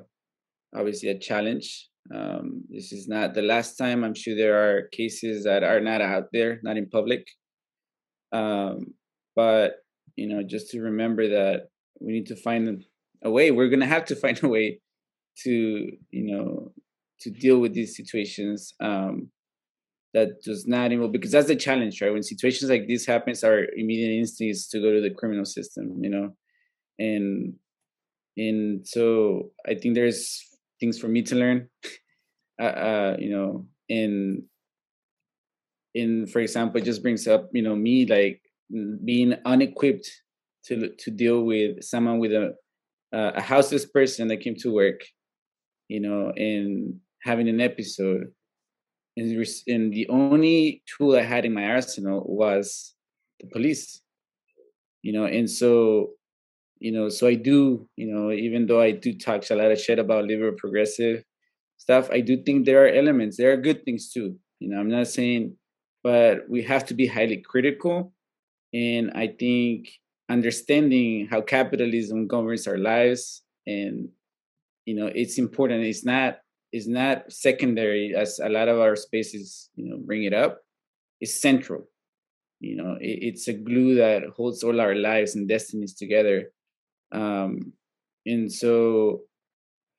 [0.75, 1.89] obviously a challenge.
[2.13, 4.03] Um, this is not the last time.
[4.03, 7.27] I'm sure there are cases that are not out there, not in public.
[8.31, 8.93] Um,
[9.35, 9.77] but
[10.15, 11.69] you know, just to remember that
[11.99, 12.83] we need to find
[13.23, 13.51] a way.
[13.51, 14.79] We're gonna have to find a way
[15.43, 15.51] to,
[16.11, 16.71] you know,
[17.21, 18.73] to deal with these situations.
[18.79, 19.29] Um,
[20.13, 22.13] that does not involve because that's the challenge, right?
[22.13, 25.99] When situations like this happens, our immediate instinct is to go to the criminal system,
[26.01, 26.35] you know,
[26.97, 27.53] and
[28.37, 30.43] and so I think there's
[30.79, 31.69] things for me to learn,
[32.61, 34.43] uh, uh, you know, and
[35.93, 38.41] in for example, it just brings up, you know, me like
[39.03, 40.09] being unequipped
[40.65, 42.53] to to deal with someone with a
[43.13, 45.01] uh, a houseless person that came to work,
[45.87, 48.27] you know, and having an episode
[49.17, 52.93] and, and the only tool I had in my arsenal was
[53.39, 54.01] the police.
[55.01, 56.11] You know, and so,
[56.79, 59.79] you know, so I do, you know, even though I do talk a lot of
[59.79, 61.23] shit about liberal progressive
[61.77, 64.35] stuff, I do think there are elements, there are good things too.
[64.59, 65.55] You know, I'm not saying,
[66.03, 68.13] but we have to be highly critical.
[68.73, 69.89] And I think
[70.29, 74.09] understanding how capitalism governs our lives and
[74.85, 76.39] you know it's important it's not
[76.71, 80.59] it's not secondary as a lot of our spaces you know bring it up
[81.21, 81.87] it's central
[82.59, 86.51] you know it, it's a glue that holds all our lives and destinies together
[87.11, 87.73] um
[88.25, 89.21] and so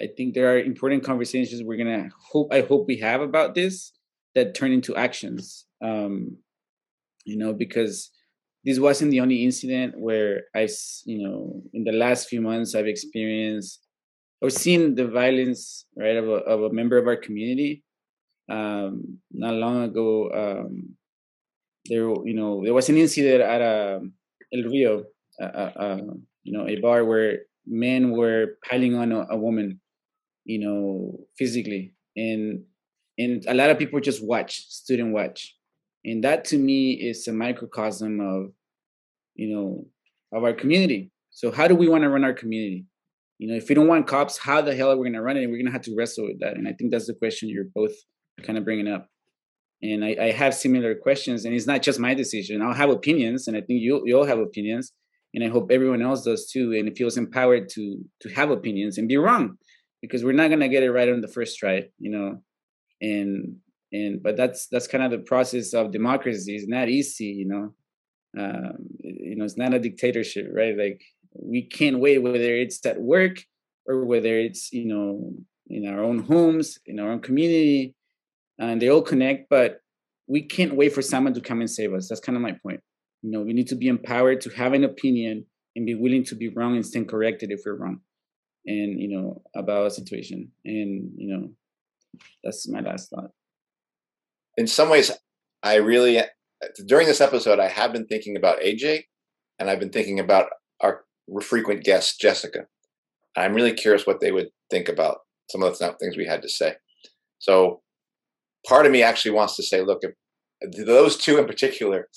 [0.03, 3.93] i think there are important conversations we're gonna hope i hope we have about this
[4.35, 5.67] that turn into actions.
[5.83, 6.37] Um
[7.25, 8.11] you know because
[8.65, 10.71] this wasn't the only incident where I've,
[11.05, 13.81] you know in the last few months i've experienced
[14.41, 17.83] or seen the violence right of a, of a member of our community.
[18.51, 20.97] Um, not long ago um,
[21.85, 24.13] there you know there was an incident at um,
[24.55, 25.05] el rio
[25.43, 26.15] uh, uh, uh,
[26.45, 29.81] you know a bar where men were piling on a, a, woman
[30.45, 32.63] you know physically and
[33.19, 35.55] and a lot of people just watch student watch
[36.05, 38.53] and that to me is a microcosm of
[39.35, 39.87] you know
[40.33, 42.87] of our community so how do we want to run our community
[43.39, 45.37] you know, if we don't want cops, how the hell are we going to run
[45.37, 45.47] it?
[45.47, 46.57] We're going to have to wrestle with that.
[46.57, 47.93] And I think that's the question you're both
[48.43, 49.09] kind of bringing up.
[49.81, 52.63] And I, I have similar questions, and it's not just my decision.
[52.63, 54.93] I'll have opinions, and I think you you all have opinions,
[55.35, 58.99] and I hope everyone else does too, and it feels empowered to to have opinions
[58.99, 59.59] and be wrong,
[60.01, 62.43] because we're not gonna get it right on the first try, you know.
[63.01, 63.57] And
[63.93, 66.57] and but that's that's kind of the process of democracy.
[66.57, 67.75] It's not easy, you know.
[68.39, 70.77] Um, you know, it's not a dictatorship, right?
[70.77, 71.03] Like
[71.35, 73.43] we can't wait whether it's at work
[73.87, 75.33] or whether it's you know
[75.69, 77.95] in our own homes in our own community
[78.59, 79.49] and they all connect.
[79.49, 79.81] But
[80.27, 82.09] we can't wait for someone to come and save us.
[82.09, 82.81] That's kind of my point.
[83.23, 86.35] You know, we need to be empowered to have an opinion and be willing to
[86.35, 88.01] be wrong and stand corrected if we're wrong,
[88.67, 90.51] and you know about a situation.
[90.65, 91.49] And you know,
[92.45, 93.31] that's my last thought.
[94.57, 95.11] In some ways,
[95.63, 96.23] I really
[96.87, 99.05] during this episode I have been thinking about AJ,
[99.59, 100.47] and I've been thinking about
[100.81, 101.05] our
[101.43, 102.67] frequent guest Jessica.
[103.37, 105.19] I'm really curious what they would think about
[105.51, 106.75] some of the things we had to say.
[107.39, 107.83] So
[108.67, 112.09] part of me actually wants to say, look, if those two in particular,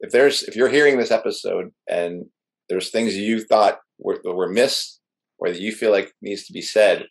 [0.00, 2.24] if there's if you're hearing this episode and
[2.68, 5.00] there's things you thought were, were missed
[5.38, 7.06] or that you feel like needs to be said,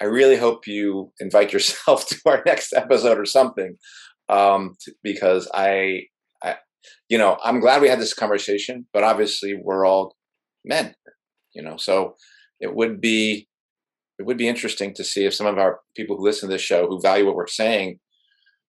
[0.00, 3.76] I really hope you invite yourself to our next episode or something,
[4.28, 6.04] um, because I,
[6.42, 6.56] I,
[7.08, 10.16] you know, I'm glad we had this conversation, but obviously we're all
[10.64, 10.94] men,
[11.54, 12.14] you know, so
[12.60, 13.48] it would be
[14.18, 16.60] it would be interesting to see if some of our people who listen to this
[16.60, 17.98] show who value what we're saying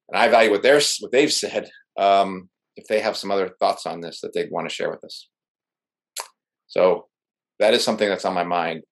[0.08, 1.70] and i value what they're what they've said
[2.00, 5.04] um, if they have some other thoughts on this that they'd want to share with
[5.04, 5.30] us
[6.68, 7.08] so
[7.60, 8.84] that is something that's on my mind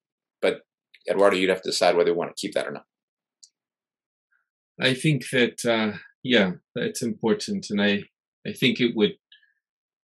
[0.41, 0.61] but
[1.09, 2.85] eduardo you'd have to decide whether you want to keep that or not
[4.81, 8.03] i think that uh, yeah that's important and i
[8.47, 9.13] i think it would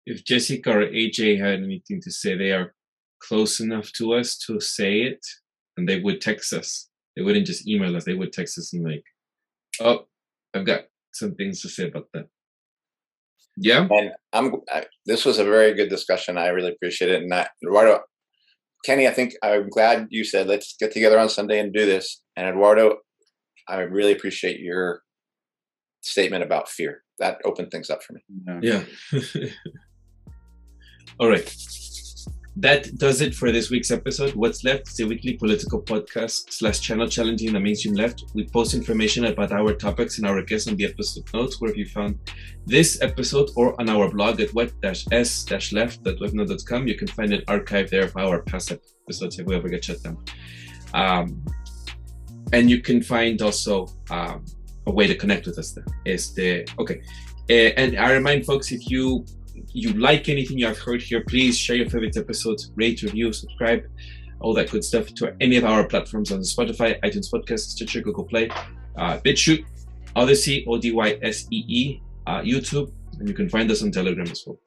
[0.06, 2.74] if jessica or aj had anything to say they are
[3.22, 5.26] close enough to us to say it
[5.78, 6.90] and they would text us.
[7.16, 8.06] They wouldn't just email us.
[8.06, 9.04] They would text us and like,
[9.80, 10.08] "Oh,
[10.54, 12.28] I've got some things to say about that."
[13.62, 13.88] Yeah.
[13.90, 14.56] And I'm.
[14.72, 16.38] I, this was a very good discussion.
[16.38, 17.22] I really appreciate it.
[17.22, 18.02] And I, Eduardo,
[18.86, 22.22] Kenny, I think I'm glad you said let's get together on Sunday and do this.
[22.36, 22.98] And Eduardo,
[23.68, 25.02] I really appreciate your
[26.02, 27.04] statement about fear.
[27.20, 28.22] That opened things up for me.
[28.62, 28.84] Yeah.
[31.20, 31.56] All right
[32.58, 34.36] that does it for this week's episode.
[34.36, 38.26] What's Left is a weekly political podcast slash channel challenging the mainstream left.
[38.34, 41.78] We post information about our topics and our guests on the episode notes, where if
[41.78, 42.20] you found
[42.66, 48.18] this episode or on our blog at web-s-left.webnode.com, you can find an archive there of
[48.18, 50.18] our past episodes if we ever get shut down.
[50.94, 51.46] Um,
[52.52, 54.44] and you can find also um,
[54.88, 55.86] a way to connect with us there.
[56.04, 57.02] The okay.
[57.50, 59.26] Uh, and I remind folks if you
[59.74, 63.84] you like anything you have heard here, please share your favorite episodes, rate, review, subscribe,
[64.40, 68.26] all that good stuff to any of our platforms on Spotify, iTunes Podcast, Stitcher, Google
[68.26, 68.50] Play,
[68.98, 69.66] uh, BitChute,
[70.16, 73.92] Odysee, O D Y S E E, uh, YouTube, and you can find us on
[73.92, 74.58] Telegram as well.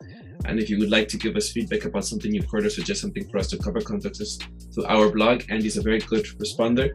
[0.47, 3.01] And if you would like to give us feedback about something you've heard or suggest
[3.01, 4.39] something for us to cover, contact us
[4.73, 5.43] through our blog.
[5.49, 6.91] Andy's a very good responder.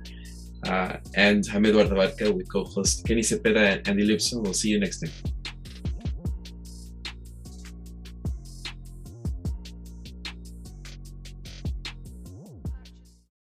[0.68, 4.44] Uh, and Eduardo Barca with co host Kenny Cepeda and Andy Lipson.
[4.44, 5.39] We'll see you next time.